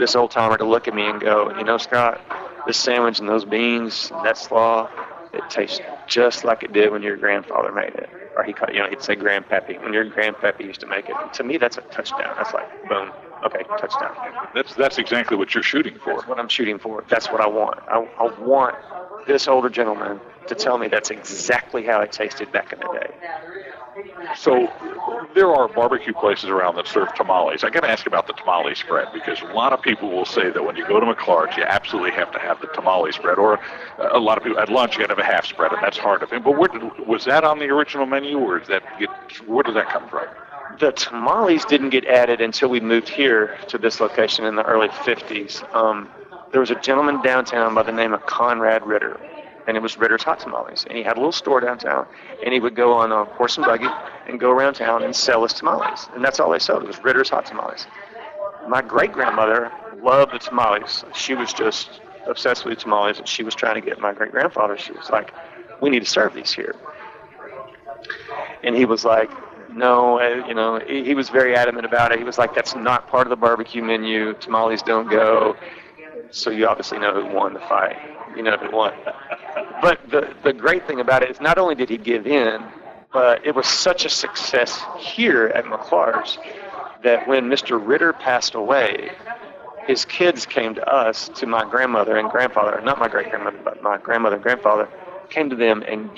this 0.00 0.16
old 0.16 0.32
timer 0.32 0.56
to 0.56 0.64
look 0.64 0.88
at 0.88 0.94
me 0.94 1.06
and 1.06 1.20
go, 1.20 1.56
you 1.56 1.64
know, 1.64 1.78
Scott, 1.78 2.20
this 2.66 2.76
sandwich 2.76 3.20
and 3.20 3.28
those 3.28 3.44
beans, 3.44 4.10
and 4.12 4.24
that 4.24 4.36
slaw, 4.36 4.88
it 5.32 5.48
tastes 5.48 5.80
just 6.08 6.44
like 6.44 6.64
it 6.64 6.72
did 6.72 6.90
when 6.90 7.02
your 7.02 7.16
grandfather 7.16 7.70
made 7.70 7.94
it. 7.94 8.10
Or 8.36 8.42
he, 8.42 8.54
you 8.72 8.80
know, 8.80 8.88
he'd 8.88 9.02
say 9.02 9.14
grandpappy 9.14 9.80
when 9.82 9.92
your 9.92 10.04
grandpappy 10.06 10.64
used 10.64 10.80
to 10.80 10.86
make 10.86 11.08
it. 11.08 11.14
And 11.20 11.32
to 11.34 11.44
me, 11.44 11.58
that's 11.58 11.78
a 11.78 11.82
touchdown. 11.82 12.34
That's 12.36 12.52
like 12.52 12.88
boom. 12.88 13.12
Okay, 13.44 13.62
touchdown. 13.78 14.14
That's 14.54 14.74
that's 14.74 14.98
exactly 14.98 15.36
what 15.36 15.54
you're 15.54 15.62
shooting 15.62 15.98
for. 15.98 16.14
That's 16.14 16.26
what 16.26 16.38
I'm 16.38 16.48
shooting 16.48 16.78
for. 16.78 17.04
That's 17.08 17.30
what 17.30 17.40
I 17.40 17.46
want. 17.46 17.78
I, 17.88 18.06
I 18.18 18.40
want 18.40 18.76
this 19.26 19.48
older 19.48 19.68
gentleman 19.68 20.20
to 20.50 20.54
tell 20.54 20.78
me 20.78 20.88
that's 20.88 21.10
exactly 21.10 21.84
how 21.84 22.00
it 22.00 22.12
tasted 22.12 22.52
back 22.52 22.72
in 22.72 22.78
the 22.78 23.00
day. 23.00 23.10
So 24.36 24.68
there 25.34 25.52
are 25.52 25.68
barbecue 25.68 26.12
places 26.12 26.48
around 26.48 26.76
that 26.76 26.86
serve 26.86 27.12
tamales. 27.14 27.64
I 27.64 27.70
got 27.70 27.80
to 27.80 27.90
ask 27.90 28.06
about 28.06 28.26
the 28.26 28.34
tamale 28.34 28.74
spread 28.74 29.08
because 29.12 29.40
a 29.42 29.52
lot 29.52 29.72
of 29.72 29.82
people 29.82 30.10
will 30.10 30.24
say 30.24 30.50
that 30.50 30.62
when 30.62 30.76
you 30.76 30.86
go 30.86 31.00
to 31.00 31.06
McClard's, 31.06 31.56
you 31.56 31.64
absolutely 31.64 32.12
have 32.12 32.30
to 32.32 32.38
have 32.38 32.60
the 32.60 32.68
tamale 32.68 33.12
spread. 33.12 33.38
Or 33.38 33.58
a 33.98 34.18
lot 34.18 34.38
of 34.38 34.44
people 34.44 34.58
at 34.60 34.68
lunch, 34.68 34.94
you 34.94 35.00
got 35.00 35.14
to 35.14 35.20
have 35.20 35.30
a 35.30 35.32
half 35.32 35.46
spread, 35.46 35.72
and 35.72 35.82
that's 35.82 35.98
hard 35.98 36.20
to 36.20 36.26
think. 36.26 36.44
But 36.44 36.58
where 36.58 36.68
did, 36.68 36.82
was 37.06 37.24
that 37.24 37.44
on 37.44 37.58
the 37.58 37.66
original 37.66 38.06
menu, 38.06 38.38
or 38.38 38.60
is 38.60 38.68
that 38.68 38.82
where 39.46 39.62
did 39.62 39.76
that 39.76 39.88
come 39.88 40.08
from? 40.08 40.26
the 40.78 40.92
tamales 40.92 41.64
didn't 41.64 41.90
get 41.90 42.06
added 42.06 42.40
until 42.40 42.68
we 42.68 42.80
moved 42.80 43.08
here 43.08 43.58
to 43.68 43.76
this 43.76 44.00
location 44.00 44.44
in 44.44 44.54
the 44.54 44.62
early 44.64 44.88
50s. 44.88 45.62
Um, 45.74 46.08
there 46.52 46.60
was 46.60 46.70
a 46.70 46.74
gentleman 46.76 47.22
downtown 47.22 47.74
by 47.74 47.82
the 47.82 47.92
name 47.92 48.12
of 48.12 48.26
Conrad 48.26 48.86
Ritter, 48.86 49.20
and 49.66 49.76
it 49.76 49.80
was 49.80 49.98
Ritter's 49.98 50.22
Hot 50.22 50.40
Tamales. 50.40 50.84
And 50.88 50.96
he 50.96 51.02
had 51.02 51.16
a 51.16 51.20
little 51.20 51.32
store 51.32 51.60
downtown, 51.60 52.06
and 52.44 52.52
he 52.52 52.60
would 52.60 52.74
go 52.74 52.92
on 52.94 53.12
a 53.12 53.24
horse 53.24 53.56
and 53.56 53.66
buggy 53.66 53.88
and 54.26 54.40
go 54.40 54.50
around 54.50 54.74
town 54.74 55.02
and 55.02 55.14
sell 55.14 55.42
his 55.42 55.52
tamales. 55.52 56.08
And 56.14 56.24
that's 56.24 56.40
all 56.40 56.50
they 56.50 56.58
sold. 56.58 56.82
It 56.82 56.86
was 56.86 57.02
Ritter's 57.02 57.30
Hot 57.30 57.46
Tamales. 57.46 57.86
My 58.68 58.82
great 58.82 59.12
grandmother 59.12 59.70
loved 60.02 60.32
the 60.32 60.38
tamales. 60.38 61.04
She 61.14 61.34
was 61.34 61.52
just 61.52 62.00
obsessed 62.26 62.64
with 62.64 62.78
tamales, 62.78 63.18
and 63.18 63.26
she 63.26 63.42
was 63.42 63.54
trying 63.54 63.74
to 63.74 63.80
get 63.80 63.98
my 64.00 64.12
great 64.12 64.30
grandfather. 64.30 64.76
She 64.76 64.92
was 64.92 65.10
like, 65.10 65.32
"We 65.80 65.90
need 65.90 66.00
to 66.00 66.10
serve 66.10 66.34
these 66.34 66.52
here." 66.52 66.74
And 68.62 68.76
he 68.76 68.84
was 68.84 69.04
like, 69.04 69.30
no, 69.74 70.20
uh, 70.20 70.46
you 70.46 70.54
know, 70.54 70.80
he 70.86 71.14
was 71.14 71.28
very 71.28 71.54
adamant 71.54 71.86
about 71.86 72.12
it. 72.12 72.18
He 72.18 72.24
was 72.24 72.38
like, 72.38 72.54
that's 72.54 72.74
not 72.74 73.08
part 73.08 73.26
of 73.26 73.30
the 73.30 73.36
barbecue 73.36 73.82
menu. 73.82 74.34
Tamales 74.34 74.82
don't 74.82 75.08
go. 75.08 75.56
So 76.30 76.50
you 76.50 76.66
obviously 76.66 76.98
know 76.98 77.12
who 77.12 77.34
won 77.34 77.54
the 77.54 77.60
fight. 77.60 77.96
You 78.36 78.42
know 78.42 78.56
who 78.56 78.74
won. 78.74 78.94
But 79.82 80.10
the, 80.10 80.34
the 80.42 80.52
great 80.52 80.86
thing 80.86 81.00
about 81.00 81.22
it 81.22 81.30
is 81.30 81.40
not 81.40 81.58
only 81.58 81.74
did 81.74 81.88
he 81.88 81.96
give 81.96 82.26
in, 82.26 82.62
but 83.12 83.44
it 83.44 83.54
was 83.54 83.66
such 83.66 84.04
a 84.04 84.08
success 84.08 84.80
here 84.98 85.48
at 85.48 85.64
McClard's 85.64 86.38
that 87.02 87.26
when 87.26 87.48
Mr. 87.48 87.80
Ritter 87.84 88.12
passed 88.12 88.54
away, 88.54 89.10
his 89.86 90.04
kids 90.04 90.46
came 90.46 90.74
to 90.74 90.88
us, 90.88 91.28
to 91.30 91.46
my 91.46 91.68
grandmother 91.68 92.16
and 92.16 92.30
grandfather, 92.30 92.80
not 92.82 92.98
my 92.98 93.08
great 93.08 93.30
grandmother, 93.30 93.58
but 93.64 93.82
my 93.82 93.98
grandmother 93.98 94.36
and 94.36 94.42
grandfather, 94.42 94.88
came 95.30 95.48
to 95.48 95.56
them 95.56 95.82
and 95.86 96.10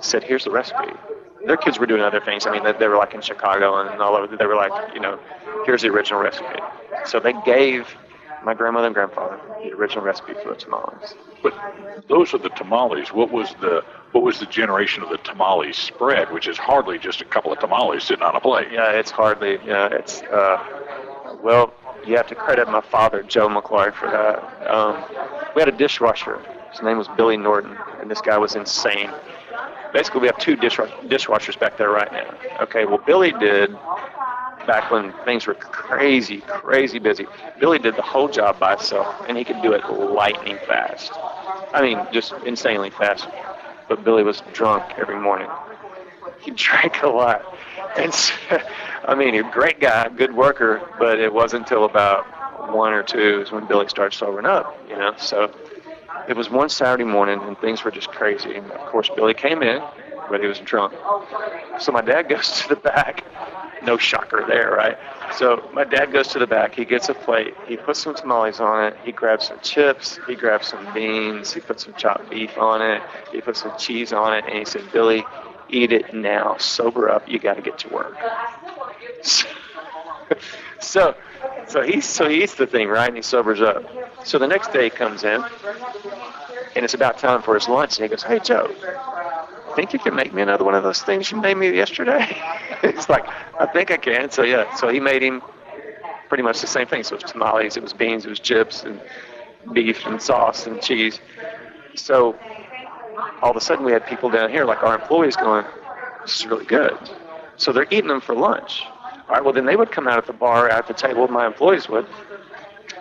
said, 0.00 0.22
"Here's 0.22 0.44
the 0.44 0.50
recipe." 0.50 0.92
Their 1.46 1.56
kids 1.56 1.78
were 1.78 1.86
doing 1.86 2.02
other 2.02 2.20
things. 2.20 2.46
I 2.46 2.52
mean, 2.52 2.62
they, 2.62 2.72
they 2.72 2.88
were 2.88 2.98
like 2.98 3.14
in 3.14 3.22
Chicago 3.22 3.80
and 3.80 4.00
all 4.00 4.14
over. 4.14 4.36
They 4.36 4.46
were 4.46 4.56
like, 4.56 4.94
you 4.94 5.00
know, 5.00 5.18
here's 5.64 5.82
the 5.82 5.88
original 5.88 6.20
recipe. 6.20 6.60
So 7.06 7.18
they 7.18 7.32
gave 7.44 7.96
my 8.44 8.54
grandmother 8.54 8.86
and 8.86 8.94
grandfather 8.94 9.40
the 9.62 9.72
original 9.72 10.04
recipe 10.04 10.34
for 10.42 10.50
the 10.50 10.56
tamales. 10.56 11.14
But 11.42 11.54
those 12.08 12.32
are 12.34 12.38
the 12.38 12.48
tamales. 12.50 13.12
What 13.12 13.30
was 13.30 13.54
the 13.60 13.84
what 14.12 14.22
was 14.24 14.40
the 14.40 14.46
generation 14.46 15.02
of 15.02 15.10
the 15.10 15.18
tamale 15.18 15.72
spread, 15.72 16.32
which 16.32 16.48
is 16.48 16.58
hardly 16.58 16.98
just 16.98 17.20
a 17.20 17.24
couple 17.24 17.52
of 17.52 17.58
tamales 17.60 18.04
sitting 18.04 18.24
on 18.24 18.34
a 18.34 18.40
plate? 18.40 18.68
Yeah, 18.72 18.90
it's 18.90 19.10
hardly. 19.10 19.58
Yeah, 19.64 19.88
it's. 19.92 20.22
Uh, 20.22 21.36
well, 21.42 21.72
you 22.06 22.16
have 22.16 22.26
to 22.28 22.34
credit 22.34 22.68
my 22.68 22.80
father, 22.80 23.22
Joe 23.22 23.48
McClard, 23.48 23.94
for 23.94 24.10
that. 24.10 24.70
Um, 24.70 25.04
we 25.54 25.62
had 25.62 25.68
a 25.68 25.76
dishwasher. 25.76 26.40
His 26.72 26.82
name 26.82 26.98
was 26.98 27.08
Billy 27.16 27.36
Norton, 27.36 27.76
and 28.00 28.10
this 28.10 28.20
guy 28.20 28.38
was 28.38 28.54
insane. 28.54 29.10
Basically, 29.92 30.20
we 30.20 30.26
have 30.28 30.38
two 30.38 30.56
dish- 30.56 30.76
dishwashers 30.76 31.58
back 31.58 31.76
there 31.76 31.90
right 31.90 32.12
now. 32.12 32.34
Okay, 32.60 32.84
well, 32.84 32.98
Billy 32.98 33.32
did 33.32 33.76
back 34.66 34.90
when 34.90 35.12
things 35.24 35.46
were 35.46 35.54
crazy, 35.54 36.38
crazy 36.46 36.98
busy. 36.98 37.26
Billy 37.58 37.78
did 37.78 37.96
the 37.96 38.02
whole 38.02 38.28
job 38.28 38.58
by 38.58 38.70
himself, 38.76 39.24
and 39.28 39.36
he 39.36 39.44
could 39.44 39.62
do 39.62 39.72
it 39.72 39.84
lightning 39.90 40.58
fast. 40.66 41.12
I 41.72 41.80
mean, 41.82 41.98
just 42.12 42.32
insanely 42.44 42.90
fast. 42.90 43.28
But 43.88 44.04
Billy 44.04 44.22
was 44.22 44.42
drunk 44.52 44.84
every 44.98 45.18
morning. 45.18 45.48
He 46.40 46.50
drank 46.54 47.02
a 47.02 47.08
lot. 47.08 47.44
And 47.96 48.12
so, 48.14 48.34
I 49.04 49.14
mean, 49.14 49.34
a 49.34 49.50
great 49.50 49.80
guy, 49.80 50.08
good 50.08 50.34
worker, 50.34 50.80
but 50.98 51.18
it 51.18 51.32
wasn't 51.32 51.62
until 51.62 51.84
about 51.84 52.24
one 52.72 52.92
or 52.92 53.02
two 53.02 53.42
is 53.42 53.50
when 53.50 53.66
Billy 53.66 53.88
started 53.88 54.16
sobering 54.16 54.46
up, 54.46 54.76
you 54.88 54.96
know. 54.96 55.14
So 55.16 55.52
it 56.28 56.36
was 56.36 56.50
one 56.50 56.68
Saturday 56.68 57.04
morning, 57.04 57.40
and 57.42 57.58
things 57.58 57.84
were 57.84 57.90
just 57.90 58.10
crazy. 58.10 58.54
And 58.54 58.70
of 58.70 58.80
course, 58.90 59.10
Billy 59.14 59.34
came 59.34 59.62
in, 59.62 59.82
but 60.30 60.40
he 60.40 60.46
was 60.46 60.58
drunk. 60.60 60.94
So 61.78 61.92
my 61.92 62.00
dad 62.00 62.28
goes 62.28 62.62
to 62.62 62.68
the 62.68 62.76
back. 62.76 63.24
No 63.82 63.96
shocker 63.96 64.44
there, 64.46 64.70
right? 64.72 64.96
So 65.36 65.68
my 65.72 65.84
dad 65.84 66.12
goes 66.12 66.28
to 66.28 66.38
the 66.38 66.46
back. 66.46 66.74
He 66.74 66.84
gets 66.84 67.08
a 67.08 67.14
plate. 67.14 67.54
He 67.66 67.76
puts 67.76 67.98
some 67.98 68.14
tamales 68.14 68.60
on 68.60 68.84
it. 68.84 68.96
He 69.04 69.12
grabs 69.12 69.48
some 69.48 69.58
chips. 69.60 70.18
He 70.26 70.34
grabs 70.34 70.68
some 70.68 70.92
beans. 70.92 71.52
He 71.52 71.60
puts 71.60 71.84
some 71.84 71.94
chopped 71.94 72.30
beef 72.30 72.56
on 72.58 72.82
it. 72.82 73.02
He 73.32 73.40
puts 73.40 73.62
some 73.62 73.76
cheese 73.78 74.12
on 74.12 74.34
it. 74.34 74.44
And 74.46 74.58
he 74.58 74.64
said, 74.64 74.82
Billy, 74.92 75.24
eat 75.70 75.92
it 75.92 76.12
now. 76.14 76.56
Sober 76.58 77.08
up. 77.10 77.28
You 77.28 77.38
got 77.38 77.54
to 77.54 77.62
get 77.62 77.78
to 77.78 77.88
work. 77.88 78.16
So, 80.80 81.14
so 81.68 81.82
he 81.82 82.00
so 82.00 82.28
he 82.28 82.42
eats 82.42 82.54
the 82.54 82.66
thing 82.66 82.88
right, 82.88 83.06
and 83.06 83.16
he 83.16 83.22
sobers 83.22 83.60
up. 83.60 83.84
So 84.26 84.38
the 84.38 84.46
next 84.46 84.72
day 84.72 84.84
he 84.84 84.90
comes 84.90 85.24
in, 85.24 85.44
and 86.74 86.84
it's 86.84 86.94
about 86.94 87.18
time 87.18 87.42
for 87.42 87.54
his 87.54 87.68
lunch, 87.68 87.98
and 87.98 88.04
he 88.04 88.08
goes, 88.08 88.22
"Hey 88.22 88.38
Joe, 88.40 88.74
think 89.74 89.92
you 89.92 89.98
can 89.98 90.14
make 90.14 90.32
me 90.32 90.42
another 90.42 90.64
one 90.64 90.74
of 90.74 90.82
those 90.82 91.02
things 91.02 91.30
you 91.30 91.40
made 91.40 91.56
me 91.56 91.74
yesterday?" 91.74 92.36
He's 92.82 93.08
like, 93.08 93.26
"I 93.58 93.66
think 93.66 93.90
I 93.90 93.96
can." 93.96 94.30
So 94.30 94.42
yeah, 94.42 94.74
so 94.76 94.88
he 94.88 95.00
made 95.00 95.22
him 95.22 95.42
pretty 96.28 96.42
much 96.42 96.60
the 96.60 96.66
same 96.66 96.86
thing. 96.86 97.02
So 97.02 97.16
it 97.16 97.22
was 97.22 97.32
tamales, 97.32 97.76
it 97.76 97.82
was 97.82 97.92
beans, 97.92 98.24
it 98.24 98.28
was 98.28 98.40
chips, 98.40 98.84
and 98.84 99.00
beef 99.72 100.06
and 100.06 100.20
sauce 100.20 100.66
and 100.66 100.80
cheese. 100.80 101.20
So 101.94 102.38
all 103.42 103.50
of 103.50 103.56
a 103.56 103.60
sudden 103.60 103.84
we 103.84 103.92
had 103.92 104.06
people 104.06 104.30
down 104.30 104.50
here, 104.50 104.64
like 104.64 104.82
our 104.82 104.94
employees, 104.94 105.36
going, 105.36 105.64
"This 106.22 106.36
is 106.40 106.46
really 106.46 106.66
good." 106.66 106.96
So 107.56 107.72
they're 107.72 107.86
eating 107.90 108.08
them 108.08 108.20
for 108.20 108.34
lunch. 108.34 108.84
All 109.28 109.36
right, 109.36 109.44
well, 109.44 109.52
then 109.52 109.66
they 109.66 109.76
would 109.76 109.92
come 109.92 110.08
out 110.08 110.18
at 110.18 110.26
the 110.26 110.32
bar 110.32 110.68
at 110.68 110.88
the 110.88 110.94
table, 110.94 111.28
my 111.28 111.46
employees 111.46 111.88
would. 111.88 112.06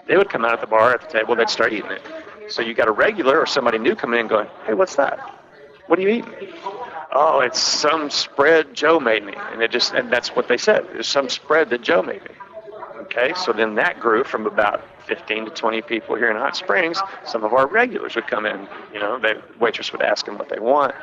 They 0.08 0.18
would 0.18 0.30
come 0.30 0.44
out 0.46 0.54
at 0.54 0.62
the 0.62 0.68
bar 0.68 0.94
at 0.94 1.02
the 1.02 1.08
table, 1.08 1.36
they'd 1.36 1.50
start 1.50 1.72
eating 1.74 1.92
it. 1.92 2.02
So 2.50 2.62
you 2.62 2.74
got 2.74 2.88
a 2.88 2.92
regular 2.92 3.40
or 3.40 3.46
somebody 3.46 3.78
new 3.78 3.96
coming 3.96 4.20
in 4.20 4.28
going, 4.28 4.48
hey, 4.66 4.74
what's 4.74 4.96
that? 4.96 5.39
What 5.90 5.96
do 5.96 6.04
you 6.04 6.10
eat? 6.10 6.26
Oh, 7.12 7.40
it's 7.40 7.60
some 7.60 8.12
spread 8.12 8.76
Joe 8.76 9.00
made 9.00 9.26
me. 9.26 9.34
And 9.36 9.64
it 9.64 9.72
just, 9.72 9.92
and 9.92 10.14
that's 10.14 10.36
what 10.36 10.48
they 10.48 10.56
said. 10.56 10.86
It's 10.94 11.08
some 11.08 11.30
spread 11.30 11.72
that 11.72 11.82
Joe 11.82 12.04
made 12.04 12.24
me. 12.26 12.36
Okay, 13.02 13.34
so 13.36 13.52
then 13.52 13.74
that 13.74 14.00
grew 14.00 14.24
from 14.24 14.46
about 14.46 14.84
15 15.08 15.46
to 15.46 15.52
20 15.52 15.82
people 15.82 16.14
here 16.14 16.30
in 16.30 16.38
Hot 16.38 16.56
Springs. 16.56 17.02
Some 17.26 17.44
of 17.44 17.54
our 17.54 17.66
regulars 17.66 18.14
would 18.14 18.28
come 18.28 18.46
in. 18.46 18.68
You 18.94 19.00
know, 19.00 19.18
the 19.18 19.42
waitress 19.60 19.92
would 19.92 20.04
ask 20.04 20.28
them 20.28 20.38
what 20.38 20.50
they 20.50 20.60
want 20.60 20.94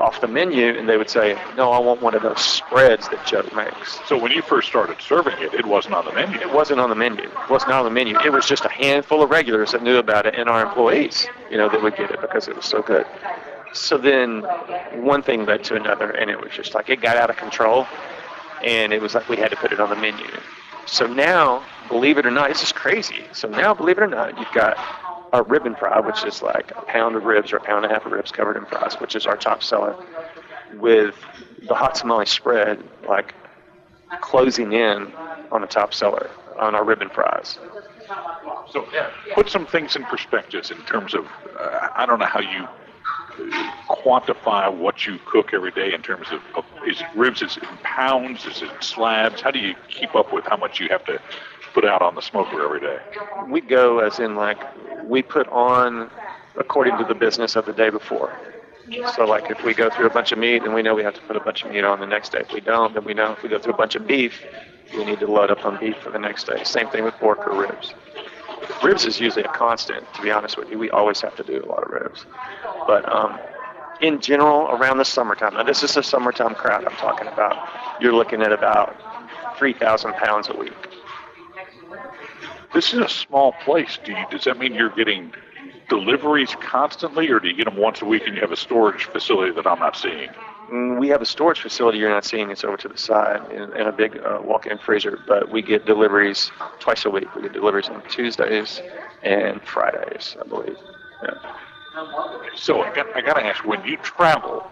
off 0.00 0.22
the 0.22 0.26
menu, 0.26 0.76
and 0.76 0.88
they 0.88 0.96
would 0.96 1.10
say, 1.10 1.38
"No, 1.54 1.70
I 1.70 1.78
want 1.78 2.00
one 2.00 2.14
of 2.14 2.22
those 2.22 2.40
spreads 2.40 3.08
that 3.10 3.24
Joe 3.26 3.44
makes." 3.54 4.00
So 4.08 4.16
when 4.16 4.32
you 4.32 4.40
first 4.40 4.68
started 4.68 5.00
serving 5.02 5.38
it, 5.38 5.52
it 5.52 5.66
wasn't 5.66 5.94
on 5.94 6.06
the 6.06 6.12
menu. 6.12 6.40
It 6.40 6.50
wasn't 6.50 6.80
on 6.80 6.88
the 6.88 6.96
menu. 6.96 7.24
It 7.24 7.50
wasn't 7.50 7.72
on 7.72 7.84
the 7.84 7.90
menu. 7.90 8.18
It 8.24 8.32
was 8.32 8.46
just 8.46 8.64
a 8.64 8.70
handful 8.70 9.22
of 9.22 9.30
regulars 9.30 9.72
that 9.72 9.82
knew 9.82 9.98
about 9.98 10.26
it, 10.26 10.34
and 10.34 10.48
our 10.48 10.62
employees, 10.62 11.28
you 11.50 11.58
know, 11.58 11.68
that 11.68 11.82
would 11.82 11.94
get 11.94 12.10
it 12.10 12.20
because 12.20 12.48
it 12.48 12.56
was 12.56 12.64
so 12.64 12.82
good. 12.82 13.06
So 13.74 13.98
then, 13.98 14.42
one 15.02 15.22
thing 15.22 15.46
led 15.46 15.64
to 15.64 15.74
another, 15.74 16.10
and 16.10 16.30
it 16.30 16.40
was 16.40 16.52
just 16.52 16.74
like 16.74 16.88
it 16.88 17.00
got 17.00 17.16
out 17.16 17.28
of 17.28 17.36
control, 17.36 17.86
and 18.62 18.92
it 18.92 19.02
was 19.02 19.14
like 19.14 19.28
we 19.28 19.36
had 19.36 19.50
to 19.50 19.56
put 19.56 19.72
it 19.72 19.80
on 19.80 19.90
the 19.90 19.96
menu. 19.96 20.26
So 20.86 21.06
now, 21.06 21.62
believe 21.88 22.16
it 22.18 22.24
or 22.24 22.30
not, 22.30 22.50
it's 22.50 22.60
just 22.60 22.76
crazy. 22.76 23.24
So 23.32 23.48
now, 23.48 23.74
believe 23.74 23.98
it 23.98 24.02
or 24.02 24.06
not, 24.06 24.38
you've 24.38 24.52
got 24.52 24.78
our 25.32 25.42
ribbon 25.42 25.74
fry, 25.74 25.98
which 25.98 26.24
is 26.24 26.40
like 26.40 26.70
a 26.76 26.82
pound 26.82 27.16
of 27.16 27.24
ribs 27.24 27.52
or 27.52 27.56
a 27.56 27.60
pound 27.60 27.84
and 27.84 27.92
a 27.92 27.94
half 27.94 28.06
of 28.06 28.12
ribs 28.12 28.30
covered 28.30 28.56
in 28.56 28.64
fries, 28.66 28.94
which 29.00 29.16
is 29.16 29.26
our 29.26 29.36
top 29.36 29.62
seller, 29.62 29.96
with 30.74 31.16
the 31.66 31.74
hot 31.74 31.96
tamale 31.96 32.26
spread, 32.26 32.82
like 33.08 33.34
closing 34.20 34.72
in 34.72 35.12
on 35.50 35.60
the 35.62 35.66
top 35.66 35.92
seller 35.92 36.30
on 36.60 36.76
our 36.76 36.84
ribbon 36.84 37.08
fries. 37.08 37.58
So 38.70 38.86
put 39.34 39.48
some 39.48 39.66
things 39.66 39.96
in 39.96 40.04
perspective 40.04 40.70
in 40.70 40.80
terms 40.84 41.14
of, 41.14 41.26
uh, 41.58 41.88
I 41.96 42.06
don't 42.06 42.20
know 42.20 42.26
how 42.26 42.40
you 42.40 42.68
quantify 43.88 44.72
what 44.72 45.06
you 45.06 45.18
cook 45.26 45.52
every 45.52 45.70
day 45.70 45.92
in 45.92 46.02
terms 46.02 46.28
of, 46.30 46.40
of 46.54 46.64
is 46.86 47.00
it 47.00 47.06
ribs, 47.14 47.42
is 47.42 47.56
it 47.56 47.62
in 47.62 47.76
pounds, 47.78 48.44
is 48.46 48.62
it 48.62 48.70
in 48.70 48.82
slabs? 48.82 49.40
How 49.40 49.50
do 49.50 49.58
you 49.58 49.74
keep 49.88 50.14
up 50.14 50.32
with 50.32 50.44
how 50.44 50.56
much 50.56 50.80
you 50.80 50.88
have 50.90 51.04
to 51.06 51.20
put 51.72 51.84
out 51.84 52.02
on 52.02 52.14
the 52.14 52.22
smoker 52.22 52.64
every 52.64 52.80
day? 52.80 52.98
We 53.48 53.60
go 53.60 53.98
as 53.98 54.18
in 54.18 54.36
like 54.36 54.58
we 55.04 55.22
put 55.22 55.48
on 55.48 56.10
according 56.56 56.98
to 56.98 57.04
the 57.04 57.14
business 57.14 57.56
of 57.56 57.66
the 57.66 57.72
day 57.72 57.90
before. 57.90 58.32
So 59.16 59.24
like 59.24 59.50
if 59.50 59.64
we 59.64 59.74
go 59.74 59.88
through 59.90 60.06
a 60.06 60.10
bunch 60.10 60.30
of 60.32 60.38
meat, 60.38 60.62
then 60.62 60.74
we 60.74 60.82
know 60.82 60.94
we 60.94 61.02
have 61.02 61.14
to 61.14 61.22
put 61.22 61.36
a 61.36 61.40
bunch 61.40 61.64
of 61.64 61.70
meat 61.70 61.84
on 61.84 62.00
the 62.00 62.06
next 62.06 62.32
day. 62.32 62.40
If 62.40 62.52
we 62.52 62.60
don't, 62.60 62.94
then 62.94 63.04
we 63.04 63.14
know 63.14 63.32
if 63.32 63.42
we 63.42 63.48
go 63.48 63.58
through 63.58 63.72
a 63.72 63.76
bunch 63.76 63.94
of 63.94 64.06
beef, 64.06 64.42
we 64.94 65.04
need 65.04 65.20
to 65.20 65.26
load 65.26 65.50
up 65.50 65.64
on 65.64 65.80
beef 65.80 65.96
for 65.98 66.10
the 66.10 66.18
next 66.18 66.46
day. 66.46 66.62
Same 66.64 66.88
thing 66.88 67.04
with 67.04 67.14
pork 67.14 67.46
or 67.46 67.58
ribs. 67.58 67.94
Ribs 68.84 69.06
is 69.06 69.18
usually 69.18 69.44
a 69.44 69.48
constant, 69.48 70.12
to 70.14 70.22
be 70.22 70.30
honest 70.30 70.58
with 70.58 70.70
you. 70.70 70.78
We 70.78 70.90
always 70.90 71.20
have 71.22 71.34
to 71.36 71.42
do 71.42 71.62
a 71.64 71.66
lot 71.66 71.82
of 71.82 71.90
ribs. 71.90 72.26
But 72.86 73.10
um, 73.10 73.38
in 74.00 74.20
general, 74.20 74.68
around 74.68 74.98
the 74.98 75.04
summertime, 75.04 75.54
now 75.54 75.62
this 75.62 75.82
is 75.82 75.96
a 75.96 76.02
summertime 76.02 76.54
crowd 76.54 76.84
I'm 76.84 76.96
talking 76.96 77.26
about, 77.26 77.68
you're 78.00 78.12
looking 78.12 78.42
at 78.42 78.52
about 78.52 78.96
3,000 79.58 80.12
pounds 80.14 80.48
a 80.48 80.56
week. 80.56 80.72
This 82.74 82.92
is 82.92 83.00
a 83.00 83.08
small 83.08 83.52
place. 83.64 83.98
Do 84.04 84.12
you, 84.12 84.24
does 84.30 84.44
that 84.44 84.58
mean 84.58 84.74
you're 84.74 84.90
getting 84.90 85.32
deliveries 85.88 86.54
constantly, 86.60 87.30
or 87.30 87.40
do 87.40 87.48
you 87.48 87.54
get 87.54 87.64
them 87.64 87.76
once 87.76 88.02
a 88.02 88.04
week 88.04 88.26
and 88.26 88.34
you 88.34 88.40
have 88.40 88.52
a 88.52 88.56
storage 88.56 89.04
facility 89.04 89.52
that 89.52 89.66
I'm 89.66 89.78
not 89.78 89.96
seeing? 89.96 90.28
Mm, 90.74 90.98
We 90.98 91.08
have 91.08 91.22
a 91.22 91.26
storage 91.26 91.60
facility 91.60 91.98
you're 91.98 92.10
not 92.10 92.24
seeing. 92.24 92.50
It's 92.50 92.64
over 92.64 92.76
to 92.78 92.88
the 92.88 92.98
side 92.98 93.48
in, 93.52 93.72
in 93.76 93.86
a 93.86 93.92
big 93.92 94.18
uh, 94.18 94.40
walk-in 94.42 94.78
freezer. 94.78 95.18
But 95.26 95.50
we 95.50 95.62
get 95.62 95.86
deliveries 95.86 96.50
twice 96.80 97.04
a 97.04 97.10
week. 97.10 97.32
We 97.36 97.42
get 97.42 97.52
deliveries 97.52 97.88
on 97.88 98.02
Tuesdays 98.08 98.82
and 99.22 99.62
Fridays, 99.62 100.36
I 100.40 100.48
believe. 100.48 100.76
Yeah. 101.22 101.34
So 102.56 102.82
I 102.82 102.92
got, 102.92 103.06
I 103.16 103.20
got 103.20 103.34
to 103.34 103.44
ask, 103.44 103.64
when 103.64 103.84
you 103.84 103.96
travel, 103.98 104.66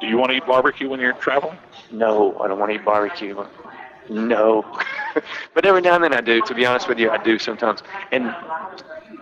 do 0.00 0.08
you 0.08 0.18
want 0.18 0.30
to 0.32 0.36
eat 0.38 0.46
barbecue 0.46 0.88
when 0.88 0.98
you're 0.98 1.12
traveling? 1.14 1.56
No, 1.92 2.36
I 2.40 2.48
don't 2.48 2.58
want 2.58 2.72
to 2.72 2.76
eat 2.78 2.84
barbecue. 2.84 3.44
No. 4.10 4.64
but 5.54 5.64
every 5.64 5.80
now 5.80 5.94
and 5.94 6.04
then 6.04 6.14
I 6.14 6.20
do. 6.20 6.40
To 6.42 6.54
be 6.54 6.66
honest 6.66 6.88
with 6.88 6.98
you, 6.98 7.10
I 7.10 7.22
do 7.22 7.38
sometimes. 7.38 7.82
And 8.12 8.34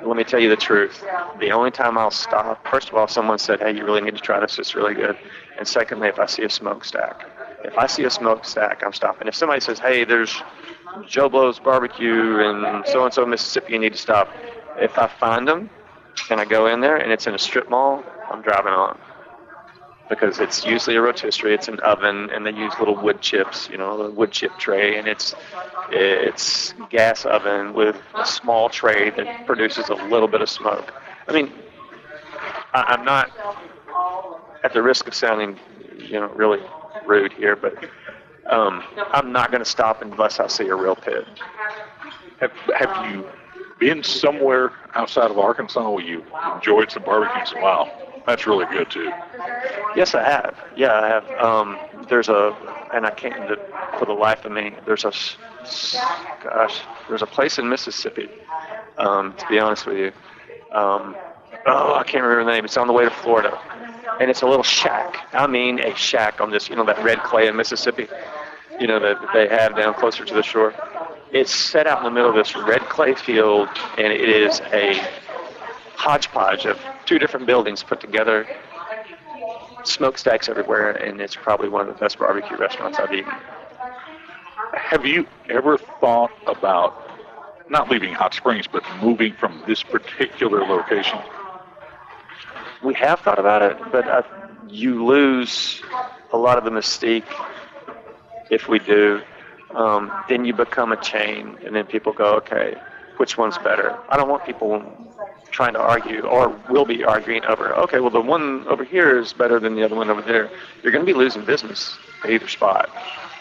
let 0.04 0.16
me 0.16 0.24
tell 0.24 0.40
you 0.40 0.48
the 0.48 0.56
truth. 0.56 1.04
The 1.40 1.50
only 1.50 1.70
time 1.70 1.98
I'll 1.98 2.11
stop, 2.11 2.66
first 2.68 2.88
of 2.88 2.94
all, 2.94 3.09
someone 3.09 3.38
said, 3.38 3.61
hey, 3.61 3.74
you 3.76 3.85
really 3.85 4.00
need 4.00 4.16
to 4.16 4.22
try 4.22 4.38
this. 4.40 4.59
It's 4.59 4.74
really 4.74 4.94
good. 4.94 5.16
And 5.59 5.66
secondly, 5.66 6.09
if 6.09 6.18
I 6.18 6.26
see 6.26 6.42
a 6.42 6.50
smokestack. 6.50 7.26
If 7.64 7.76
I 7.78 7.87
see 7.87 8.04
a 8.04 8.11
smokestack, 8.11 8.82
I'm 8.85 8.92
stopping. 8.92 9.28
If 9.28 9.35
somebody 9.35 9.61
says, 9.61 9.78
hey, 9.78 10.04
there's 10.04 10.42
Joe 11.06 11.28
Blow's 11.28 11.59
barbecue 11.59 12.40
and 12.40 12.87
so-and-so 12.87 13.26
Mississippi, 13.26 13.72
you 13.72 13.78
need 13.78 13.92
to 13.92 13.98
stop. 13.98 14.28
If 14.78 14.98
I 14.98 15.09
find 15.09 15.48
them 15.48 15.70
and 16.30 16.40
I 16.40 16.44
go 16.44 16.66
in 16.66 16.80
there 16.80 16.96
and 16.96 17.11
it's 17.11 17.26
in 17.26 17.35
a 17.35 17.38
strip 17.38 17.68
mall, 17.68 18.04
I'm 18.30 18.42
driving 18.42 18.72
on. 18.72 18.98
Because 20.09 20.38
it's 20.38 20.64
usually 20.64 20.97
a 20.97 21.03
rotisserie. 21.03 21.55
It's 21.55 21.69
an 21.69 21.81
oven, 21.81 22.31
and 22.31 22.47
they 22.47 22.53
use 22.53 22.73
little 22.79 22.97
wood 22.97 23.21
chips, 23.21 23.69
you 23.71 23.77
know, 23.77 24.01
a 24.03 24.11
wood 24.11 24.31
chip 24.31 24.53
tray, 24.59 24.99
and 24.99 25.09
it's 25.09 25.35
it's 25.90 26.75
gas 26.90 27.25
oven 27.25 27.75
with 27.75 27.97
a 28.14 28.27
small 28.27 28.69
tray 28.69 29.11
that 29.11 29.47
produces 29.47 29.88
a 29.88 29.95
little 29.95 30.29
bit 30.29 30.40
of 30.40 30.51
smoke. 30.51 30.92
I 31.29 31.33
mean, 31.33 31.53
I, 32.75 32.83
I'm 32.88 33.05
not 33.05 33.31
at 34.64 34.73
the 34.73 34.83
risk 34.83 35.09
of 35.09 35.14
sounding, 35.14 35.59
you 35.97 36.21
know, 36.21 36.29
really 36.29 36.61
rude 37.07 37.33
here, 37.33 37.57
but 37.57 37.75
um, 38.51 38.83
I'm 39.12 39.33
not 39.33 39.51
going 39.51 39.62
to 39.62 39.69
stop 39.69 40.03
unless 40.03 40.40
I 40.40 40.47
see 40.47 40.69
a 40.69 40.75
real 40.75 40.97
pit. 40.97 41.25
Have, 42.40 42.53
have 42.77 43.11
you 43.11 43.27
been 43.79 44.03
somewhere 44.03 44.73
outside 44.95 45.31
of 45.31 45.38
Arkansas 45.38 45.88
where 45.90 46.05
you 46.05 46.25
enjoyed 46.55 46.90
some 46.90 47.03
barbecue 47.05 47.61
wow, 47.61 47.90
that's 48.26 48.46
really 48.46 48.66
good 48.66 48.90
too? 48.90 49.10
Yes, 49.94 50.14
I 50.14 50.22
have. 50.24 50.58
Yeah, 50.76 50.92
I 50.92 51.08
have. 51.08 51.30
Um, 51.40 51.78
there's 52.08 52.28
a, 52.28 52.54
and 52.92 53.06
I 53.06 53.10
can't, 53.10 53.58
for 53.98 54.04
the 54.04 54.12
life 54.12 54.44
of 54.44 54.52
me, 54.52 54.74
there's 54.84 55.04
a, 55.04 55.12
gosh, 56.42 56.80
there's 57.08 57.22
a 57.22 57.26
place 57.26 57.58
in 57.58 57.68
Mississippi, 57.68 58.28
um, 58.98 59.34
to 59.38 59.46
be 59.48 59.58
honest 59.58 59.86
with 59.86 59.96
you. 59.96 60.12
Um, 60.72 61.16
oh, 61.66 61.94
I 61.94 62.04
can't 62.04 62.22
remember 62.24 62.44
the 62.44 62.50
name. 62.50 62.64
It's 62.64 62.76
on 62.76 62.86
the 62.86 62.92
way 62.92 63.04
to 63.04 63.10
Florida. 63.10 63.58
And 64.20 64.30
it's 64.30 64.42
a 64.42 64.46
little 64.46 64.62
shack. 64.62 65.26
I 65.32 65.46
mean, 65.46 65.78
a 65.80 65.94
shack 65.94 66.40
on 66.40 66.50
this, 66.50 66.68
you 66.68 66.76
know, 66.76 66.84
that 66.84 67.02
red 67.02 67.22
clay 67.22 67.48
in 67.48 67.56
Mississippi, 67.56 68.08
you 68.80 68.86
know, 68.86 69.00
that 69.00 69.18
they 69.32 69.48
have 69.48 69.76
down 69.76 69.94
closer 69.94 70.24
to 70.24 70.34
the 70.34 70.42
shore. 70.42 70.74
It's 71.32 71.54
set 71.54 71.86
out 71.86 71.98
in 71.98 72.04
the 72.04 72.10
middle 72.10 72.30
of 72.30 72.36
this 72.36 72.54
red 72.54 72.82
clay 72.82 73.14
field, 73.14 73.68
and 73.98 74.12
it 74.12 74.28
is 74.28 74.60
a 74.72 75.02
hodgepodge 75.96 76.66
of 76.66 76.78
two 77.06 77.18
different 77.18 77.46
buildings 77.46 77.82
put 77.82 78.00
together, 78.00 78.46
smokestacks 79.85 80.48
everywhere, 80.48 80.92
and 80.92 81.20
it's 81.20 81.37
probably 81.37 81.68
one 81.68 81.80
of 81.80 81.87
the 81.88 81.98
best 81.98 82.18
barbecue 82.18 82.56
restaurants 82.56 82.98
I've 82.98 83.12
eaten. 83.12 83.32
Have 84.74 85.06
you 85.06 85.26
ever 85.48 85.78
thought 85.78 86.30
about 86.46 87.02
not 87.68 87.90
leaving 87.90 88.12
Hot 88.14 88.35
Springs, 88.35 88.66
but 88.66 88.82
moving 89.02 89.32
from 89.35 89.62
this 89.66 89.82
particular 89.82 90.64
location? 90.64 91.18
We 92.85 92.94
have 92.94 93.20
thought 93.20 93.38
about 93.38 93.62
it, 93.62 93.78
but 93.90 94.06
uh, 94.06 94.22
you 94.68 95.04
lose 95.04 95.82
a 96.32 96.37
lot 96.37 96.59
of 96.59 96.64
the 96.64 96.70
mystique 96.70 97.24
if 98.50 98.68
we 98.68 98.78
do. 98.78 99.22
Um, 99.74 100.12
then 100.28 100.44
you 100.44 100.52
become 100.52 100.92
a 100.92 100.96
chain, 100.96 101.59
and 101.64 101.74
then 101.74 101.87
people 101.87 102.12
go, 102.12 102.35
okay, 102.37 102.76
which 103.16 103.37
one's 103.37 103.59
better? 103.59 103.98
I 104.09 104.16
don't 104.16 104.28
want 104.28 104.44
people 104.44 104.80
trying 105.57 105.73
to 105.73 105.81
argue 105.81 106.21
or 106.21 106.55
will 106.69 106.85
be 106.85 107.03
arguing 107.03 107.42
over, 107.47 107.75
okay, 107.75 107.99
well, 107.99 108.11
the 108.11 108.21
one 108.21 108.66
over 108.69 108.85
here 108.85 109.19
is 109.19 109.33
better 109.33 109.59
than 109.59 109.75
the 109.75 109.83
other 109.83 109.97
one 109.97 110.11
over 110.11 110.21
there. 110.21 110.51
You're 110.83 110.92
going 110.92 111.05
to 111.05 111.11
be 111.11 111.16
losing 111.16 111.47
business 111.47 111.97
at 112.23 112.31
either 112.31 112.47
spot. 112.47 112.90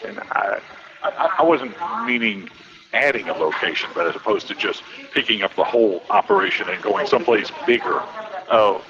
And 0.04 0.18
I, 0.30 0.58
I, 1.02 1.36
I 1.38 1.42
wasn't 1.42 1.74
meaning 2.06 2.48
adding 2.94 3.28
a 3.28 3.34
location, 3.34 3.90
but 3.94 4.06
as 4.06 4.16
opposed 4.16 4.48
to 4.48 4.54
just 4.54 4.82
picking 5.12 5.42
up 5.42 5.54
the 5.56 5.64
whole 5.64 6.02
operation 6.08 6.70
and 6.70 6.82
going 6.82 7.06
someplace 7.06 7.50
bigger. 7.66 8.00
Oh, 8.50 8.82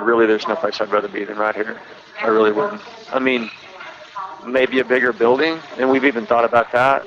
really, 0.00 0.26
there's 0.26 0.46
no 0.46 0.54
place 0.54 0.80
I'd 0.80 0.92
rather 0.92 1.08
be 1.08 1.24
than 1.24 1.38
right 1.38 1.56
here. 1.56 1.80
I 2.20 2.28
really 2.28 2.52
wouldn't. 2.52 2.80
I 3.12 3.18
mean, 3.18 3.50
maybe 4.46 4.78
a 4.78 4.84
bigger 4.84 5.12
building, 5.12 5.58
and 5.76 5.90
we've 5.90 6.04
even 6.04 6.24
thought 6.24 6.44
about 6.44 6.70
that. 6.70 7.04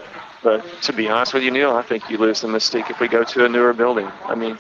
But 0.47 0.63
to 0.83 0.93
be 0.93 1.09
honest 1.09 1.33
with 1.33 1.43
you, 1.43 1.51
Neil, 1.51 1.75
I 1.75 1.81
think 1.81 2.09
you 2.09 2.17
lose 2.17 2.39
the 2.39 2.47
mystique 2.47 2.89
if 2.89 3.01
we 3.01 3.09
go 3.09 3.25
to 3.25 3.43
a 3.43 3.49
newer 3.49 3.73
building. 3.73 4.09
I 4.23 4.33
mean, 4.33 4.57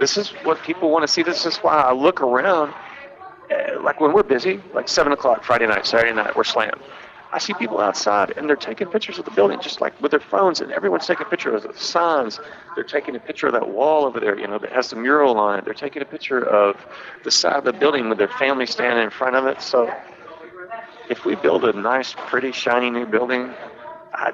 this 0.00 0.16
is 0.16 0.30
what 0.42 0.60
people 0.64 0.90
want 0.90 1.04
to 1.04 1.06
see. 1.06 1.22
This 1.22 1.46
is 1.46 1.58
why 1.58 1.80
I 1.80 1.92
look 1.92 2.20
around. 2.20 2.74
Uh, 3.48 3.80
like 3.80 4.00
when 4.00 4.12
we're 4.12 4.24
busy, 4.24 4.60
like 4.74 4.88
7 4.88 5.12
o'clock 5.12 5.44
Friday 5.44 5.68
night, 5.68 5.86
Saturday 5.86 6.12
night, 6.12 6.34
we're 6.34 6.42
slammed. 6.42 6.80
I 7.30 7.38
see 7.38 7.54
people 7.54 7.78
outside 7.78 8.36
and 8.36 8.48
they're 8.48 8.56
taking 8.56 8.88
pictures 8.88 9.20
of 9.20 9.26
the 9.26 9.30
building 9.30 9.60
just 9.60 9.80
like 9.80 9.94
with 10.02 10.10
their 10.10 10.18
phones, 10.18 10.60
and 10.60 10.72
everyone's 10.72 11.06
taking 11.06 11.26
pictures 11.26 11.64
of 11.64 11.72
the 11.72 11.78
signs. 11.78 12.40
They're 12.74 12.82
taking 12.82 13.14
a 13.14 13.20
picture 13.20 13.46
of 13.46 13.52
that 13.52 13.68
wall 13.68 14.06
over 14.06 14.18
there, 14.18 14.36
you 14.36 14.48
know, 14.48 14.58
that 14.58 14.72
has 14.72 14.90
the 14.90 14.96
mural 14.96 15.38
on 15.38 15.56
it. 15.60 15.64
They're 15.64 15.72
taking 15.72 16.02
a 16.02 16.10
picture 16.16 16.44
of 16.44 16.84
the 17.22 17.30
side 17.30 17.54
of 17.54 17.64
the 17.64 17.72
building 17.72 18.08
with 18.08 18.18
their 18.18 18.26
family 18.26 18.66
standing 18.66 19.04
in 19.04 19.10
front 19.10 19.36
of 19.36 19.46
it. 19.46 19.62
So 19.62 19.88
if 21.08 21.24
we 21.24 21.36
build 21.36 21.64
a 21.64 21.72
nice, 21.74 22.12
pretty, 22.26 22.50
shiny 22.50 22.90
new 22.90 23.06
building, 23.06 23.54
I, 24.14 24.32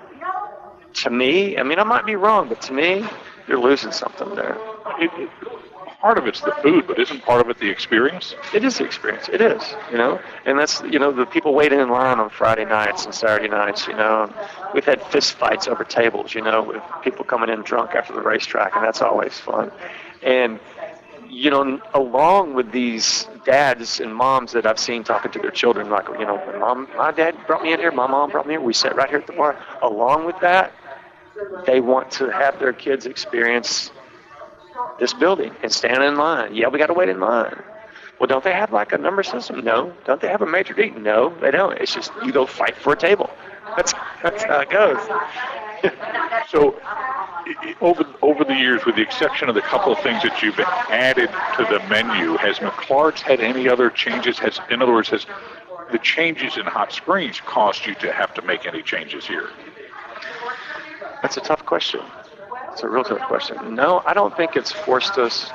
to 0.94 1.10
me, 1.10 1.58
I 1.58 1.62
mean, 1.62 1.78
I 1.78 1.84
might 1.84 2.06
be 2.06 2.16
wrong, 2.16 2.48
but 2.48 2.60
to 2.62 2.72
me, 2.72 3.04
you're 3.46 3.60
losing 3.60 3.92
something 3.92 4.34
there. 4.34 4.56
It, 4.98 5.10
it, 5.18 5.30
part 6.00 6.18
of 6.18 6.26
it's 6.26 6.40
the 6.42 6.52
food, 6.62 6.86
but 6.86 6.98
isn't 6.98 7.22
part 7.22 7.40
of 7.40 7.48
it 7.48 7.58
the 7.58 7.68
experience? 7.68 8.34
It 8.52 8.64
is 8.64 8.78
the 8.78 8.84
experience. 8.84 9.28
It 9.30 9.40
is, 9.40 9.62
you 9.90 9.96
know, 9.96 10.20
and 10.44 10.58
that's 10.58 10.82
you 10.82 10.98
know 10.98 11.10
the 11.12 11.26
people 11.26 11.54
waiting 11.54 11.80
in 11.80 11.88
line 11.88 12.20
on 12.20 12.30
Friday 12.30 12.64
nights 12.64 13.06
and 13.06 13.14
Saturday 13.14 13.48
nights. 13.48 13.86
You 13.86 13.94
know, 13.94 14.32
we've 14.74 14.84
had 14.84 15.02
fist 15.06 15.32
fights 15.32 15.66
over 15.66 15.82
tables. 15.82 16.34
You 16.34 16.42
know, 16.42 16.62
with 16.62 16.82
people 17.02 17.24
coming 17.24 17.48
in 17.48 17.62
drunk 17.62 17.94
after 17.94 18.12
the 18.12 18.20
racetrack, 18.20 18.76
and 18.76 18.84
that's 18.84 19.02
always 19.02 19.38
fun. 19.38 19.72
And 20.22 20.60
you 21.30 21.50
know, 21.50 21.80
along 21.94 22.54
with 22.54 22.70
these 22.70 23.26
dads 23.44 23.98
and 23.98 24.14
moms 24.14 24.52
that 24.52 24.66
I've 24.66 24.78
seen 24.78 25.04
talking 25.04 25.32
to 25.32 25.38
their 25.38 25.50
children, 25.50 25.90
like 25.90 26.06
you 26.08 26.26
know, 26.26 26.36
my 26.46 26.58
mom, 26.58 26.88
my 26.96 27.12
dad 27.12 27.34
brought 27.46 27.62
me 27.62 27.72
in 27.72 27.80
here, 27.80 27.90
my 27.90 28.06
mom 28.06 28.30
brought 28.30 28.46
me 28.46 28.54
here. 28.54 28.60
We 28.60 28.72
sat 28.74 28.94
right 28.94 29.08
here 29.08 29.18
at 29.18 29.26
the 29.26 29.32
bar. 29.32 29.58
Along 29.82 30.26
with 30.26 30.38
that, 30.40 30.72
they 31.66 31.80
want 31.80 32.10
to 32.12 32.30
have 32.30 32.58
their 32.58 32.72
kids 32.72 33.06
experience 33.06 33.90
this 34.98 35.12
building 35.12 35.52
and 35.62 35.72
stand 35.72 36.02
in 36.02 36.16
line. 36.16 36.54
Yeah, 36.54 36.68
we 36.68 36.78
got 36.78 36.86
to 36.86 36.94
wait 36.94 37.08
in 37.08 37.20
line. 37.20 37.62
Well, 38.18 38.26
don't 38.28 38.44
they 38.44 38.52
have 38.52 38.72
like 38.72 38.92
a 38.92 38.98
number 38.98 39.22
system? 39.22 39.64
No. 39.64 39.92
Don't 40.04 40.20
they 40.20 40.28
have 40.28 40.42
a 40.42 40.46
maitre 40.46 40.74
d'? 40.74 40.96
No, 40.96 41.34
they 41.40 41.50
don't. 41.50 41.76
It's 41.78 41.92
just 41.92 42.12
you 42.24 42.32
go 42.32 42.46
fight 42.46 42.76
for 42.76 42.92
a 42.92 42.96
table. 42.96 43.30
That's 43.76 43.92
that's 44.22 44.44
how 44.44 44.60
it 44.60 44.70
goes. 44.70 44.98
so, 46.48 46.80
over 47.80 48.06
over 48.22 48.44
the 48.44 48.54
years, 48.54 48.84
with 48.86 48.96
the 48.96 49.02
exception 49.02 49.48
of 49.48 49.54
the 49.54 49.62
couple 49.62 49.92
of 49.92 49.98
things 50.00 50.22
that 50.22 50.42
you've 50.42 50.58
added 50.60 51.28
to 51.56 51.64
the 51.64 51.80
menu, 51.88 52.36
has 52.36 52.58
McClard's 52.58 53.20
had 53.20 53.40
any 53.40 53.68
other 53.68 53.90
changes? 53.90 54.38
Has, 54.38 54.60
in 54.70 54.80
other 54.80 54.92
words, 54.92 55.08
has 55.08 55.26
the 55.90 55.98
changes 55.98 56.56
in 56.56 56.66
Hot 56.66 56.92
Springs 56.92 57.40
caused 57.40 57.84
you 57.84 57.94
to 57.96 58.12
have 58.12 58.32
to 58.34 58.42
make 58.42 58.64
any 58.64 58.82
changes 58.82 59.26
here? 59.26 59.50
That's 61.24 61.38
a 61.38 61.40
tough 61.40 61.64
question. 61.64 62.02
It's 62.70 62.82
a 62.82 62.88
real 62.88 63.02
tough 63.02 63.26
question. 63.26 63.74
No, 63.74 64.02
I 64.04 64.12
don't 64.12 64.36
think 64.36 64.56
it's 64.56 64.70
forced 64.70 65.16
us. 65.16 65.50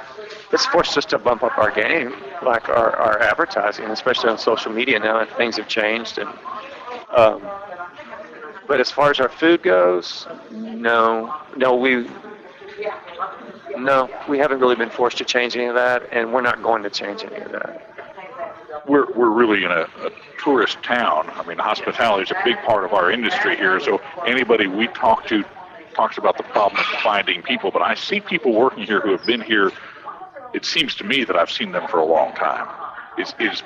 It's 0.51 0.65
forced 0.65 0.97
us 0.97 1.05
to 1.05 1.19
bump 1.19 1.43
up 1.43 1.59
our 1.59 1.69
game, 1.69 2.11
like 2.43 2.69
our, 2.69 2.95
our 2.95 3.21
advertising, 3.21 3.85
especially 3.85 4.31
on 4.31 4.39
social 4.39 4.71
media 4.71 4.97
now. 4.97 5.19
And 5.19 5.29
things 5.29 5.57
have 5.57 5.67
changed. 5.67 6.17
And 6.17 6.27
um, 7.15 7.47
but 8.67 8.79
as 8.79 8.89
far 8.89 9.11
as 9.11 9.19
our 9.19 9.29
food 9.29 9.61
goes, 9.61 10.25
no, 10.49 11.35
no, 11.55 11.75
we 11.75 12.09
no, 13.77 14.09
we 14.27 14.39
haven't 14.39 14.61
really 14.61 14.75
been 14.75 14.89
forced 14.89 15.19
to 15.19 15.23
change 15.23 15.55
any 15.55 15.65
of 15.65 15.75
that, 15.75 16.01
and 16.11 16.33
we're 16.33 16.41
not 16.41 16.63
going 16.63 16.81
to 16.81 16.89
change 16.89 17.23
any 17.23 17.41
of 17.41 17.51
that. 17.51 17.85
We're, 18.87 19.11
we're 19.13 19.29
really 19.29 19.63
in 19.65 19.69
a, 19.69 19.81
a 19.81 20.09
tourist 20.43 20.81
town. 20.81 21.29
I 21.35 21.45
mean, 21.45 21.59
hospitality 21.59 22.23
is 22.23 22.31
a 22.31 22.41
big 22.43 22.57
part 22.63 22.85
of 22.85 22.93
our 22.93 23.11
industry 23.11 23.55
here. 23.55 23.79
So 23.79 24.01
anybody 24.25 24.65
we 24.65 24.87
talk 24.87 25.27
to 25.27 25.43
talks 25.99 26.17
about 26.17 26.37
the 26.37 26.43
problem 26.43 26.79
of 26.79 26.85
finding 27.01 27.41
people, 27.41 27.71
but 27.71 27.81
I 27.81 27.93
see 27.93 28.21
people 28.21 28.53
working 28.53 28.83
here 28.83 29.01
who 29.01 29.11
have 29.11 29.25
been 29.25 29.41
here. 29.41 29.69
It 30.53 30.63
seems 30.63 30.95
to 30.95 31.03
me 31.03 31.25
that 31.25 31.35
I've 31.35 31.51
seen 31.51 31.73
them 31.73 31.89
for 31.89 31.99
a 31.99 32.05
long 32.05 32.33
time. 32.35 32.67
Is, 33.17 33.33
is 33.37 33.63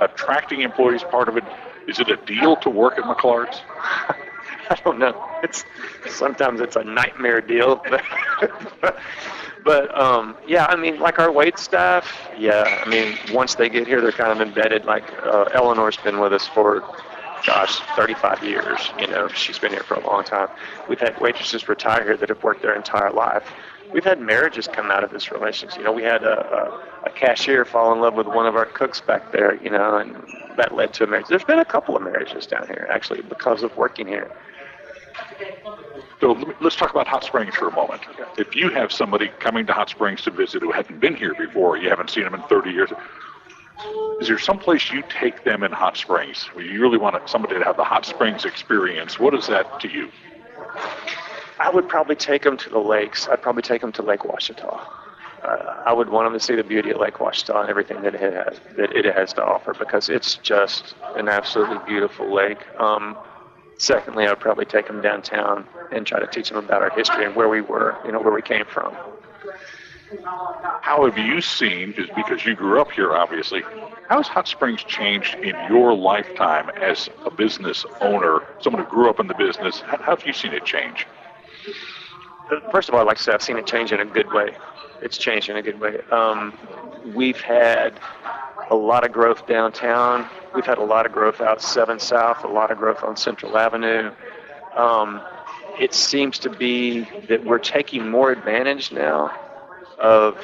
attracting 0.00 0.62
employees 0.62 1.04
part 1.04 1.28
of 1.28 1.36
it? 1.36 1.44
Is 1.86 2.00
it 2.00 2.08
a 2.08 2.16
deal 2.16 2.56
to 2.56 2.68
work 2.68 2.98
at 2.98 3.04
McClard's? 3.04 3.60
I 4.70 4.76
don't 4.84 4.98
know. 4.98 5.14
It's 5.44 5.64
sometimes 6.08 6.60
it's 6.60 6.74
a 6.74 6.82
nightmare 6.82 7.40
deal, 7.40 7.80
but, 8.80 8.98
but 9.64 9.96
um, 9.96 10.36
yeah, 10.48 10.66
I 10.68 10.74
mean, 10.74 10.98
like 10.98 11.20
our 11.20 11.30
wait 11.30 11.58
staff, 11.58 12.28
yeah. 12.36 12.82
I 12.84 12.88
mean, 12.88 13.16
once 13.32 13.54
they 13.54 13.68
get 13.68 13.86
here, 13.86 14.00
they're 14.00 14.10
kind 14.10 14.32
of 14.32 14.40
embedded. 14.40 14.84
Like 14.84 15.04
uh, 15.22 15.44
Eleanor's 15.54 15.96
been 15.98 16.18
with 16.18 16.32
us 16.32 16.48
for 16.48 16.82
gosh, 17.46 17.80
35 17.96 18.42
years. 18.42 18.90
You 18.98 19.06
know, 19.06 19.28
she's 19.28 19.58
been 19.58 19.72
here 19.72 19.82
for 19.82 19.94
a 19.94 20.06
long 20.06 20.24
time. 20.24 20.48
We've 20.88 21.00
had 21.00 21.20
waitresses 21.20 21.68
retire 21.68 22.04
here 22.04 22.16
that 22.16 22.28
have 22.28 22.42
worked 22.42 22.62
their 22.62 22.74
entire 22.74 23.10
life. 23.10 23.44
We've 23.92 24.04
had 24.04 24.20
marriages 24.20 24.68
come 24.68 24.90
out 24.90 25.02
of 25.02 25.10
this 25.10 25.32
relationship. 25.32 25.78
You 25.78 25.84
know, 25.84 25.92
we 25.92 26.02
had 26.02 26.22
a, 26.22 26.82
a, 27.04 27.06
a 27.06 27.10
cashier 27.10 27.64
fall 27.64 27.92
in 27.92 28.00
love 28.00 28.14
with 28.14 28.26
one 28.26 28.46
of 28.46 28.54
our 28.54 28.66
cooks 28.66 29.00
back 29.00 29.32
there, 29.32 29.54
you 29.62 29.70
know, 29.70 29.96
and 29.96 30.14
that 30.56 30.74
led 30.74 30.92
to 30.94 31.04
a 31.04 31.06
marriage. 31.06 31.26
There's 31.28 31.44
been 31.44 31.58
a 31.58 31.64
couple 31.64 31.96
of 31.96 32.02
marriages 32.02 32.46
down 32.46 32.66
here, 32.66 32.86
actually, 32.90 33.22
because 33.22 33.62
of 33.62 33.74
working 33.76 34.06
here. 34.06 34.30
So 36.20 36.32
let's 36.60 36.76
talk 36.76 36.90
about 36.90 37.06
Hot 37.06 37.24
Springs 37.24 37.54
for 37.54 37.68
a 37.68 37.72
moment. 37.72 38.02
If 38.36 38.54
you 38.54 38.70
have 38.70 38.92
somebody 38.92 39.28
coming 39.38 39.66
to 39.66 39.72
Hot 39.72 39.88
Springs 39.88 40.22
to 40.22 40.30
visit 40.30 40.62
who 40.62 40.72
hadn't 40.72 41.00
been 41.00 41.14
here 41.14 41.34
before, 41.34 41.76
you 41.76 41.88
haven't 41.88 42.10
seen 42.10 42.24
them 42.24 42.34
in 42.34 42.42
30 42.42 42.70
years, 42.70 42.90
is 44.20 44.28
there 44.28 44.38
some 44.38 44.58
place 44.58 44.90
you 44.90 45.02
take 45.08 45.44
them 45.44 45.62
in 45.62 45.72
Hot 45.72 45.96
Springs 45.96 46.44
where 46.52 46.64
you 46.64 46.80
really 46.80 46.98
want 46.98 47.28
somebody 47.28 47.58
to 47.58 47.64
have 47.64 47.76
the 47.76 47.84
Hot 47.84 48.04
Springs 48.04 48.44
experience? 48.44 49.18
What 49.18 49.34
is 49.34 49.46
that 49.46 49.80
to 49.80 49.88
you? 49.88 50.10
I 51.60 51.70
would 51.70 51.88
probably 51.88 52.16
take 52.16 52.42
them 52.42 52.56
to 52.56 52.70
the 52.70 52.78
lakes. 52.78 53.28
I'd 53.28 53.42
probably 53.42 53.62
take 53.62 53.80
them 53.80 53.92
to 53.92 54.02
Lake 54.02 54.20
Ouachita. 54.24 54.64
uh, 55.42 55.82
I 55.86 55.92
would 55.92 56.08
want 56.08 56.26
them 56.26 56.32
to 56.38 56.44
see 56.44 56.54
the 56.54 56.64
beauty 56.64 56.90
of 56.90 56.98
Lake 56.98 57.20
Ouachita 57.20 57.60
and 57.60 57.68
everything 57.68 58.02
that 58.02 58.14
it 58.14 58.20
has 58.32 58.60
that 58.76 58.92
it 58.92 59.04
has 59.04 59.32
to 59.34 59.44
offer 59.44 59.74
because 59.74 60.08
it's 60.08 60.36
just 60.36 60.94
an 61.16 61.28
absolutely 61.28 61.78
beautiful 61.86 62.32
lake. 62.32 62.58
Um, 62.78 63.16
secondly, 63.78 64.26
I'd 64.26 64.40
probably 64.40 64.66
take 64.66 64.86
them 64.86 65.00
downtown 65.00 65.66
and 65.92 66.06
try 66.06 66.20
to 66.20 66.26
teach 66.26 66.48
them 66.48 66.58
about 66.58 66.82
our 66.82 66.90
history 66.90 67.24
and 67.24 67.34
where 67.34 67.48
we 67.48 67.60
were, 67.60 67.96
you 68.04 68.12
know, 68.12 68.20
where 68.20 68.34
we 68.34 68.42
came 68.42 68.64
from. 68.66 68.96
How 70.80 71.04
have 71.04 71.18
you 71.18 71.40
seen, 71.40 71.92
just 71.94 72.14
because 72.14 72.44
you 72.46 72.54
grew 72.54 72.80
up 72.80 72.90
here, 72.90 73.12
obviously, 73.12 73.62
how 74.08 74.16
has 74.16 74.28
Hot 74.28 74.48
Springs 74.48 74.82
changed 74.82 75.34
in 75.36 75.54
your 75.68 75.92
lifetime 75.94 76.70
as 76.70 77.10
a 77.26 77.30
business 77.30 77.84
owner, 78.00 78.40
someone 78.60 78.84
who 78.84 78.90
grew 78.90 79.10
up 79.10 79.20
in 79.20 79.26
the 79.26 79.34
business? 79.34 79.80
How, 79.80 79.98
have 79.98 80.26
you 80.26 80.32
seen 80.32 80.52
it 80.52 80.64
change? 80.64 81.06
First 82.72 82.88
of 82.88 82.94
all, 82.94 83.04
like 83.04 83.18
to 83.18 83.22
say 83.22 83.32
I've 83.32 83.42
seen 83.42 83.58
it 83.58 83.66
change 83.66 83.92
in 83.92 84.00
a 84.00 84.06
good 84.06 84.32
way. 84.32 84.56
It's 85.02 85.18
changed 85.18 85.50
in 85.50 85.56
a 85.56 85.62
good 85.62 85.78
way. 85.78 86.00
Um, 86.10 86.54
we've 87.14 87.40
had 87.40 88.00
a 88.70 88.74
lot 88.74 89.04
of 89.04 89.12
growth 89.12 89.46
downtown. 89.46 90.28
We've 90.54 90.66
had 90.66 90.78
a 90.78 90.84
lot 90.84 91.04
of 91.04 91.12
growth 91.12 91.42
out 91.42 91.60
7 91.60 92.00
South, 92.00 92.44
a 92.44 92.48
lot 92.48 92.70
of 92.70 92.78
growth 92.78 93.04
on 93.04 93.16
Central 93.16 93.58
Avenue. 93.58 94.10
Um, 94.74 95.20
it 95.78 95.92
seems 95.92 96.38
to 96.40 96.50
be 96.50 97.00
that 97.28 97.44
we're 97.44 97.58
taking 97.58 98.10
more 98.10 98.32
advantage 98.32 98.90
now 98.90 99.38
of 100.00 100.38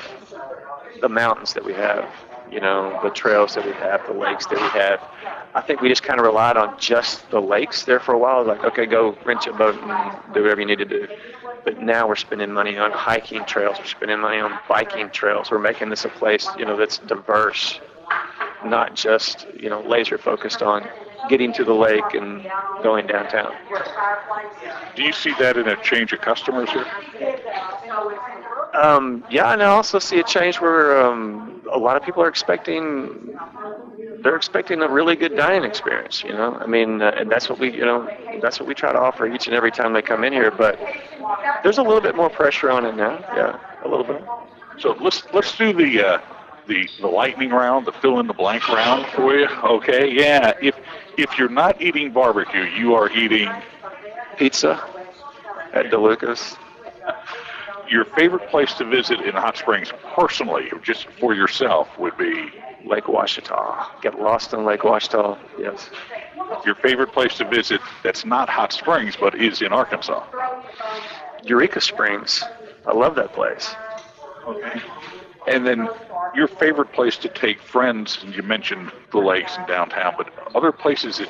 the 1.01 1.09
mountains 1.09 1.53
that 1.55 1.65
we 1.65 1.73
have, 1.75 2.09
you 2.51 2.61
know, 2.61 2.99
the 3.03 3.11
trails 3.11 3.55
that 3.55 3.65
we 3.65 3.73
have, 3.73 4.07
the 4.07 4.13
lakes 4.13 4.47
that 4.47 4.61
we 4.61 4.69
have. 4.81 5.01
I 5.55 5.61
think 5.61 5.81
we 5.81 5.89
just 5.89 6.03
kind 6.03 6.19
of 6.19 6.27
relied 6.27 6.57
on 6.57 6.79
just 6.79 7.29
the 7.31 7.41
lakes 7.41 7.85
there 7.85 8.01
for 8.01 8.13
a 8.13 8.19
while. 8.19 8.45
Like, 8.45 8.65
okay, 8.65 8.87
go 8.87 9.17
rent 9.25 9.47
your 9.47 9.57
boat 9.57 9.77
and 9.81 10.35
do 10.35 10.43
whatever 10.43 10.61
you 10.61 10.67
need 10.67 10.79
to 10.79 10.85
do. 10.85 11.09
But 11.65 11.81
now 11.81 12.07
we're 12.09 12.17
spending 12.17 12.53
money 12.53 12.77
on 12.77 12.91
hiking 12.91 13.45
trails. 13.45 13.79
We're 13.79 13.87
spending 13.87 14.21
money 14.21 14.39
on 14.39 14.59
biking 14.69 15.11
trails. 15.11 15.51
We're 15.51 15.59
making 15.59 15.91
this 15.91 16.05
a 16.05 16.09
place, 16.09 16.49
you 16.59 16.65
know, 16.65 16.77
that's 16.77 16.99
diverse, 16.99 17.81
not 18.65 18.95
just, 18.95 19.47
you 19.59 19.71
know, 19.71 19.81
laser 19.83 20.19
focused 20.19 20.63
on 20.63 20.87
getting 21.29 21.53
to 21.55 21.65
the 21.65 21.73
lake 21.73 22.15
and 22.15 22.47
going 22.83 23.07
downtown. 23.07 23.55
Do 24.95 25.03
you 25.03 25.13
see 25.13 25.33
that 25.39 25.57
in 25.57 25.69
a 25.69 25.77
change 25.83 26.13
of 26.13 26.21
customers 26.21 26.71
here? 26.71 26.87
Um, 28.75 29.25
yeah, 29.31 29.53
and 29.53 29.63
I 29.63 29.67
also 29.67 29.99
see 29.99 30.19
a 30.19 30.25
change 30.25 30.61
where 30.61 31.01
um, 31.01 31.63
a 31.71 31.79
lot 31.79 31.97
of 31.97 32.03
people 32.03 32.23
are 32.23 32.29
expecting 32.29 33.37
they're 34.23 34.37
expecting 34.37 34.81
a 34.81 34.89
really 34.89 35.17
good 35.17 35.37
dining 35.37 35.65
experience. 35.65 36.25
You 36.25 36.33
know, 36.33 36.55
I 36.55 36.67
mean, 36.67 37.03
uh, 37.03 37.13
and 37.17 37.31
that's 37.31 37.49
what 37.49 37.59
we 37.59 37.73
you 37.73 37.85
know 37.85 38.09
that's 38.41 38.59
what 38.59 38.67
we 38.67 38.75
try 38.75 38.93
to 38.93 38.99
offer 38.99 39.27
each 39.27 39.47
and 39.47 39.55
every 39.55 39.71
time 39.71 39.93
they 39.93 40.03
come 40.03 40.25
in 40.25 40.33
here. 40.33 40.51
But 40.51 40.79
there's 41.63 41.79
a 41.79 41.83
little 41.83 42.01
bit 42.01 42.17
more 42.17 42.31
pressure 42.31 42.71
on 42.71 42.85
it 42.85 42.97
now. 42.97 43.19
Yeah, 43.37 43.59
a 43.85 43.89
little 43.89 44.05
bit. 44.05 44.25
So 44.79 44.97
let's 45.01 45.23
let's 45.33 45.57
do 45.57 45.73
the 45.73 46.05
uh, 46.05 46.21
the 46.67 46.89
the 47.01 47.07
lightning 47.07 47.51
round, 47.51 47.87
the 47.87 47.93
fill 47.93 48.19
in 48.19 48.27
the 48.27 48.35
blank 48.35 48.69
round 48.69 49.07
for 49.15 49.37
you. 49.37 49.47
Okay, 49.47 50.11
yeah. 50.11 50.53
If 50.61 50.75
if 51.17 51.39
you're 51.39 51.49
not 51.49 51.81
eating 51.81 52.11
barbecue, 52.13 52.63
you 52.65 52.95
are 52.95 53.11
eating 53.11 53.49
pizza 54.37 54.83
at 55.73 55.87
DeLuca's. 55.87 56.57
Your 57.91 58.05
favorite 58.05 58.49
place 58.49 58.73
to 58.75 58.85
visit 58.85 59.21
in 59.21 59.35
Hot 59.35 59.57
Springs, 59.57 59.93
personally, 60.15 60.71
just 60.83 61.07
for 61.21 61.35
yourself, 61.35 61.89
would 61.99 62.17
be 62.17 62.51
Lake 62.85 63.05
Ouachita. 63.09 63.87
Get 64.03 64.21
lost 64.21 64.53
in 64.53 64.65
Lake 64.65 64.85
Ouachita, 64.85 65.39
Yes. 65.59 65.91
Your 66.67 66.75
favorite 66.75 67.13
place 67.13 67.37
to 67.39 67.49
visit 67.49 67.81
that's 68.03 68.25
not 68.25 68.49
Hot 68.49 68.73
Springs 68.73 69.17
but 69.17 69.35
is 69.35 69.63
in 69.63 69.73
Arkansas. 69.73 70.23
Eureka 71.43 71.81
Springs. 71.81 72.43
I 72.87 72.93
love 72.93 73.15
that 73.17 73.33
place. 73.33 73.75
Okay. 74.47 74.81
And 75.47 75.67
then 75.67 75.89
your 76.35 76.49
favorite 76.49 76.93
place 76.93 77.17
to 77.19 77.29
take 77.29 77.61
friends, 77.61 78.19
and 78.23 78.35
you 78.35 78.43
mentioned 78.43 78.93
the 79.13 79.19
lakes 79.19 79.57
and 79.57 79.67
downtown, 79.67 80.15
but 80.17 80.33
other 80.55 80.73
places 80.73 81.19
that 81.19 81.29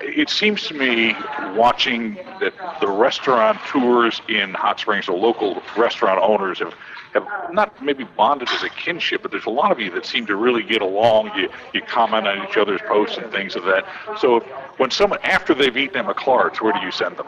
it 0.00 0.30
seems 0.30 0.66
to 0.68 0.74
me 0.74 1.14
watching 1.54 2.14
that 2.40 2.54
the 2.80 2.88
restaurant 2.88 3.58
tours 3.66 4.20
in 4.28 4.54
Hot 4.54 4.80
Springs, 4.80 5.06
the 5.06 5.12
local 5.12 5.62
restaurant 5.76 6.20
owners 6.22 6.58
have 6.58 6.74
have 7.14 7.26
not 7.52 7.82
maybe 7.82 8.04
bonded 8.04 8.48
as 8.48 8.62
a 8.62 8.70
kinship, 8.70 9.20
but 9.20 9.30
there's 9.30 9.44
a 9.44 9.50
lot 9.50 9.70
of 9.70 9.78
you 9.78 9.90
that 9.90 10.06
seem 10.06 10.24
to 10.24 10.34
really 10.34 10.62
get 10.62 10.80
along. 10.80 11.30
You 11.36 11.48
you 11.74 11.82
comment 11.82 12.26
on 12.26 12.48
each 12.48 12.56
other's 12.56 12.80
posts 12.88 13.18
and 13.18 13.30
things 13.30 13.54
of 13.54 13.64
that. 13.64 13.84
So 14.18 14.36
if, 14.36 14.44
when 14.78 14.90
someone 14.90 15.18
after 15.22 15.54
they've 15.54 15.76
eaten 15.76 15.96
at 15.96 16.06
McClard's, 16.06 16.60
where 16.62 16.72
do 16.72 16.80
you 16.80 16.90
send 16.90 17.18
them? 17.18 17.26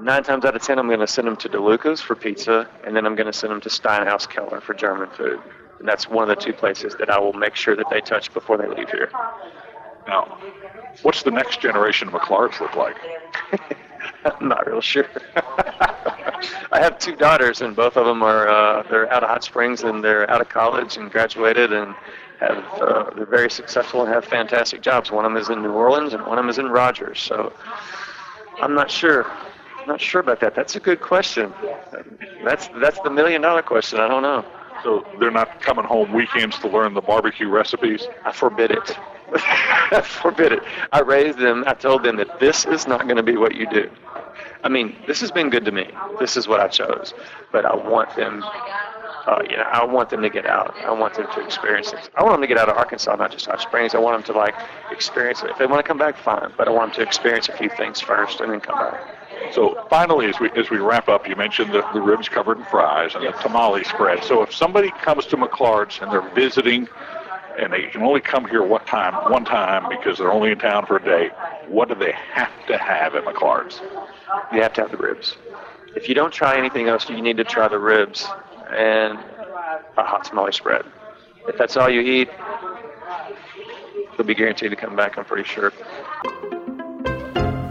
Nine 0.00 0.22
times 0.22 0.44
out 0.44 0.54
of 0.54 0.62
ten, 0.62 0.78
I'm 0.78 0.86
going 0.86 1.00
to 1.00 1.08
send 1.08 1.26
them 1.26 1.36
to 1.38 1.48
DeLuca's 1.48 2.00
for 2.00 2.14
pizza, 2.14 2.68
and 2.84 2.94
then 2.94 3.04
I'm 3.04 3.16
going 3.16 3.26
to 3.26 3.32
send 3.32 3.50
them 3.50 3.60
to 3.62 3.68
Steinhaus 3.68 4.28
Keller 4.28 4.60
for 4.60 4.72
German 4.72 5.10
food. 5.10 5.40
And 5.78 5.88
that's 5.88 6.08
one 6.08 6.28
of 6.28 6.36
the 6.36 6.42
two 6.42 6.52
places 6.52 6.96
that 6.98 7.10
I 7.10 7.18
will 7.18 7.32
make 7.32 7.54
sure 7.54 7.76
that 7.76 7.86
they 7.90 8.00
touch 8.00 8.32
before 8.32 8.56
they 8.56 8.66
leave 8.66 8.90
here. 8.90 9.10
Now, 10.06 10.38
what's 11.02 11.22
the 11.22 11.30
next 11.30 11.60
generation 11.60 12.08
of 12.08 12.14
McClard's 12.14 12.60
look 12.60 12.74
like? 12.74 12.96
I'm 14.24 14.48
not 14.48 14.66
real 14.66 14.80
sure. 14.80 15.06
I 15.36 16.80
have 16.80 16.98
two 16.98 17.14
daughters, 17.14 17.60
and 17.60 17.76
both 17.76 17.96
of 17.96 18.06
them 18.06 18.22
are 18.22 18.48
uh, 18.48 18.82
they're 18.90 19.12
out 19.12 19.22
of 19.22 19.28
Hot 19.28 19.44
Springs 19.44 19.82
and 19.82 20.02
they're 20.02 20.28
out 20.30 20.40
of 20.40 20.48
college 20.48 20.96
and 20.96 21.10
graduated 21.10 21.72
and 21.72 21.94
have 22.40 22.64
uh, 22.80 23.10
they're 23.16 23.26
very 23.26 23.50
successful 23.50 24.02
and 24.02 24.12
have 24.12 24.24
fantastic 24.24 24.80
jobs. 24.80 25.10
One 25.10 25.24
of 25.24 25.32
them 25.32 25.40
is 25.40 25.50
in 25.50 25.62
New 25.62 25.72
Orleans 25.72 26.14
and 26.14 26.22
one 26.26 26.38
of 26.38 26.44
them 26.44 26.48
is 26.50 26.58
in 26.58 26.68
Rogers. 26.68 27.20
So 27.20 27.52
I'm 28.60 28.74
not 28.74 28.90
sure. 28.90 29.30
not 29.86 30.00
sure 30.00 30.20
about 30.20 30.40
that. 30.40 30.54
That's 30.54 30.76
a 30.76 30.80
good 30.80 31.00
question. 31.00 31.52
That's 32.44 32.68
that's 32.80 33.00
the 33.00 33.10
million 33.10 33.42
dollar 33.42 33.62
question. 33.62 34.00
I 34.00 34.08
don't 34.08 34.22
know. 34.22 34.44
So 34.82 35.06
they're 35.18 35.30
not 35.30 35.60
coming 35.60 35.84
home 35.84 36.12
weekends 36.12 36.58
to 36.60 36.68
learn 36.68 36.94
the 36.94 37.00
barbecue 37.00 37.48
recipes? 37.48 38.06
I 38.24 38.32
forbid 38.32 38.70
it. 38.70 38.98
I 39.34 40.02
forbid 40.04 40.52
it. 40.52 40.62
I 40.92 41.00
raised 41.00 41.38
them. 41.38 41.64
I 41.66 41.74
told 41.74 42.02
them 42.02 42.16
that 42.16 42.40
this 42.40 42.64
is 42.66 42.86
not 42.86 43.04
going 43.04 43.16
to 43.16 43.22
be 43.22 43.36
what 43.36 43.54
you 43.54 43.68
do. 43.68 43.90
I 44.64 44.68
mean, 44.68 44.96
this 45.06 45.20
has 45.20 45.30
been 45.30 45.50
good 45.50 45.64
to 45.66 45.72
me. 45.72 45.90
This 46.18 46.36
is 46.36 46.48
what 46.48 46.60
I 46.60 46.68
chose, 46.68 47.14
but 47.52 47.64
I 47.64 47.74
want 47.74 48.14
them. 48.16 48.42
Uh, 48.44 49.42
you 49.48 49.56
know, 49.56 49.64
I 49.64 49.84
want 49.84 50.10
them 50.10 50.22
to 50.22 50.30
get 50.30 50.46
out. 50.46 50.74
I 50.84 50.92
want 50.92 51.14
them 51.14 51.26
to 51.34 51.44
experience 51.44 51.92
it. 51.92 52.10
I 52.16 52.22
want 52.22 52.34
them 52.34 52.40
to 52.40 52.46
get 52.46 52.56
out 52.56 52.68
of 52.68 52.76
Arkansas, 52.76 53.14
not 53.16 53.30
just 53.30 53.46
Hot 53.46 53.60
Springs. 53.60 53.94
I 53.94 53.98
want 53.98 54.16
them 54.16 54.34
to 54.34 54.38
like 54.38 54.54
experience 54.90 55.42
it. 55.42 55.50
If 55.50 55.58
they 55.58 55.66
want 55.66 55.84
to 55.84 55.86
come 55.86 55.98
back, 55.98 56.16
fine. 56.16 56.50
But 56.56 56.66
I 56.66 56.70
want 56.70 56.94
them 56.94 57.04
to 57.04 57.06
experience 57.06 57.48
a 57.48 57.56
few 57.56 57.68
things 57.68 58.00
first 58.00 58.40
and 58.40 58.50
then 58.50 58.60
come 58.60 58.78
back. 58.78 59.17
So 59.52 59.86
finally, 59.88 60.26
as 60.26 60.38
we 60.40 60.50
as 60.52 60.70
we 60.70 60.78
wrap 60.78 61.08
up, 61.08 61.28
you 61.28 61.36
mentioned 61.36 61.72
the, 61.72 61.86
the 61.92 62.00
ribs 62.00 62.28
covered 62.28 62.58
in 62.58 62.64
fries 62.64 63.14
and 63.14 63.24
the 63.24 63.32
tamale 63.32 63.84
spread. 63.84 64.22
So 64.24 64.42
if 64.42 64.54
somebody 64.54 64.90
comes 64.90 65.26
to 65.26 65.36
McClard's 65.36 65.98
and 66.00 66.12
they're 66.12 66.28
visiting, 66.34 66.88
and 67.58 67.72
they 67.72 67.86
can 67.86 68.02
only 68.02 68.20
come 68.20 68.46
here 68.46 68.62
one 68.62 68.84
time, 68.84 69.14
one 69.30 69.44
time 69.44 69.88
because 69.88 70.18
they're 70.18 70.32
only 70.32 70.52
in 70.52 70.58
town 70.58 70.86
for 70.86 70.96
a 70.96 71.02
day, 71.02 71.30
what 71.68 71.88
do 71.88 71.94
they 71.94 72.12
have 72.12 72.52
to 72.68 72.78
have 72.78 73.14
at 73.14 73.24
McClard's? 73.24 73.80
You 74.52 74.62
have 74.62 74.72
to 74.74 74.82
have 74.82 74.90
the 74.90 74.96
ribs. 74.96 75.36
If 75.96 76.08
you 76.08 76.14
don't 76.14 76.32
try 76.32 76.56
anything 76.56 76.88
else, 76.88 77.08
you 77.08 77.20
need 77.20 77.36
to 77.38 77.44
try 77.44 77.66
the 77.66 77.78
ribs 77.78 78.26
and 78.70 79.18
a 79.96 80.04
hot 80.04 80.24
tamale 80.24 80.52
spread. 80.52 80.84
If 81.48 81.56
that's 81.56 81.76
all 81.76 81.90
you 81.90 82.00
eat, 82.00 82.28
you'll 84.16 84.26
be 84.26 84.34
guaranteed 84.34 84.70
to 84.70 84.76
come 84.76 84.94
back. 84.94 85.18
I'm 85.18 85.24
pretty 85.24 85.48
sure. 85.48 85.72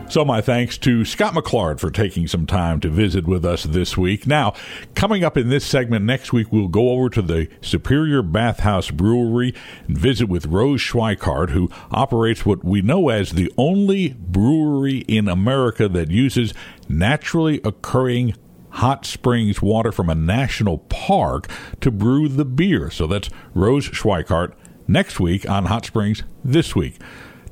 So, 0.09 0.23
my 0.23 0.39
thanks 0.39 0.77
to 0.79 1.03
Scott 1.03 1.33
McClard 1.33 1.81
for 1.81 1.91
taking 1.91 2.27
some 2.27 2.45
time 2.45 2.79
to 2.79 2.89
visit 2.89 3.27
with 3.27 3.43
us 3.43 3.63
this 3.63 3.97
week. 3.97 4.25
Now, 4.25 4.53
coming 4.95 5.25
up 5.25 5.35
in 5.35 5.49
this 5.49 5.65
segment 5.65 6.05
next 6.05 6.31
week, 6.31 6.49
we'll 6.49 6.69
go 6.69 6.91
over 6.91 7.09
to 7.09 7.21
the 7.21 7.49
Superior 7.59 8.21
Bathhouse 8.21 8.89
Brewery 8.89 9.53
and 9.85 9.97
visit 9.97 10.29
with 10.29 10.45
Rose 10.45 10.79
Schweikart, 10.79 11.49
who 11.49 11.69
operates 11.91 12.45
what 12.45 12.63
we 12.63 12.81
know 12.81 13.09
as 13.09 13.31
the 13.31 13.51
only 13.57 14.13
brewery 14.13 14.99
in 15.09 15.27
America 15.27 15.89
that 15.89 16.09
uses 16.09 16.53
naturally 16.87 17.59
occurring 17.65 18.33
hot 18.69 19.05
springs 19.05 19.61
water 19.61 19.91
from 19.91 20.09
a 20.09 20.15
national 20.15 20.77
park 20.77 21.49
to 21.81 21.91
brew 21.91 22.29
the 22.29 22.45
beer. 22.45 22.89
So, 22.89 23.07
that's 23.07 23.29
Rose 23.53 23.89
Schweikart 23.89 24.53
next 24.87 25.19
week 25.19 25.47
on 25.49 25.65
Hot 25.65 25.85
Springs 25.85 26.23
This 26.45 26.77
Week. 26.77 26.97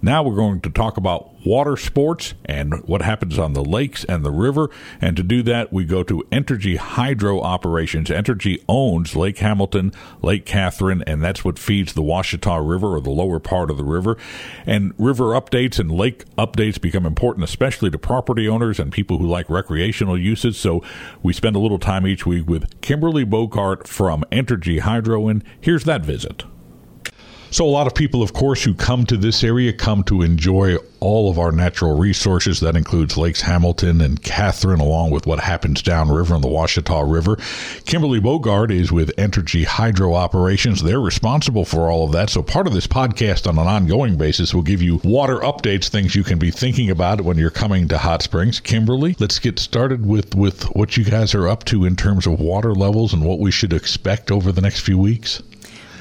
Now 0.01 0.21
we're 0.21 0.35
going 0.35 0.61
to 0.61 0.69
talk 0.69 0.97
about 0.97 1.34
water 1.45 1.77
sports 1.77 2.33
and 2.43 2.73
what 2.87 3.01
happens 3.01 3.37
on 3.37 3.53
the 3.53 3.63
lakes 3.63 4.03
and 4.05 4.25
the 4.25 4.31
river. 4.31 4.69
And 4.99 5.15
to 5.17 5.23
do 5.23 5.43
that, 5.43 5.71
we 5.71 5.85
go 5.85 6.03
to 6.03 6.25
Entergy 6.31 6.77
Hydro 6.77 7.41
Operations. 7.41 8.09
Entergy 8.09 8.63
owns 8.67 9.15
Lake 9.15 9.37
Hamilton, 9.37 9.91
Lake 10.21 10.45
Catherine, 10.45 11.03
and 11.03 11.23
that's 11.23 11.45
what 11.45 11.59
feeds 11.59 11.93
the 11.93 12.01
Ouachita 12.01 12.61
River 12.61 12.95
or 12.95 13.01
the 13.01 13.09
lower 13.09 13.39
part 13.39 13.69
of 13.69 13.77
the 13.77 13.83
river. 13.83 14.17
And 14.65 14.93
river 14.97 15.25
updates 15.25 15.79
and 15.79 15.91
lake 15.91 16.25
updates 16.35 16.81
become 16.81 17.05
important, 17.05 17.43
especially 17.43 17.91
to 17.91 17.99
property 17.99 18.47
owners 18.47 18.79
and 18.79 18.91
people 18.91 19.19
who 19.19 19.27
like 19.27 19.49
recreational 19.49 20.17
uses. 20.17 20.57
So 20.57 20.83
we 21.21 21.33
spend 21.33 21.55
a 21.55 21.59
little 21.59 21.79
time 21.79 22.07
each 22.07 22.25
week 22.25 22.47
with 22.47 22.81
Kimberly 22.81 23.23
Bogart 23.23 23.87
from 23.87 24.23
Entergy 24.31 24.79
Hydro, 24.79 25.27
and 25.27 25.43
here's 25.61 25.83
that 25.83 26.03
visit. 26.03 26.43
So, 27.55 27.65
a 27.65 27.71
lot 27.71 27.87
of 27.87 27.95
people, 27.95 28.21
of 28.21 28.33
course, 28.33 28.65
who 28.65 28.73
come 28.73 29.05
to 29.05 29.15
this 29.15 29.41
area 29.41 29.71
come 29.71 30.03
to 30.03 30.23
enjoy 30.23 30.75
all 30.99 31.31
of 31.31 31.39
our 31.39 31.53
natural 31.53 31.97
resources. 31.97 32.59
That 32.59 32.75
includes 32.75 33.15
Lakes 33.15 33.39
Hamilton 33.39 34.01
and 34.01 34.21
Catherine, 34.21 34.81
along 34.81 35.11
with 35.11 35.25
what 35.25 35.39
happens 35.39 35.81
downriver 35.81 36.35
on 36.35 36.41
the 36.41 36.49
Ouachita 36.49 37.09
River. 37.09 37.37
Kimberly 37.85 38.19
Bogard 38.19 38.71
is 38.71 38.91
with 38.91 39.15
Entergy 39.15 39.63
Hydro 39.63 40.15
Operations. 40.15 40.83
They're 40.83 40.99
responsible 40.99 41.63
for 41.63 41.89
all 41.89 42.03
of 42.03 42.11
that. 42.11 42.29
So, 42.29 42.43
part 42.43 42.67
of 42.67 42.73
this 42.73 42.87
podcast 42.87 43.47
on 43.47 43.57
an 43.57 43.67
ongoing 43.67 44.17
basis 44.17 44.53
will 44.53 44.61
give 44.61 44.81
you 44.81 44.99
water 45.05 45.37
updates, 45.37 45.87
things 45.87 46.13
you 46.13 46.25
can 46.25 46.37
be 46.37 46.51
thinking 46.51 46.89
about 46.89 47.21
when 47.21 47.37
you're 47.37 47.51
coming 47.51 47.87
to 47.87 47.97
Hot 47.97 48.21
Springs. 48.21 48.59
Kimberly, 48.59 49.15
let's 49.17 49.39
get 49.39 49.59
started 49.59 50.05
with, 50.05 50.35
with 50.35 50.63
what 50.75 50.97
you 50.97 51.05
guys 51.05 51.33
are 51.33 51.47
up 51.47 51.63
to 51.63 51.85
in 51.85 51.95
terms 51.95 52.27
of 52.27 52.37
water 52.41 52.75
levels 52.75 53.13
and 53.13 53.23
what 53.23 53.39
we 53.39 53.49
should 53.49 53.71
expect 53.71 54.29
over 54.29 54.51
the 54.51 54.59
next 54.59 54.81
few 54.81 54.97
weeks. 54.97 55.41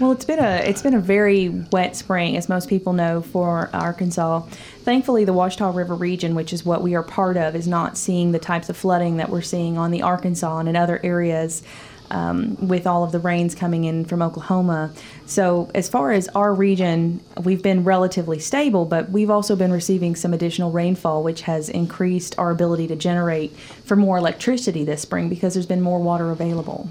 Well, 0.01 0.11
it's 0.11 0.25
been 0.25 0.41
a 0.41 0.57
it's 0.57 0.83
been 0.83 0.95
a 0.95 1.01
very 1.01 1.51
wet 1.71 1.95
spring, 1.95 2.37
as 2.37 2.49
most 2.49 2.69
people 2.69 2.93
know, 2.95 3.23
for 3.23 3.71
Arkansas. 3.73 4.41
Thankfully, 4.83 5.25
the 5.25 5.33
Ouachita 5.33 5.73
River 5.73 5.95
region, 5.95 6.35
which 6.35 6.53
is 6.53 6.65
what 6.65 6.83
we 6.83 6.97
are 6.97 7.03
part 7.05 7.37
of, 7.37 7.55
is 7.55 7.69
not 7.69 7.97
seeing 7.97 8.33
the 8.33 8.41
types 8.41 8.69
of 8.69 8.77
flooding 8.77 9.19
that 9.19 9.31
we're 9.31 9.41
seeing 9.41 9.79
on 9.79 9.93
the 9.93 10.03
Arkansas 10.03 10.59
and 10.59 10.69
in 10.69 10.77
other 10.77 11.01
areas. 11.05 11.63
Um, 12.11 12.57
with 12.69 12.87
all 12.87 13.03
of 13.03 13.13
the 13.13 13.19
rains 13.19 13.55
coming 13.55 13.85
in 13.85 14.05
from 14.05 14.21
Oklahoma. 14.21 14.93
So, 15.25 15.71
as 15.75 15.89
far 15.89 16.13
as 16.13 16.29
our 16.29 16.53
region, 16.53 17.21
we've 17.43 17.63
been 17.63 17.83
relatively 17.83 18.39
stable, 18.39 18.85
but 18.85 19.09
we've 19.11 19.31
also 19.31 19.57
been 19.57 19.73
receiving 19.73 20.15
some 20.15 20.35
additional 20.35 20.71
rainfall, 20.71 21.23
which 21.23 21.41
has 21.43 21.71
increased 21.71 22.39
our 22.39 22.51
ability 22.51 22.89
to 22.89 22.95
generate 22.95 23.57
for 23.87 23.97
more 23.97 24.19
electricity 24.19 24.85
this 24.85 25.01
spring 25.01 25.31
because 25.31 25.55
there's 25.55 25.67
been 25.67 25.81
more 25.81 25.99
water 25.99 26.31
available. 26.31 26.91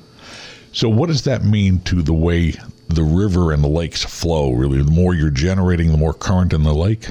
So, 0.71 0.89
what 0.89 1.07
does 1.07 1.21
that 1.25 1.43
mean 1.43 1.79
to 1.81 2.01
the 2.01 2.13
way 2.13 2.55
the 2.95 3.03
river 3.03 3.51
and 3.51 3.63
the 3.63 3.67
lakes 3.67 4.03
flow? 4.03 4.51
Really, 4.51 4.81
the 4.81 4.91
more 4.91 5.13
you're 5.13 5.29
generating, 5.29 5.91
the 5.91 5.97
more 5.97 6.13
current 6.13 6.53
in 6.53 6.63
the 6.63 6.73
lake. 6.73 7.09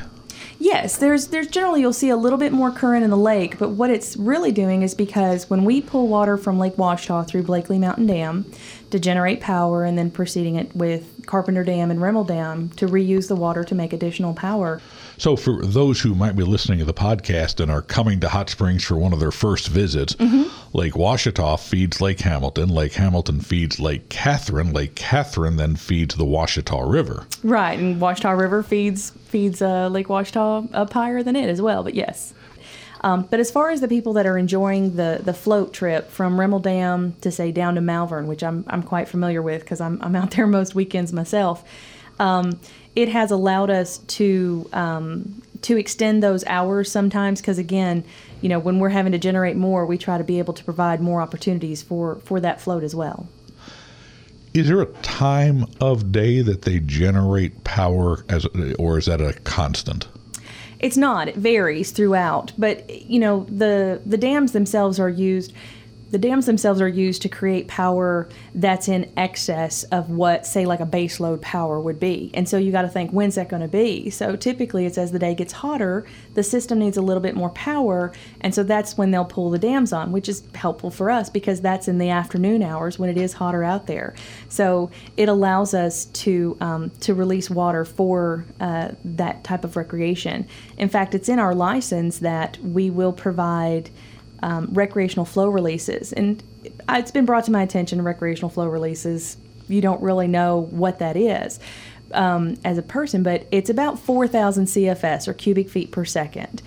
Yes, 0.59 0.97
there's 0.99 1.26
there's 1.26 1.49
generally 1.49 1.80
you'll 1.80 1.93
see 1.93 2.11
a 2.11 2.16
little 2.16 2.39
bit 2.39 2.53
more 2.53 2.70
current 2.70 3.03
in 3.03 3.11
the 3.11 3.16
lake, 3.16 3.59
but 3.59 3.70
what 3.70 3.91
it's 3.91 4.16
really 4.16 4.53
doing 4.53 4.83
is 4.83 4.95
because 4.95 5.51
when 5.51 5.64
we 5.64 5.80
pull 5.80 6.07
water 6.07 6.37
from 6.37 6.59
Lake 6.59 6.76
Ouachita 6.76 7.26
through 7.26 7.43
Blakely 7.43 7.80
Mountain 7.80 8.07
Dam 8.07 8.45
to 8.91 9.01
generate 9.01 9.41
power 9.41 9.85
and 9.85 9.99
then 9.99 10.09
proceeding 10.09 10.55
it 10.55 10.74
with 10.76 11.26
Carpenter 11.26 11.64
Dam 11.64 11.91
and 11.91 11.99
Remmel 11.99 12.24
Dam 12.24 12.68
to 12.76 12.87
reuse 12.87 13.26
the 13.26 13.35
water 13.35 13.64
to 13.64 13.74
make 13.74 13.93
additional 13.93 14.35
power. 14.35 14.80
So, 15.23 15.37
for 15.37 15.64
those 15.64 16.01
who 16.01 16.16
might 16.16 16.35
be 16.35 16.43
listening 16.43 16.81
to 16.81 16.85
the 16.85 16.93
podcast 16.93 17.61
and 17.61 17.70
are 17.70 17.81
coming 17.81 18.18
to 18.18 18.29
Hot 18.29 18.51
Springs 18.51 18.83
for 18.83 18.97
one 18.97 19.12
of 19.12 19.20
their 19.20 19.31
first 19.31 19.68
visits, 19.68 20.14
mm-hmm. 20.14 20.49
Lake 20.77 20.95
Ouachita 20.97 21.61
feeds 21.61 22.01
Lake 22.01 22.18
Hamilton. 22.18 22.68
Lake 22.68 22.95
Hamilton 22.95 23.39
feeds 23.39 23.79
Lake 23.79 24.09
Catherine. 24.09 24.73
Lake 24.73 24.97
Catherine 24.97 25.59
then 25.59 25.77
feeds 25.77 26.16
the 26.16 26.25
Ouachita 26.25 26.85
River. 26.85 27.25
Right, 27.45 27.79
and 27.79 28.01
Ouachita 28.01 28.37
River 28.37 28.64
feeds 28.64 29.11
feeds 29.11 29.62
uh, 29.62 29.87
Lake 29.87 30.09
Ouachita 30.09 30.68
up 30.75 30.93
higher 30.93 31.23
than 31.23 31.37
it 31.37 31.49
as 31.49 31.62
well. 31.62 31.85
But 31.85 31.95
yes. 31.95 32.35
Um, 33.03 33.23
but 33.31 33.39
as 33.39 33.49
far 33.49 33.70
as 33.70 33.81
the 33.81 33.87
people 33.87 34.14
that 34.14 34.27
are 34.27 34.37
enjoying 34.37 34.97
the, 34.97 35.20
the 35.23 35.35
float 35.35 35.73
trip 35.73 36.11
from 36.11 36.37
Remmel 36.37 36.61
Dam 36.61 37.14
to 37.20 37.31
say 37.31 37.53
down 37.53 37.77
to 37.77 37.81
Malvern, 37.81 38.27
which 38.27 38.43
I'm, 38.43 38.64
I'm 38.66 38.83
quite 38.83 39.09
familiar 39.09 39.41
with 39.41 39.61
because 39.61 39.81
I'm, 39.81 40.01
I'm 40.03 40.16
out 40.16 40.33
there 40.33 40.47
most 40.49 40.75
weekends 40.75 41.12
myself, 41.12 41.64
um, 42.18 42.59
it 42.95 43.09
has 43.09 43.30
allowed 43.30 43.70
us 43.70 43.99
to 43.99 44.68
um, 44.72 45.43
to 45.62 45.76
extend 45.76 46.22
those 46.22 46.45
hours 46.47 46.90
sometimes 46.90 47.40
because 47.40 47.59
again, 47.59 48.05
you 48.40 48.49
know, 48.49 48.59
when 48.59 48.78
we're 48.78 48.90
having 48.90 49.12
to 49.12 49.18
generate 49.18 49.57
more, 49.57 49.86
we 49.86 49.97
try 49.97 50.18
to 50.18 50.24
be 50.24 50.38
able 50.38 50.55
to 50.55 50.64
provide 50.64 51.01
more 51.01 51.20
opportunities 51.20 51.82
for 51.82 52.16
for 52.16 52.40
that 52.40 52.61
float 52.61 52.82
as 52.82 52.95
well. 52.95 53.28
Is 54.55 54.68
there 54.68 54.82
a 54.82 54.86
time 55.01 55.64
of 55.80 56.12
day 56.12 56.43
that 56.43 56.62
they 56.62 56.80
generate 56.80 57.64
power 57.64 58.24
as 58.28 58.47
or 58.78 58.99
is 58.99 59.07
that 59.07 59.20
a 59.20 59.32
constant? 59.45 60.07
It's 60.78 60.97
not. 60.97 61.28
It 61.28 61.36
varies 61.36 61.93
throughout, 61.93 62.53
but 62.59 62.90
you 62.90 63.18
know, 63.18 63.45
the 63.49 64.03
the 64.05 64.18
dams 64.18 64.53
themselves 64.53 64.99
are 64.99 65.09
used 65.09 65.53
the 66.13 66.19
dams 66.19 66.45
themselves 66.45 66.81
are 66.83 66.89
used 66.89 67.23
to 67.23 67.29
create 67.29 67.67
power 67.69 68.29
that's 68.55 68.87
in 68.87 69.11
excess 69.17 69.83
of 69.85 70.11
what, 70.11 70.47
say, 70.47 70.67
like 70.67 70.81
a 70.81 70.87
base 70.87 71.19
load 71.19 71.41
power 71.41 71.81
would 71.81 71.99
be. 71.99 72.31
And 72.35 72.47
so 72.47 72.59
you 72.59 72.71
got 72.71 72.83
to 72.83 72.89
think, 72.89 73.13
when's 73.13 73.37
that 73.37 73.49
going 73.49 73.63
to 73.63 73.69
be? 73.69 74.11
So 74.11 74.37
typically 74.37 74.85
it's 74.85 74.99
as 74.99 75.11
the 75.11 75.19
day 75.19 75.35
gets 75.35 75.55
hotter, 75.55 76.05
the 76.35 76.43
system 76.43 76.79
needs 76.79 76.99
a 76.99 77.01
little 77.01 77.23
bit 77.23 77.35
more 77.35 77.49
power. 77.51 78.13
And 78.43 78.55
so 78.55 78.63
that's 78.63 78.99
when 78.99 79.11
they'll 79.11 79.25
pull 79.25 79.49
the 79.49 79.59
dams 79.59 79.91
on, 79.91 80.13
which 80.13 80.29
is 80.29 80.43
helpful 80.55 80.91
for 80.91 81.11
us 81.11 81.31
because 81.31 81.63
that's 81.63 81.89
in 81.89 81.97
the 81.97 82.11
afternoon 82.11 82.63
hours 82.63 82.99
when 82.99 83.09
it 83.09 83.17
is 83.17 83.33
hotter 83.33 83.65
out 83.65 83.87
there. 83.87 84.15
So 84.51 84.91
it 85.17 85.31
allows 85.31 85.73
us 85.73 86.05
to, 86.05 86.59
um, 86.61 86.91
to 87.01 87.15
release 87.15 87.49
water 87.49 87.87
for 87.87 88.45
uh, 88.61 88.91
that 89.03 89.45
type 89.45 89.65
of 89.65 89.77
recreation. 89.77 90.47
In 90.77 90.91
fact, 90.91 91.15
it's 91.15 91.31
in 91.31 91.39
our 91.39 91.55
license 91.55 92.19
that 92.19 92.59
we 92.59 92.91
will 92.91 93.15
provide 93.15 93.89
um, 94.43 94.68
recreational 94.72 95.24
flow 95.24 95.49
releases. 95.49 96.12
And 96.12 96.43
it's 96.88 97.11
been 97.11 97.24
brought 97.24 97.45
to 97.45 97.53
my 97.53 97.62
attention 97.62 98.03
recreational 98.03 98.51
flow 98.51 98.68
releases. 98.68 99.36
You 99.68 99.80
don't 99.80 100.03
really 100.03 100.28
know 100.28 100.68
what 100.70 100.99
that 100.99 101.16
is 101.16 101.61
um, 102.12 102.57
as 102.64 102.78
a 102.78 102.82
person, 102.82 103.22
but 103.22 103.47
it's 103.51 103.70
about 103.70 103.99
4,000 103.99 104.66
CFS 104.66 105.28
or 105.28 105.34
cubic 105.34 105.68
feet 105.68 105.93
per 105.93 106.05
second. 106.05 106.62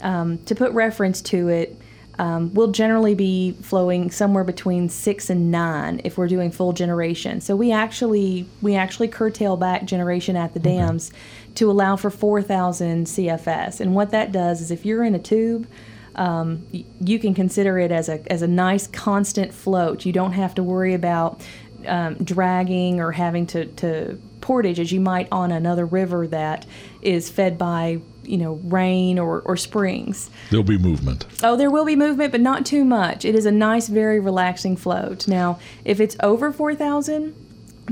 Um, 0.00 0.38
to 0.44 0.54
put 0.54 0.72
reference 0.72 1.20
to 1.22 1.48
it, 1.48 1.76
um, 2.18 2.52
we'll 2.52 2.72
generally 2.72 3.14
be 3.14 3.52
flowing 3.62 4.10
somewhere 4.10 4.44
between 4.44 4.90
six 4.90 5.30
and 5.30 5.50
nine 5.50 6.02
if 6.04 6.18
we're 6.18 6.28
doing 6.28 6.50
full 6.50 6.74
generation. 6.74 7.40
So 7.40 7.56
we 7.56 7.72
actually 7.72 8.46
we 8.60 8.74
actually 8.74 9.08
curtail 9.08 9.56
back 9.56 9.84
generation 9.84 10.36
at 10.36 10.52
the 10.52 10.60
dams 10.60 11.10
okay. 11.10 11.18
to 11.54 11.70
allow 11.70 11.96
for 11.96 12.10
4,000 12.10 13.06
CFS. 13.06 13.80
And 13.80 13.94
what 13.94 14.10
that 14.10 14.32
does 14.32 14.60
is 14.60 14.70
if 14.70 14.84
you're 14.84 15.02
in 15.02 15.14
a 15.14 15.18
tube 15.18 15.66
um, 16.20 16.66
you 17.00 17.18
can 17.18 17.32
consider 17.32 17.78
it 17.78 17.90
as 17.90 18.10
a, 18.10 18.20
as 18.30 18.42
a 18.42 18.46
nice 18.46 18.86
constant 18.86 19.54
float. 19.54 20.04
You 20.04 20.12
don't 20.12 20.32
have 20.32 20.54
to 20.56 20.62
worry 20.62 20.92
about 20.92 21.40
um, 21.86 22.16
dragging 22.16 23.00
or 23.00 23.12
having 23.12 23.46
to, 23.48 23.64
to 23.64 24.20
portage 24.42 24.78
as 24.78 24.92
you 24.92 25.00
might 25.00 25.28
on 25.32 25.50
another 25.50 25.86
river 25.86 26.26
that 26.26 26.66
is 27.00 27.30
fed 27.30 27.56
by 27.56 28.00
you 28.22 28.36
know 28.36 28.54
rain 28.64 29.18
or, 29.18 29.40
or 29.40 29.56
springs. 29.56 30.28
There'll 30.50 30.62
be 30.62 30.76
movement. 30.76 31.24
Oh 31.42 31.56
there 31.56 31.70
will 31.70 31.86
be 31.86 31.96
movement 31.96 32.32
but 32.32 32.42
not 32.42 32.66
too 32.66 32.84
much. 32.84 33.24
It 33.24 33.34
is 33.34 33.46
a 33.46 33.50
nice 33.50 33.88
very 33.88 34.20
relaxing 34.20 34.76
float. 34.76 35.26
Now 35.26 35.58
if 35.86 36.00
it's 36.00 36.16
over 36.22 36.52
4000 36.52 37.34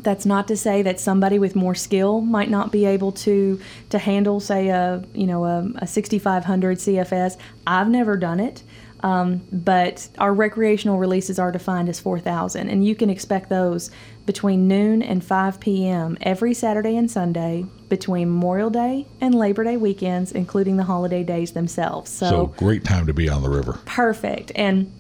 that's 0.03 0.27
not 0.27 0.49
to 0.49 0.57
say 0.57 0.83
that 0.83 1.01
somebody 1.01 1.39
with 1.39 1.57
more 1.57 1.75
skill 1.75 2.21
might 2.21 2.51
not 2.51 2.73
be 2.73 2.85
able 2.85 3.13
to 3.13 3.61
to 3.91 3.99
handle, 3.99 4.41
say, 4.41 4.69
a 4.69 5.03
you 5.15 5.27
know 5.27 5.45
a, 5.45 5.71
a 5.77 5.87
6500 5.87 6.79
CFS. 6.79 7.37
I've 7.67 7.89
never 7.89 8.17
done 8.17 8.41
it, 8.41 8.63
um, 9.01 9.43
but 9.53 10.09
our 10.19 10.35
recreational 10.35 10.99
releases 10.99 11.39
are 11.39 11.53
defined 11.53 11.89
as 11.89 12.01
4,000, 12.01 12.69
and 12.69 12.85
you 12.85 12.95
can 12.95 13.11
expect 13.11 13.49
those 13.49 13.91
between 14.27 14.69
noon 14.69 15.03
and 15.03 15.25
5 15.25 15.61
p.m. 15.61 16.19
every 16.21 16.53
Saturday 16.53 16.97
and 16.97 17.11
Sunday 17.11 17.65
between 17.89 18.29
Memorial 18.29 18.71
Day 18.71 19.07
and 19.21 19.35
Labor 19.35 19.65
Day 19.65 19.77
weekends, 19.77 20.33
including 20.33 20.77
the 20.77 20.85
holiday 20.85 21.23
days 21.23 21.53
themselves. 21.53 22.11
So, 22.11 22.29
so 22.29 22.47
great 22.59 22.85
time 22.85 23.07
to 23.07 23.15
be 23.15 23.29
on 23.29 23.43
the 23.43 23.49
river. 23.49 23.81
Perfect, 23.87 24.53
and 24.55 24.93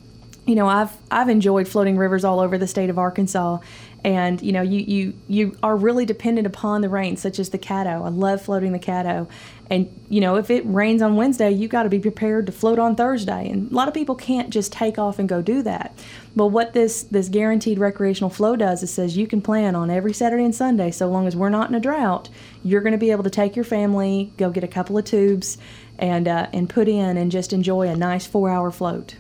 you 0.46 0.54
know 0.54 0.66
I've 0.66 0.96
I've 1.10 1.28
enjoyed 1.28 1.68
floating 1.68 1.98
rivers 1.98 2.24
all 2.24 2.40
over 2.40 2.56
the 2.56 2.66
state 2.66 2.88
of 2.88 2.98
Arkansas 2.98 3.58
and 4.04 4.40
you 4.42 4.52
know 4.52 4.62
you 4.62 4.80
you 4.80 5.14
you 5.26 5.56
are 5.62 5.76
really 5.76 6.06
dependent 6.06 6.46
upon 6.46 6.82
the 6.82 6.88
rain 6.88 7.16
such 7.16 7.38
as 7.38 7.50
the 7.50 7.58
Caddo. 7.58 8.04
I 8.04 8.08
love 8.08 8.42
floating 8.42 8.72
the 8.72 8.78
Caddo. 8.78 9.28
And 9.70 9.92
you 10.08 10.20
know 10.20 10.36
if 10.36 10.50
it 10.50 10.62
rains 10.66 11.02
on 11.02 11.16
wednesday 11.16 11.50
you've 11.50 11.70
got 11.70 11.82
to 11.82 11.88
be 11.88 11.98
prepared 11.98 12.46
to 12.46 12.52
float 12.52 12.78
on 12.78 12.94
thursday. 12.96 13.48
And 13.48 13.70
a 13.70 13.74
lot 13.74 13.88
of 13.88 13.94
people 13.94 14.14
can't 14.14 14.50
just 14.50 14.72
take 14.72 14.98
off 14.98 15.18
and 15.18 15.28
go 15.28 15.42
do 15.42 15.62
that. 15.62 15.98
But 16.36 16.46
what 16.48 16.72
this 16.72 17.02
this 17.02 17.28
guaranteed 17.28 17.78
recreational 17.78 18.30
flow 18.30 18.56
does 18.56 18.82
is 18.82 18.92
says 18.92 19.16
you 19.16 19.26
can 19.26 19.42
plan 19.42 19.74
on 19.74 19.90
every 19.90 20.12
saturday 20.12 20.44
and 20.44 20.54
sunday 20.54 20.90
so 20.90 21.08
long 21.08 21.26
as 21.26 21.34
we're 21.34 21.48
not 21.48 21.68
in 21.68 21.74
a 21.74 21.80
drought 21.80 22.28
you're 22.62 22.80
going 22.80 22.92
to 22.92 22.98
be 22.98 23.10
able 23.10 23.24
to 23.24 23.30
take 23.30 23.56
your 23.56 23.64
family 23.64 24.32
go 24.36 24.50
get 24.50 24.64
a 24.64 24.68
couple 24.68 24.96
of 24.96 25.04
tubes 25.04 25.58
and 25.98 26.28
uh, 26.28 26.46
and 26.52 26.70
put 26.70 26.88
in 26.88 27.16
and 27.16 27.30
just 27.30 27.52
enjoy 27.52 27.88
a 27.88 27.96
nice 27.96 28.26
four 28.26 28.48
hour 28.48 28.70
float 28.70 29.16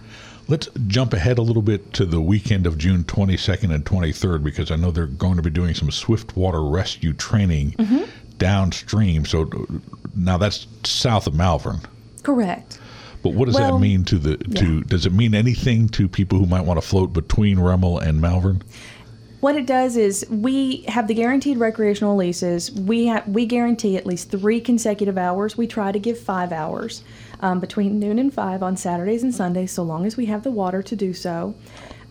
Let's 0.48 0.68
jump 0.86 1.12
ahead 1.12 1.36
a 1.36 1.42
little 1.42 1.60
bit 1.60 1.92
to 1.94 2.06
the 2.06 2.22
weekend 2.22 2.66
of 2.66 2.78
June 2.78 3.04
22nd 3.04 3.74
and 3.74 3.84
23rd 3.84 4.42
because 4.42 4.70
I 4.70 4.76
know 4.76 4.90
they're 4.90 5.06
going 5.06 5.36
to 5.36 5.42
be 5.42 5.50
doing 5.50 5.74
some 5.74 5.90
swiftwater 5.90 6.62
rescue 6.62 7.12
training 7.12 7.72
mm-hmm. 7.72 8.04
downstream. 8.38 9.26
So 9.26 9.50
now 10.16 10.38
that's 10.38 10.66
south 10.84 11.26
of 11.26 11.34
Malvern. 11.34 11.80
Correct. 12.22 12.80
But 13.22 13.34
what 13.34 13.44
does 13.44 13.56
well, 13.56 13.74
that 13.74 13.78
mean 13.78 14.04
to 14.04 14.18
the 14.18 14.38
to 14.38 14.76
yeah. 14.76 14.82
does 14.86 15.04
it 15.04 15.12
mean 15.12 15.34
anything 15.34 15.88
to 15.90 16.08
people 16.08 16.38
who 16.38 16.46
might 16.46 16.64
want 16.64 16.80
to 16.80 16.86
float 16.86 17.12
between 17.12 17.58
Remmel 17.58 18.00
and 18.00 18.20
Malvern? 18.20 18.62
What 19.40 19.54
it 19.54 19.66
does 19.66 19.96
is 19.96 20.26
we 20.30 20.82
have 20.88 21.08
the 21.08 21.14
guaranteed 21.14 21.58
recreational 21.58 22.16
leases. 22.16 22.72
We 22.72 23.06
have 23.06 23.28
we 23.28 23.44
guarantee 23.44 23.96
at 23.96 24.06
least 24.06 24.30
three 24.30 24.60
consecutive 24.60 25.18
hours. 25.18 25.58
We 25.58 25.66
try 25.66 25.92
to 25.92 25.98
give 25.98 26.18
five 26.18 26.52
hours 26.52 27.02
um, 27.40 27.60
between 27.60 27.98
noon 27.98 28.18
and 28.18 28.32
5 28.32 28.62
on 28.62 28.76
Saturdays 28.76 29.22
and 29.22 29.34
Sundays, 29.34 29.72
so 29.72 29.82
long 29.82 30.06
as 30.06 30.16
we 30.16 30.26
have 30.26 30.42
the 30.42 30.50
water 30.50 30.82
to 30.82 30.96
do 30.96 31.12
so. 31.14 31.54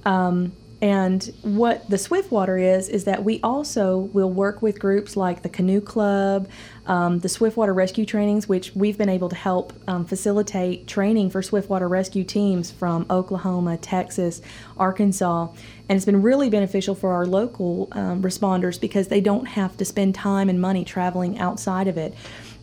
Um, 0.05 0.53
And 0.79 1.33
what 1.41 1.89
the 1.89 1.97
Swiftwater 1.97 2.55
is, 2.57 2.87
is 2.87 3.05
that 3.05 3.23
we 3.23 3.39
also 3.41 3.97
will 3.97 4.29
work 4.29 4.61
with 4.61 4.79
groups 4.79 5.17
like 5.17 5.41
the 5.41 5.49
Canoe 5.49 5.81
Club, 5.81 6.47
um, 6.85 7.17
the 7.19 7.29
Swiftwater 7.29 7.73
Rescue 7.73 8.05
Trainings, 8.05 8.47
which 8.47 8.75
we've 8.75 8.97
been 8.97 9.09
able 9.09 9.27
to 9.29 9.35
help 9.35 9.73
um, 9.87 10.05
facilitate 10.05 10.85
training 10.85 11.31
for 11.31 11.41
Swiftwater 11.41 11.87
rescue 11.87 12.23
teams 12.23 12.69
from 12.69 13.07
Oklahoma, 13.09 13.77
Texas, 13.77 14.39
Arkansas. 14.77 15.47
And 15.89 15.95
it's 15.95 16.05
been 16.05 16.21
really 16.21 16.49
beneficial 16.49 16.93
for 16.93 17.13
our 17.13 17.25
local 17.25 17.87
um, 17.93 18.21
responders 18.21 18.79
because 18.79 19.07
they 19.07 19.21
don't 19.21 19.47
have 19.47 19.77
to 19.77 19.85
spend 19.85 20.13
time 20.13 20.47
and 20.47 20.61
money 20.61 20.85
traveling 20.85 21.39
outside 21.39 21.87
of 21.87 21.97
it. 21.97 22.13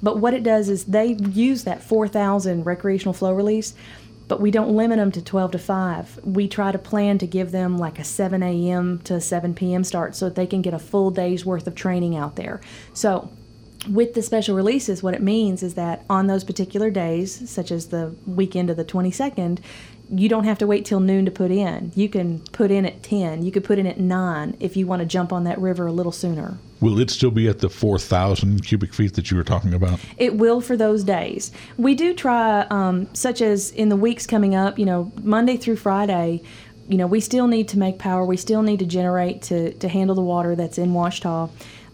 But 0.03 0.19
what 0.19 0.35
it 0.35 0.43
does 0.43 0.69
is 0.69 0.85
they 0.85 1.13
use 1.15 1.65
that 1.65 1.83
4,000 1.83 2.65
recreational 2.65 3.15
flow 3.15 3.33
release 3.33 3.75
but 4.29 4.41
we 4.41 4.51
don't 4.51 4.75
limit 4.75 4.99
them 4.99 5.13
to 5.13 5.23
12 5.23 5.53
to 5.53 5.59
5. 5.59 6.21
We 6.25 6.49
try 6.49 6.73
to 6.73 6.79
plan 6.79 7.19
to 7.19 7.27
give 7.27 7.51
them 7.51 7.77
like 7.77 7.99
a 7.99 8.05
7 8.05 8.43
a.m. 8.43 9.01
to 9.01 9.21
7 9.21 9.55
p.m. 9.55 9.85
start 9.85 10.17
so 10.17 10.27
that 10.27 10.35
they 10.35 10.47
can 10.47 10.63
get 10.63 10.75
a 10.75 10.79
full 10.79 11.11
day's 11.11 11.45
worth 11.45 11.67
of 11.67 11.75
training 11.75 12.17
out 12.17 12.37
there. 12.37 12.61
So, 12.93 13.31
with 13.91 14.15
the 14.15 14.23
special 14.23 14.57
releases, 14.57 15.03
what 15.03 15.13
it 15.13 15.21
means 15.21 15.63
is 15.63 15.75
that 15.75 16.05
on 16.09 16.27
those 16.27 16.43
particular 16.43 16.91
days, 16.91 17.51
such 17.51 17.71
as 17.71 17.89
the 17.89 18.15
weekend 18.27 18.71
of 18.71 18.79
the 18.79 18.85
22nd, 18.85 19.59
you 20.11 20.27
don't 20.27 20.45
have 20.45 20.57
to 20.59 20.67
wait 20.67 20.87
till 20.87 21.01
noon 21.01 21.27
to 21.27 21.31
put 21.31 21.51
in. 21.51 21.93
You 21.95 22.09
can 22.09 22.39
put 22.53 22.71
in 22.71 22.87
at 22.87 23.03
10. 23.03 23.43
You 23.43 23.53
could 23.53 23.65
put 23.65 23.79
in 23.79 23.87
at 23.87 24.01
9 24.01 24.57
if 24.59 24.75
you 24.75 24.87
want 24.87 25.01
to 25.01 25.07
jump 25.07 25.35
on 25.35 25.45
that 25.45 25.59
river 25.59 25.87
a 25.87 25.93
little 25.93 26.13
sooner. 26.13 26.57
Will 26.85 27.01
it 27.01 27.09
still 27.09 27.31
be 27.31 27.49
at 27.49 27.61
the 27.61 27.71
4,000 27.71 28.63
cubic 28.63 28.93
feet 28.93 29.15
that 29.15 29.31
you 29.31 29.39
were 29.39 29.43
talking 29.43 29.73
about? 29.73 29.99
It 30.19 30.37
will 30.37 30.61
for 30.61 30.77
those 30.77 31.03
days. 31.03 31.51
We 31.79 31.95
do 31.95 32.13
try, 32.13 32.67
um, 32.69 33.09
such 33.15 33.41
as 33.41 33.71
in 33.71 33.89
the 33.89 33.97
weeks 33.97 34.27
coming 34.27 34.55
up, 34.55 34.79
you 34.79 34.85
know, 34.85 35.11
Monday 35.23 35.57
through 35.57 35.77
Friday, 35.77 36.43
you 36.87 36.99
know, 36.99 37.07
we 37.07 37.21
still 37.21 37.47
need 37.47 37.69
to 37.69 37.79
make 37.79 37.99
power. 37.99 38.27
We 38.27 38.37
still 38.37 38.61
need 38.61 38.81
to 38.81 38.85
generate 38.85 39.41
to, 39.45 39.73
to 39.73 39.89
handle 39.89 40.15
the 40.15 40.21
water 40.21 40.55
that's 40.55 40.77
in 40.77 40.93
Ouachita. 40.93 41.49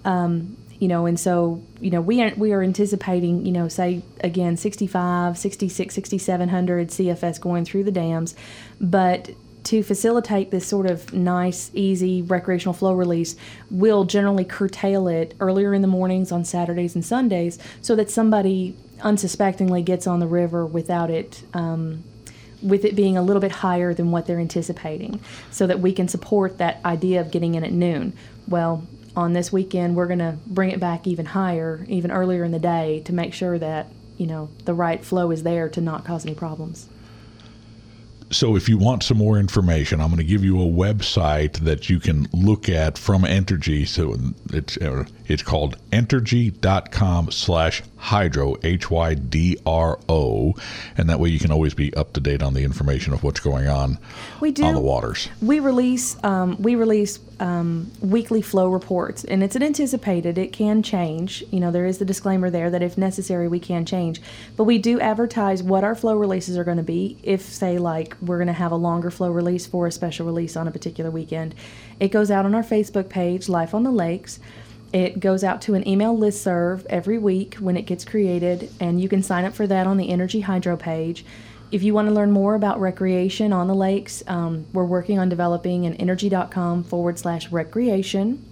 Um, 0.05 0.57
you 0.81 0.89
know, 0.89 1.07
and 1.07 1.21
so, 1.21 1.63
you 1.81 1.91
know, 1.91 2.01
we 2.01 2.21
are, 2.21 2.33
we 2.37 2.53
are 2.53 2.61
anticipating, 2.61 3.47
you 3.47 3.53
know, 3.53 3.69
say 3.69 4.03
again, 4.25 4.57
65, 4.57 5.39
66, 5.39 5.95
6700 5.95 6.89
CFS 6.89 7.41
going 7.41 7.65
through 7.65 7.85
the 7.85 7.93
dams. 7.93 8.35
But 8.81 9.31
to 9.65 9.83
facilitate 9.83 10.51
this 10.51 10.67
sort 10.67 10.87
of 10.87 11.13
nice, 11.13 11.71
easy 11.75 12.23
recreational 12.23 12.73
flow 12.73 12.95
release, 12.95 13.37
we'll 13.71 14.05
generally 14.05 14.45
curtail 14.45 15.09
it 15.09 15.35
earlier 15.41 15.75
in 15.75 15.83
the 15.83 15.89
mornings 15.89 16.33
on 16.33 16.45
Saturdays 16.45 16.95
and 16.95 17.05
Sundays 17.05 17.59
so 17.81 17.95
that 17.97 18.11
somebody 18.11 18.77
unsuspectingly 19.03 19.83
gets 19.83 20.07
on 20.07 20.21
the 20.21 20.27
river 20.27 20.67
without 20.67 21.11
it. 21.11 21.43
Um, 21.55 22.05
with 22.63 22.85
it 22.85 22.95
being 22.95 23.17
a 23.17 23.23
little 23.23 23.41
bit 23.41 23.53
higher 23.53 23.95
than 23.95 24.11
what 24.11 24.27
they're 24.27 24.39
anticipating, 24.39 25.19
so 25.51 25.67
that 25.67 25.81
we 25.81 25.95
can 25.95 26.09
support 26.09 26.59
that 26.59 26.79
idea 26.85 27.19
of 27.19 27.31
getting 27.31 27.55
in 27.55 27.65
at 27.65 27.73
noon. 27.73 28.13
Well, 28.47 28.87
on 29.17 29.33
this 29.33 29.51
weekend, 29.51 29.97
we're 29.97 30.07
going 30.07 30.19
to 30.19 30.37
bring 30.47 30.71
it 30.71 30.79
back 30.79 31.07
even 31.07 31.25
higher, 31.25 31.85
even 31.89 32.11
earlier 32.11 32.45
in 32.45 32.53
the 32.53 32.59
day, 32.59 33.01
to 33.07 33.15
make 33.15 33.33
sure 33.33 33.59
that 33.59 33.87
you 34.19 34.27
know 34.27 34.51
the 34.67 34.75
right 34.75 35.03
flow 35.03 35.31
is 35.31 35.43
there 35.43 35.71
to 35.71 35.81
not 35.81 36.05
cause 36.05 36.27
any 36.27 36.35
problems. 36.35 36.87
So, 38.31 38.57
if 38.57 38.69
you 38.69 38.79
want 38.79 39.03
some 39.03 39.19
more 39.19 39.39
information, 39.39 40.01
I'm 40.01 40.09
going 40.09 40.19
to 40.19 40.25
give 40.25 40.45
you 40.45 40.61
a 40.61 40.67
website 40.67 41.59
that 41.61 41.91
you 41.91 41.99
can 41.99 42.29
look 42.33 42.69
at 42.69 42.97
from 42.97 43.23
Entergy. 43.23 43.87
So 43.87 44.17
it's 44.53 44.77
uh, 44.77 45.05
it's 45.31 45.43
called 45.45 45.77
entergy.com 45.93 47.31
slash 47.31 47.83
hydro, 47.97 48.57
H 48.65 48.91
Y 48.91 49.15
D 49.15 49.59
R 49.65 49.99
O. 50.09 50.55
And 50.97 51.09
that 51.09 51.21
way 51.21 51.29
you 51.29 51.39
can 51.39 51.53
always 51.53 51.73
be 51.73 51.95
up 51.95 52.13
to 52.15 52.21
date 52.21 52.43
on 52.43 52.55
the 52.55 52.65
information 52.65 53.13
of 53.13 53.23
what's 53.23 53.39
going 53.39 53.69
on 53.69 53.99
we 54.41 54.51
do, 54.51 54.65
on 54.65 54.75
the 54.75 54.81
waters. 54.81 55.29
We 55.41 55.61
release 55.61 56.17
um, 56.25 56.61
we 56.61 56.75
release 56.75 57.21
um, 57.39 57.91
weekly 58.01 58.43
flow 58.43 58.69
reports, 58.71 59.23
and 59.25 59.43
it's 59.43 59.55
an 59.55 59.63
anticipated. 59.63 60.37
It 60.37 60.53
can 60.53 60.83
change. 60.83 61.45
You 61.51 61.61
know, 61.61 61.71
there 61.71 61.87
is 61.87 61.99
the 61.99 62.05
disclaimer 62.05 62.51
there 62.51 62.69
that 62.69 62.83
if 62.83 62.99
necessary, 62.99 63.47
we 63.47 63.61
can 63.61 63.85
change. 63.85 64.21
But 64.57 64.65
we 64.65 64.79
do 64.79 64.99
advertise 64.99 65.63
what 65.63 65.85
our 65.85 65.95
flow 65.95 66.17
releases 66.17 66.59
are 66.59 66.65
going 66.65 66.77
to 66.77 66.83
be. 66.83 67.19
If, 67.23 67.43
say, 67.43 67.79
like 67.79 68.17
we're 68.21 68.39
going 68.39 68.49
to 68.49 68.53
have 68.53 68.73
a 68.73 68.77
longer 68.77 69.11
flow 69.11 69.31
release 69.31 69.67
for 69.67 69.87
a 69.87 69.93
special 69.93 70.27
release 70.27 70.57
on 70.57 70.67
a 70.67 70.73
particular 70.73 71.11
weekend, 71.11 71.55
it 72.01 72.09
goes 72.09 72.31
out 72.31 72.45
on 72.45 72.55
our 72.55 72.65
Facebook 72.65 73.09
page, 73.09 73.49
Life 73.49 73.75
on 73.75 73.85
the 73.85 73.93
Lakes. 73.93 74.41
It 74.93 75.21
goes 75.21 75.45
out 75.45 75.63
to 75.63 75.75
an 75.75 75.87
email 75.87 76.17
list 76.17 76.43
serve 76.43 76.85
every 76.91 77.19
week 77.19 77.55
when 77.57 77.77
it 77.77 77.83
gets 77.83 78.05
created, 78.05 78.73
and 78.81 79.01
you 79.01 79.09
can 79.09 79.23
sign 79.23 79.45
up 79.45 79.55
for 79.55 79.67
that 79.67 79.87
on 79.87 79.97
the 79.97 80.09
Entergy 80.09 80.43
Hydro 80.43 80.77
page. 80.77 81.25
If 81.71 81.85
you 81.85 81.95
want 81.95 82.09
to 82.09 82.15
learn 82.15 82.33
more 82.33 82.57
about 82.57 82.81
recreation 82.81 83.53
on 83.53 83.69
the 83.69 83.75
lakes, 83.75 84.25
um, 84.27 84.67
we're 84.73 84.85
working 84.85 85.21
on 85.21 85.29
developing 85.29 85.87
an 85.87 85.97
entergy.com 85.97 86.83
forward 86.83 87.19
slash 87.19 87.53
recreation 87.53 88.45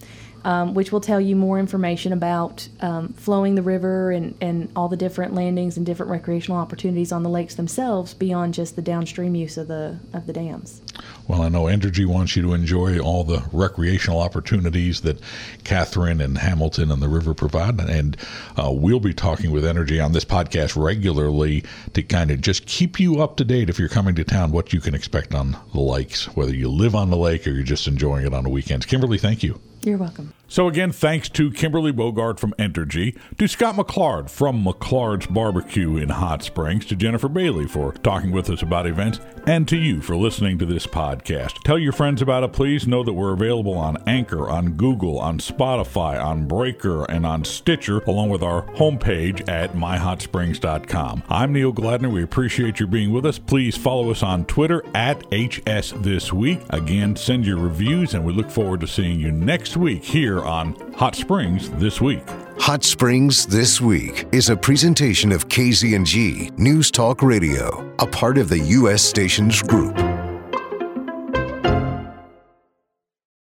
um, 0.48 0.72
which 0.72 0.90
will 0.90 1.00
tell 1.02 1.20
you 1.20 1.36
more 1.36 1.58
information 1.58 2.10
about 2.10 2.66
um, 2.80 3.12
flowing 3.12 3.54
the 3.54 3.60
river 3.60 4.10
and, 4.10 4.34
and 4.40 4.72
all 4.74 4.88
the 4.88 4.96
different 4.96 5.34
landings 5.34 5.76
and 5.76 5.84
different 5.84 6.10
recreational 6.10 6.58
opportunities 6.58 7.12
on 7.12 7.22
the 7.22 7.28
lakes 7.28 7.56
themselves 7.56 8.14
beyond 8.14 8.54
just 8.54 8.74
the 8.74 8.80
downstream 8.80 9.34
use 9.34 9.58
of 9.58 9.68
the 9.68 9.98
of 10.14 10.26
the 10.26 10.32
dams. 10.32 10.80
Well, 11.28 11.42
I 11.42 11.50
know 11.50 11.64
Entergy 11.64 12.06
wants 12.06 12.34
you 12.34 12.40
to 12.40 12.54
enjoy 12.54 12.98
all 12.98 13.24
the 13.24 13.44
recreational 13.52 14.20
opportunities 14.20 15.02
that 15.02 15.20
Catherine 15.64 16.22
and 16.22 16.38
Hamilton 16.38 16.90
and 16.90 17.02
the 17.02 17.10
river 17.10 17.34
provide, 17.34 17.78
and 17.80 18.16
uh, 18.56 18.70
we'll 18.72 19.00
be 19.00 19.12
talking 19.12 19.50
with 19.50 19.64
Entergy 19.64 20.02
on 20.02 20.12
this 20.12 20.24
podcast 20.24 20.82
regularly 20.82 21.62
to 21.92 22.02
kind 22.02 22.30
of 22.30 22.40
just 22.40 22.64
keep 22.64 22.98
you 22.98 23.20
up 23.20 23.36
to 23.36 23.44
date 23.44 23.68
if 23.68 23.78
you're 23.78 23.90
coming 23.90 24.14
to 24.14 24.24
town, 24.24 24.52
what 24.52 24.72
you 24.72 24.80
can 24.80 24.94
expect 24.94 25.34
on 25.34 25.58
the 25.74 25.80
lakes, 25.80 26.24
whether 26.34 26.54
you 26.54 26.70
live 26.70 26.94
on 26.94 27.10
the 27.10 27.18
lake 27.18 27.46
or 27.46 27.50
you're 27.50 27.62
just 27.62 27.86
enjoying 27.86 28.24
it 28.24 28.32
on 28.32 28.44
the 28.44 28.50
weekends. 28.50 28.86
Kimberly, 28.86 29.18
thank 29.18 29.42
you. 29.42 29.60
You're 29.82 29.98
welcome. 29.98 30.32
So, 30.50 30.66
again, 30.66 30.92
thanks 30.92 31.28
to 31.30 31.50
Kimberly 31.50 31.92
Bogard 31.92 32.38
from 32.40 32.54
Entergy, 32.58 33.14
to 33.36 33.46
Scott 33.46 33.74
McClard 33.74 34.30
from 34.30 34.64
McClard's 34.64 35.26
Barbecue 35.26 35.98
in 35.98 36.08
Hot 36.08 36.42
Springs, 36.42 36.86
to 36.86 36.96
Jennifer 36.96 37.28
Bailey 37.28 37.66
for 37.66 37.92
talking 37.92 38.30
with 38.30 38.48
us 38.48 38.62
about 38.62 38.86
events, 38.86 39.20
and 39.48 39.66
to 39.66 39.78
you 39.78 40.02
for 40.02 40.14
listening 40.14 40.58
to 40.58 40.66
this 40.66 40.86
podcast. 40.86 41.62
Tell 41.62 41.78
your 41.78 41.92
friends 41.92 42.20
about 42.20 42.44
it, 42.44 42.52
please. 42.52 42.86
Know 42.86 43.02
that 43.02 43.14
we're 43.14 43.32
available 43.32 43.72
on 43.72 43.96
Anchor, 44.06 44.46
on 44.46 44.72
Google, 44.72 45.18
on 45.18 45.38
Spotify, 45.38 46.22
on 46.22 46.46
Breaker, 46.46 47.06
and 47.06 47.24
on 47.24 47.44
Stitcher, 47.44 48.00
along 48.00 48.28
with 48.28 48.42
our 48.42 48.66
homepage 48.74 49.48
at 49.48 49.72
myhotsprings.com. 49.72 51.22
I'm 51.30 51.54
Neil 51.54 51.72
Gladner. 51.72 52.12
We 52.12 52.22
appreciate 52.22 52.78
your 52.78 52.88
being 52.88 53.10
with 53.10 53.24
us. 53.24 53.38
Please 53.38 53.74
follow 53.74 54.10
us 54.10 54.22
on 54.22 54.44
Twitter 54.44 54.84
at 54.94 55.24
HS 55.32 55.94
This 55.96 56.30
Week. 56.30 56.60
Again, 56.68 57.16
send 57.16 57.46
your 57.46 57.58
reviews, 57.58 58.12
and 58.12 58.26
we 58.26 58.34
look 58.34 58.50
forward 58.50 58.80
to 58.82 58.86
seeing 58.86 59.18
you 59.18 59.32
next 59.32 59.78
week 59.78 60.04
here 60.04 60.40
on 60.40 60.74
Hot 60.96 61.16
Springs 61.16 61.70
This 61.70 62.02
Week. 62.02 62.22
Hot 62.60 62.82
Springs 62.84 63.46
This 63.46 63.80
Week 63.80 64.26
is 64.32 64.50
a 64.50 64.56
presentation 64.56 65.32
of 65.32 65.48
KZNG 65.48 66.58
News 66.58 66.90
Talk 66.90 67.22
Radio, 67.22 67.94
a 68.00 68.06
part 68.06 68.36
of 68.36 68.48
the 68.48 68.58
U.S. 68.58 69.02
Relations 69.38 69.62
Group. 69.62 70.17